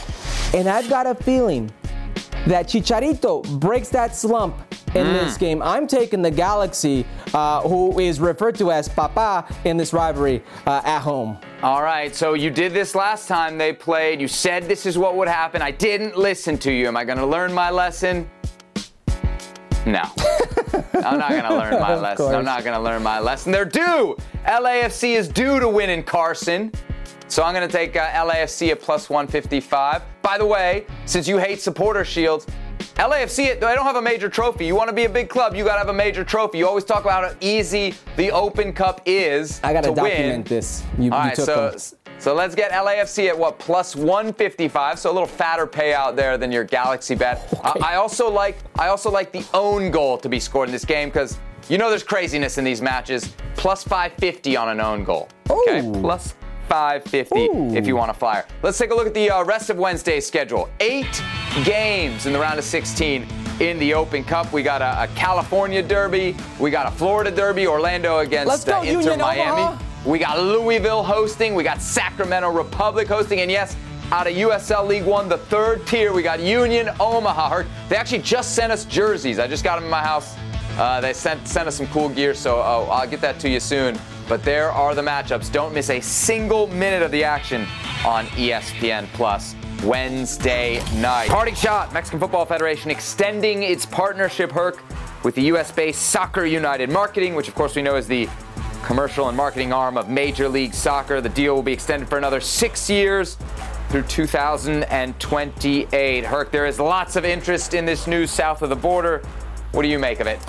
and 0.53 0.69
I've 0.69 0.89
got 0.89 1.05
a 1.05 1.13
feeling 1.13 1.69
that 2.47 2.67
Chicharito 2.67 3.59
breaks 3.59 3.89
that 3.89 4.15
slump 4.15 4.55
in 4.95 5.13
this 5.13 5.37
game. 5.37 5.61
I'm 5.61 5.87
taking 5.87 6.21
the 6.21 6.31
Galaxy, 6.31 7.05
uh, 7.33 7.61
who 7.61 7.99
is 7.99 8.19
referred 8.19 8.55
to 8.55 8.71
as 8.71 8.87
Papa 8.87 9.45
in 9.65 9.77
this 9.77 9.93
rivalry 9.93 10.43
uh, 10.65 10.81
at 10.85 10.99
home. 10.99 11.37
All 11.61 11.81
right, 11.81 12.15
so 12.15 12.33
you 12.33 12.49
did 12.49 12.73
this 12.73 12.95
last 12.95 13.27
time 13.27 13.57
they 13.57 13.73
played. 13.73 14.21
You 14.21 14.27
said 14.27 14.63
this 14.63 14.85
is 14.85 14.97
what 14.97 15.15
would 15.15 15.27
happen. 15.27 15.61
I 15.61 15.71
didn't 15.71 16.17
listen 16.17 16.57
to 16.59 16.71
you. 16.71 16.87
Am 16.87 16.97
I 16.97 17.05
going 17.05 17.17
to 17.17 17.25
learn 17.25 17.53
my 17.53 17.69
lesson? 17.69 18.29
No. 19.85 20.03
I'm 20.93 21.19
not 21.19 21.29
going 21.29 21.43
to 21.43 21.57
learn 21.57 21.79
my 21.79 21.95
lesson. 21.95 22.33
I'm 22.33 22.45
not 22.45 22.63
going 22.63 22.75
to 22.75 22.81
learn 22.81 23.03
my 23.03 23.19
lesson. 23.19 23.51
They're 23.51 23.65
due. 23.65 24.15
LAFC 24.45 25.15
is 25.15 25.27
due 25.27 25.59
to 25.59 25.67
win 25.67 25.89
in 25.89 26.03
Carson. 26.03 26.71
So 27.27 27.43
I'm 27.43 27.53
going 27.53 27.67
to 27.67 27.71
take 27.71 27.95
uh, 27.95 28.07
LAFC 28.11 28.71
at 28.71 28.79
plus 28.79 29.09
155. 29.09 30.03
By 30.21 30.37
the 30.37 30.45
way, 30.45 30.85
since 31.05 31.27
you 31.27 31.37
hate 31.37 31.61
supporter 31.61 32.05
shields, 32.05 32.45
LAFC, 32.95 33.59
they 33.59 33.59
don't 33.59 33.85
have 33.85 33.95
a 33.95 34.01
major 34.01 34.29
trophy. 34.29 34.65
You 34.65 34.75
want 34.75 34.89
to 34.89 34.95
be 34.95 35.05
a 35.05 35.09
big 35.09 35.27
club, 35.27 35.55
you 35.55 35.63
got 35.63 35.73
to 35.73 35.79
have 35.79 35.89
a 35.89 35.93
major 35.93 36.23
trophy. 36.23 36.59
You 36.59 36.67
always 36.67 36.83
talk 36.83 37.03
about 37.03 37.23
how 37.23 37.35
easy 37.41 37.95
the 38.17 38.31
Open 38.31 38.71
Cup 38.71 39.01
is 39.05 39.59
I 39.63 39.73
got 39.73 39.81
to 39.83 39.93
to 39.95 40.01
win. 40.01 40.11
document 40.11 40.45
this. 40.45 40.83
You, 40.99 41.11
All 41.11 41.19
you 41.23 41.29
right, 41.29 41.35
so 41.37 41.71
them. 41.71 41.79
so 42.19 42.35
let's 42.35 42.53
get 42.53 42.71
LAFC 42.71 43.29
at 43.29 43.37
what 43.37 43.57
plus 43.57 43.95
155, 43.95 44.99
so 44.99 45.11
a 45.11 45.13
little 45.13 45.27
fatter 45.27 45.65
payout 45.65 46.15
there 46.15 46.37
than 46.37 46.51
your 46.51 46.63
Galaxy 46.63 47.15
bet. 47.15 47.47
Uh, 47.63 47.73
I 47.83 47.95
also 47.95 48.29
like 48.29 48.57
I 48.77 48.87
also 48.89 49.09
like 49.09 49.31
the 49.31 49.43
own 49.55 49.89
goal 49.89 50.17
to 50.19 50.29
be 50.29 50.39
scored 50.39 50.69
in 50.69 50.73
this 50.73 50.85
game 50.85 51.09
because 51.09 51.39
you 51.69 51.79
know 51.79 51.89
there's 51.89 52.03
craziness 52.03 52.59
in 52.59 52.63
these 52.63 52.81
matches. 52.81 53.33
Plus 53.55 53.83
550 53.83 54.55
on 54.55 54.69
an 54.69 54.79
own 54.79 55.03
goal. 55.03 55.29
Okay, 55.49 55.79
Ooh. 55.85 55.93
plus 55.93 56.35
550 56.63 57.39
Ooh. 57.39 57.75
if 57.75 57.87
you 57.87 57.95
want 57.95 58.11
a 58.11 58.13
flyer. 58.13 58.45
Let's 58.61 58.77
take 58.77 58.91
a 58.91 58.95
look 58.95 59.07
at 59.07 59.13
the 59.13 59.29
uh, 59.29 59.43
rest 59.43 59.69
of 59.69 59.77
Wednesday's 59.77 60.25
schedule. 60.25 60.69
Eight 60.79 61.23
games 61.63 62.25
in 62.25 62.33
the 62.33 62.39
round 62.39 62.59
of 62.59 62.65
16 62.65 63.27
in 63.59 63.79
the 63.79 63.93
Open 63.93 64.23
Cup. 64.23 64.51
We 64.51 64.63
got 64.63 64.81
a, 64.81 65.03
a 65.03 65.07
California 65.15 65.83
Derby. 65.83 66.35
We 66.59 66.71
got 66.71 66.87
a 66.87 66.91
Florida 66.91 67.31
Derby. 67.31 67.67
Orlando 67.67 68.19
against 68.19 68.67
go, 68.67 68.79
uh, 68.79 68.83
Inter 68.83 68.99
Union 68.99 69.19
Miami. 69.19 69.61
Omaha. 69.61 69.83
We 70.05 70.19
got 70.19 70.39
Louisville 70.39 71.03
hosting. 71.03 71.55
We 71.55 71.63
got 71.63 71.81
Sacramento 71.81 72.51
Republic 72.51 73.07
hosting. 73.07 73.39
And 73.39 73.49
yes, 73.49 73.75
out 74.11 74.27
of 74.27 74.33
USL 74.33 74.87
League 74.87 75.05
One, 75.05 75.29
the 75.29 75.37
third 75.37 75.87
tier, 75.87 76.11
we 76.13 76.23
got 76.23 76.39
Union 76.39 76.89
Omaha. 76.99 77.63
They 77.89 77.95
actually 77.95 78.21
just 78.21 78.53
sent 78.53 78.71
us 78.71 78.85
jerseys. 78.85 79.39
I 79.39 79.47
just 79.47 79.63
got 79.63 79.75
them 79.75 79.85
in 79.85 79.89
my 79.89 80.03
house. 80.03 80.35
Uh, 80.77 81.01
they 81.01 81.13
sent, 81.13 81.47
sent 81.47 81.67
us 81.67 81.75
some 81.75 81.87
cool 81.87 82.09
gear, 82.09 82.33
so 82.33 82.57
oh, 82.57 82.87
I'll 82.91 83.07
get 83.07 83.21
that 83.21 83.39
to 83.41 83.49
you 83.49 83.59
soon. 83.59 83.99
But 84.27 84.43
there 84.43 84.71
are 84.71 84.95
the 84.95 85.01
matchups. 85.01 85.51
Don't 85.51 85.73
miss 85.73 85.89
a 85.89 85.99
single 85.99 86.67
minute 86.67 87.03
of 87.03 87.11
the 87.11 87.23
action 87.23 87.67
on 88.05 88.25
ESPN 88.27 89.07
Plus. 89.13 89.55
Wednesday 89.83 90.81
night. 90.95 91.29
Parting 91.29 91.55
shot, 91.55 91.93
Mexican 91.93 92.19
Football 92.19 92.45
Federation 92.45 92.89
extending 92.89 93.63
its 93.63 93.85
partnership, 93.85 94.51
Herc, 94.51 94.81
with 95.25 95.35
the 95.35 95.41
US 95.53 95.71
based 95.71 96.03
Soccer 96.03 96.45
United 96.45 96.89
Marketing, 96.89 97.35
which 97.35 97.49
of 97.49 97.55
course 97.55 97.75
we 97.75 97.81
know 97.81 97.97
is 97.97 98.07
the 98.07 98.29
commercial 98.83 99.27
and 99.27 99.35
marketing 99.35 99.73
arm 99.73 99.97
of 99.97 100.09
Major 100.09 100.47
League 100.47 100.73
Soccer. 100.73 101.19
The 101.21 101.29
deal 101.29 101.55
will 101.55 101.63
be 101.63 101.73
extended 101.73 102.07
for 102.07 102.17
another 102.17 102.39
six 102.39 102.89
years 102.89 103.37
through 103.89 104.03
2028. 104.03 106.25
Herc, 106.25 106.51
there 106.51 106.65
is 106.65 106.79
lots 106.79 107.15
of 107.15 107.25
interest 107.25 107.73
in 107.73 107.85
this 107.85 108.07
news 108.07 108.31
south 108.31 108.61
of 108.61 108.69
the 108.69 108.75
border. 108.75 109.21
What 109.73 109.81
do 109.81 109.87
you 109.87 109.97
make 109.97 110.19
of 110.19 110.27
it? 110.27 110.39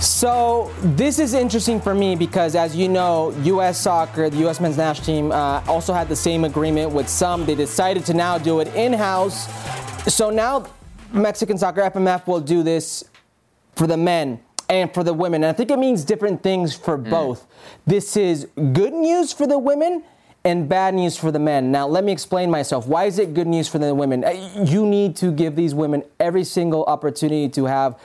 So 0.00 0.72
this 0.80 1.18
is 1.18 1.34
interesting 1.34 1.82
for 1.82 1.94
me 1.94 2.16
because, 2.16 2.54
as 2.54 2.74
you 2.74 2.88
know, 2.88 3.30
U.S. 3.42 3.78
Soccer, 3.78 4.30
the 4.30 4.38
U.S. 4.38 4.58
Men's 4.58 4.78
National 4.78 5.04
Team, 5.04 5.32
uh, 5.32 5.62
also 5.68 5.92
had 5.92 6.08
the 6.08 6.16
same 6.16 6.44
agreement 6.44 6.90
with 6.90 7.10
some. 7.10 7.44
They 7.44 7.54
decided 7.54 8.06
to 8.06 8.14
now 8.14 8.38
do 8.38 8.60
it 8.60 8.68
in-house. 8.68 9.52
So 10.14 10.30
now 10.30 10.64
Mexican 11.12 11.58
Soccer 11.58 11.82
FMF 11.82 12.26
will 12.26 12.40
do 12.40 12.62
this 12.62 13.04
for 13.76 13.86
the 13.86 13.98
men 13.98 14.40
and 14.70 14.92
for 14.94 15.04
the 15.04 15.12
women. 15.12 15.44
And 15.44 15.50
I 15.50 15.52
think 15.52 15.70
it 15.70 15.78
means 15.78 16.02
different 16.02 16.42
things 16.42 16.74
for 16.74 16.96
mm. 16.96 17.10
both. 17.10 17.46
This 17.86 18.16
is 18.16 18.48
good 18.72 18.94
news 18.94 19.34
for 19.34 19.46
the 19.46 19.58
women 19.58 20.02
and 20.44 20.66
bad 20.70 20.94
news 20.94 21.18
for 21.18 21.30
the 21.30 21.38
men. 21.38 21.70
Now, 21.70 21.86
let 21.86 22.02
me 22.02 22.12
explain 22.12 22.50
myself. 22.50 22.86
Why 22.86 23.04
is 23.04 23.18
it 23.18 23.34
good 23.34 23.46
news 23.46 23.68
for 23.68 23.78
the 23.78 23.94
women? 23.94 24.24
Uh, 24.24 24.30
you 24.64 24.86
need 24.86 25.16
to 25.16 25.32
give 25.32 25.54
these 25.54 25.74
women 25.74 26.02
every 26.18 26.44
single 26.44 26.84
opportunity 26.84 27.50
to 27.50 27.66
have 27.66 27.98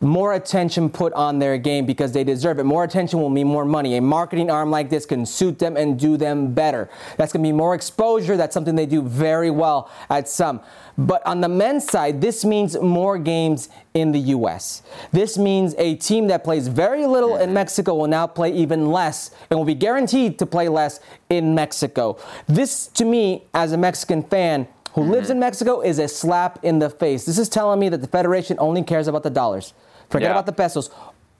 more 0.00 0.34
attention 0.34 0.88
put 0.90 1.12
on 1.14 1.38
their 1.38 1.58
game 1.58 1.84
because 1.84 2.12
they 2.12 2.22
deserve 2.22 2.58
it. 2.58 2.64
More 2.64 2.84
attention 2.84 3.20
will 3.20 3.30
mean 3.30 3.48
more 3.48 3.64
money. 3.64 3.96
A 3.96 4.00
marketing 4.00 4.50
arm 4.50 4.70
like 4.70 4.90
this 4.90 5.04
can 5.06 5.26
suit 5.26 5.58
them 5.58 5.76
and 5.76 5.98
do 5.98 6.16
them 6.16 6.54
better. 6.54 6.88
That's 7.16 7.32
going 7.32 7.42
to 7.42 7.48
be 7.48 7.52
more 7.52 7.74
exposure. 7.74 8.36
That's 8.36 8.54
something 8.54 8.76
they 8.76 8.86
do 8.86 9.02
very 9.02 9.50
well 9.50 9.90
at 10.08 10.28
some. 10.28 10.60
But 10.96 11.24
on 11.26 11.40
the 11.40 11.48
men's 11.48 11.84
side, 11.84 12.20
this 12.20 12.44
means 12.44 12.78
more 12.80 13.18
games 13.18 13.68
in 13.94 14.12
the 14.12 14.20
U.S. 14.20 14.82
This 15.12 15.36
means 15.36 15.74
a 15.78 15.96
team 15.96 16.28
that 16.28 16.44
plays 16.44 16.68
very 16.68 17.06
little 17.06 17.36
in 17.36 17.52
Mexico 17.52 17.94
will 17.94 18.08
now 18.08 18.26
play 18.26 18.52
even 18.52 18.90
less 18.90 19.32
and 19.50 19.58
will 19.58 19.64
be 19.64 19.74
guaranteed 19.74 20.38
to 20.38 20.46
play 20.46 20.68
less 20.68 21.00
in 21.28 21.54
Mexico. 21.54 22.18
This, 22.46 22.86
to 22.88 23.04
me, 23.04 23.44
as 23.54 23.72
a 23.72 23.76
Mexican 23.76 24.22
fan, 24.22 24.68
who 24.94 25.02
lives 25.02 25.26
mm-hmm. 25.26 25.32
in 25.32 25.40
Mexico 25.40 25.80
is 25.80 25.98
a 25.98 26.08
slap 26.08 26.58
in 26.64 26.78
the 26.78 26.90
face. 26.90 27.24
This 27.24 27.38
is 27.38 27.48
telling 27.48 27.78
me 27.78 27.88
that 27.90 28.00
the 28.00 28.08
Federation 28.08 28.56
only 28.58 28.82
cares 28.82 29.06
about 29.06 29.22
the 29.22 29.30
dollars. 29.30 29.74
Forget 30.10 30.28
yeah. 30.28 30.32
about 30.32 30.46
the 30.46 30.52
pesos. 30.52 30.90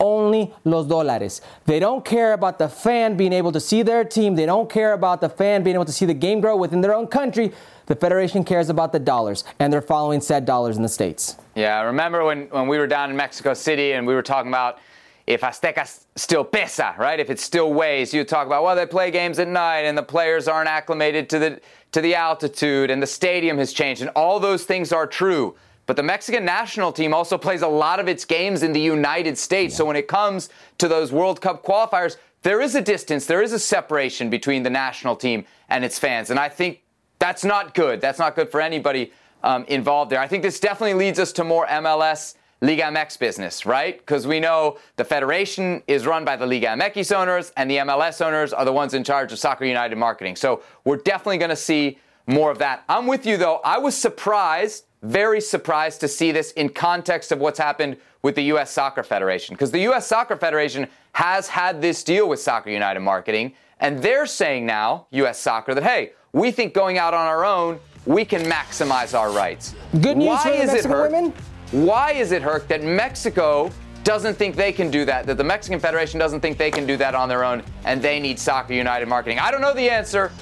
Only 0.01 0.55
los 0.65 0.87
dólares. 0.87 1.41
They 1.67 1.81
don't 1.81 2.05
care 2.05 2.33
about 2.33 2.59
the 2.59 2.69
fan 2.69 3.17
being 3.17 3.33
able 3.33 3.51
to 3.51 3.59
see 3.59 3.83
their 3.83 4.05
team. 4.05 4.37
They 4.37 4.47
don't 4.47 4.71
care 4.71 4.93
about 4.93 5.21
the 5.21 5.29
fan 5.29 5.65
being 5.65 5.75
able 5.75 5.87
to 5.87 5.93
see 5.93 6.07
the 6.07 6.15
game 6.15 6.41
grow 6.41 6.57
within 6.57 6.81
their 6.81 6.95
own 6.95 7.09
country. 7.09 7.53
The 7.87 7.97
Federation 7.97 8.45
cares 8.45 8.69
about 8.69 8.93
the 8.93 9.01
dollars, 9.01 9.45
and 9.59 9.73
they're 9.73 9.83
following 9.83 10.21
said 10.21 10.45
dollars 10.45 10.77
in 10.77 10.83
the 10.83 10.89
States. 10.89 11.37
Yeah, 11.57 11.81
I 11.81 11.83
remember 11.83 12.25
when, 12.25 12.47
when 12.51 12.69
we 12.69 12.79
were 12.79 12.87
down 12.87 13.11
in 13.11 13.17
Mexico 13.17 13.55
City 13.55 13.93
and 13.93 14.07
we 14.07 14.15
were 14.15 14.23
talking 14.23 14.51
about 14.51 14.79
if 15.27 15.41
Azteca 15.41 16.01
still 16.15 16.45
pesa, 16.45 16.97
right? 16.97 17.19
If 17.19 17.29
it 17.29 17.41
still 17.41 17.73
weighs, 17.73 18.15
you 18.15 18.25
talk 18.25 18.47
about, 18.47 18.63
well, 18.63 18.77
they 18.77 18.87
play 18.87 19.11
games 19.11 19.39
at 19.39 19.49
night 19.49 19.81
and 19.81 19.99
the 19.99 20.03
players 20.03 20.49
aren't 20.49 20.69
acclimated 20.69 21.29
to 21.31 21.39
the, 21.39 21.61
to 21.93 22.01
the 22.01 22.15
altitude 22.15 22.91
and 22.91 23.03
the 23.03 23.07
stadium 23.07 23.59
has 23.59 23.73
changed, 23.73 24.01
and 24.01 24.11
all 24.15 24.39
those 24.39 24.65
things 24.65 24.93
are 24.93 25.07
true. 25.07 25.57
But 25.89 25.97
the 25.97 26.03
Mexican 26.03 26.45
national 26.45 26.93
team 26.93 27.15
also 27.15 27.39
plays 27.39 27.63
a 27.63 27.67
lot 27.67 27.99
of 27.99 28.09
its 28.09 28.27
games 28.27 28.63
in 28.63 28.75
the 28.75 28.81
United 28.81 29.39
States. 29.39 29.73
Yeah. 29.73 29.79
So 29.79 29.85
when 29.87 29.97
it 29.97 30.07
comes 30.07 30.51
to 30.77 30.87
those 30.87 31.11
World 31.13 31.41
Cup 31.41 31.65
qualifiers, 31.65 32.19
there 32.43 32.61
is 32.61 32.75
a 32.75 32.83
distance, 32.83 33.25
there 33.25 33.41
is 33.41 33.55
a 33.55 33.59
separation 33.59 34.29
between 34.29 34.63
the 34.63 34.69
national 34.71 35.17
team 35.17 35.47
and 35.71 35.87
its 35.87 35.99
fans. 35.99 36.29
And 36.29 36.39
I 36.39 36.51
think 36.51 36.83
that's 37.19 37.43
not 37.43 37.73
good. 37.73 38.03
That's 38.03 38.19
not 38.19 38.37
good 38.37 38.51
for 38.51 38.61
anybody 38.61 39.15
um, 39.43 39.65
involved 39.65 40.13
there. 40.13 40.21
I 40.21 40.29
think 40.29 40.43
this 40.43 40.61
definitely 40.61 40.93
leads 40.93 41.19
us 41.19 41.33
to 41.33 41.43
more 41.43 41.67
MLS 41.67 42.35
Liga 42.61 42.83
MX 42.83 43.19
business, 43.19 43.65
right? 43.65 43.99
Because 43.99 44.27
we 44.27 44.41
know 44.41 44.77
the 44.97 45.05
federation 45.05 45.83
is 45.87 46.05
run 46.05 46.23
by 46.23 46.37
the 46.37 46.45
Liga 46.47 46.67
MX 46.67 47.17
owners, 47.17 47.51
and 47.57 47.71
the 47.71 47.79
MLS 47.79 48.21
owners 48.21 48.53
are 48.53 48.67
the 48.67 48.73
ones 48.75 48.93
in 48.93 49.05
charge 49.05 49.33
of 49.33 49.39
Soccer 49.39 49.65
United 49.65 49.97
marketing. 49.97 50.37
So 50.37 50.63
we're 50.85 50.97
definitely 50.99 51.39
going 51.39 51.49
to 51.49 51.57
see 51.57 51.99
more 52.27 52.51
of 52.51 52.59
that. 52.59 52.85
I'm 52.91 53.07
with 53.07 53.25
you, 53.25 53.39
though. 53.39 53.63
I 53.65 53.79
was 53.79 53.97
surprised 53.97 54.85
very 55.03 55.41
surprised 55.41 56.01
to 56.01 56.09
see 56.09 56.33
this 56.33 56.53
in 56.53 56.69
context 56.69 57.33
of 57.33 57.39
what's 57.39 57.59
happened 57.59 57.97
with 58.23 58.35
the 58.35 58.43
U.S. 58.43 58.71
Soccer 58.71 59.03
Federation. 59.03 59.55
Because 59.55 59.71
the 59.71 59.81
U.S. 59.81 60.07
Soccer 60.07 60.37
Federation 60.37 60.89
has 61.13 61.49
had 61.49 61.81
this 61.81 62.03
deal 62.03 62.29
with 62.29 62.41
Soccer 62.41 62.71
United 62.71 63.01
Marketing, 63.01 63.53
and 63.81 64.03
they're 64.03 64.27
saying 64.27 64.67
now, 64.67 65.07
U.S. 65.11 65.39
Soccer, 65.39 65.75
that, 65.75 65.85
hey, 65.85 66.13
we 66.33 66.51
think 66.51 66.75
going 66.75 66.99
out 66.99 67.15
on 67.15 67.27
our 67.27 67.45
own, 67.45 67.79
we 68.07 68.25
can 68.25 68.43
maximize 68.43 69.17
our 69.19 69.31
rights. 69.31 69.75
Good 70.01 70.17
news 70.17 70.29
Why 70.29 70.43
for 70.43 70.51
the 70.51 70.67
Mexican 70.67 70.93
it, 70.93 71.03
women? 71.03 71.33
Why 71.71 72.13
is 72.13 72.33
it, 72.33 72.43
Herc, 72.43 72.67
that 72.69 72.83
Mexico 72.83 73.71
doesn't 74.03 74.35
think 74.35 74.57
they 74.57 74.73
can 74.73 74.91
do 74.91 75.05
that, 75.05 75.27
that 75.27 75.37
the 75.37 75.45
Mexican 75.45 75.79
Federation 75.79 76.19
doesn't 76.19 76.41
think 76.41 76.57
they 76.57 76.71
can 76.71 76.87
do 76.87 76.97
that 76.97 77.15
on 77.15 77.29
their 77.29 77.45
own, 77.45 77.63
and 77.85 78.01
they 78.01 78.19
need 78.19 78.39
Soccer 78.39 78.73
United 78.73 79.07
Marketing? 79.07 79.39
I 79.39 79.51
don't 79.51 79.61
know 79.61 79.75
the 79.75 79.91
answer. 79.91 80.33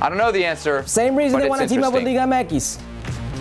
I 0.00 0.08
don't 0.08 0.18
know 0.18 0.32
the 0.32 0.44
answer. 0.44 0.82
Same 0.86 1.14
reason 1.14 1.38
they 1.38 1.48
want 1.48 1.60
to 1.60 1.68
team 1.68 1.84
up 1.84 1.92
with 1.92 2.04
Liga 2.04 2.20
MX. 2.20 2.80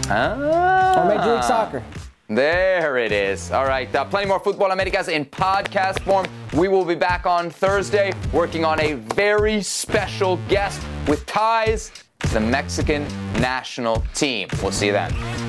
Ah. 0.09 1.01
Or 1.03 1.05
Major 1.07 1.35
League 1.35 1.43
Soccer. 1.43 1.83
There 2.27 2.97
it 2.97 3.11
is. 3.11 3.51
All 3.51 3.65
right, 3.65 3.93
uh, 3.95 4.05
plenty 4.05 4.27
more 4.27 4.39
Futbol 4.39 4.71
Americas 4.71 5.07
in 5.07 5.25
podcast 5.25 5.99
form. 6.01 6.27
We 6.53 6.67
will 6.67 6.85
be 6.85 6.95
back 6.95 7.25
on 7.25 7.49
Thursday 7.49 8.13
working 8.31 8.63
on 8.63 8.79
a 8.79 8.93
very 8.93 9.63
special 9.63 10.37
guest 10.47 10.79
with 11.07 11.25
ties 11.25 11.91
to 12.19 12.27
the 12.33 12.39
Mexican 12.39 13.07
national 13.41 14.03
team. 14.13 14.47
We'll 14.61 14.71
see 14.71 14.87
you 14.87 14.91
then. 14.93 15.48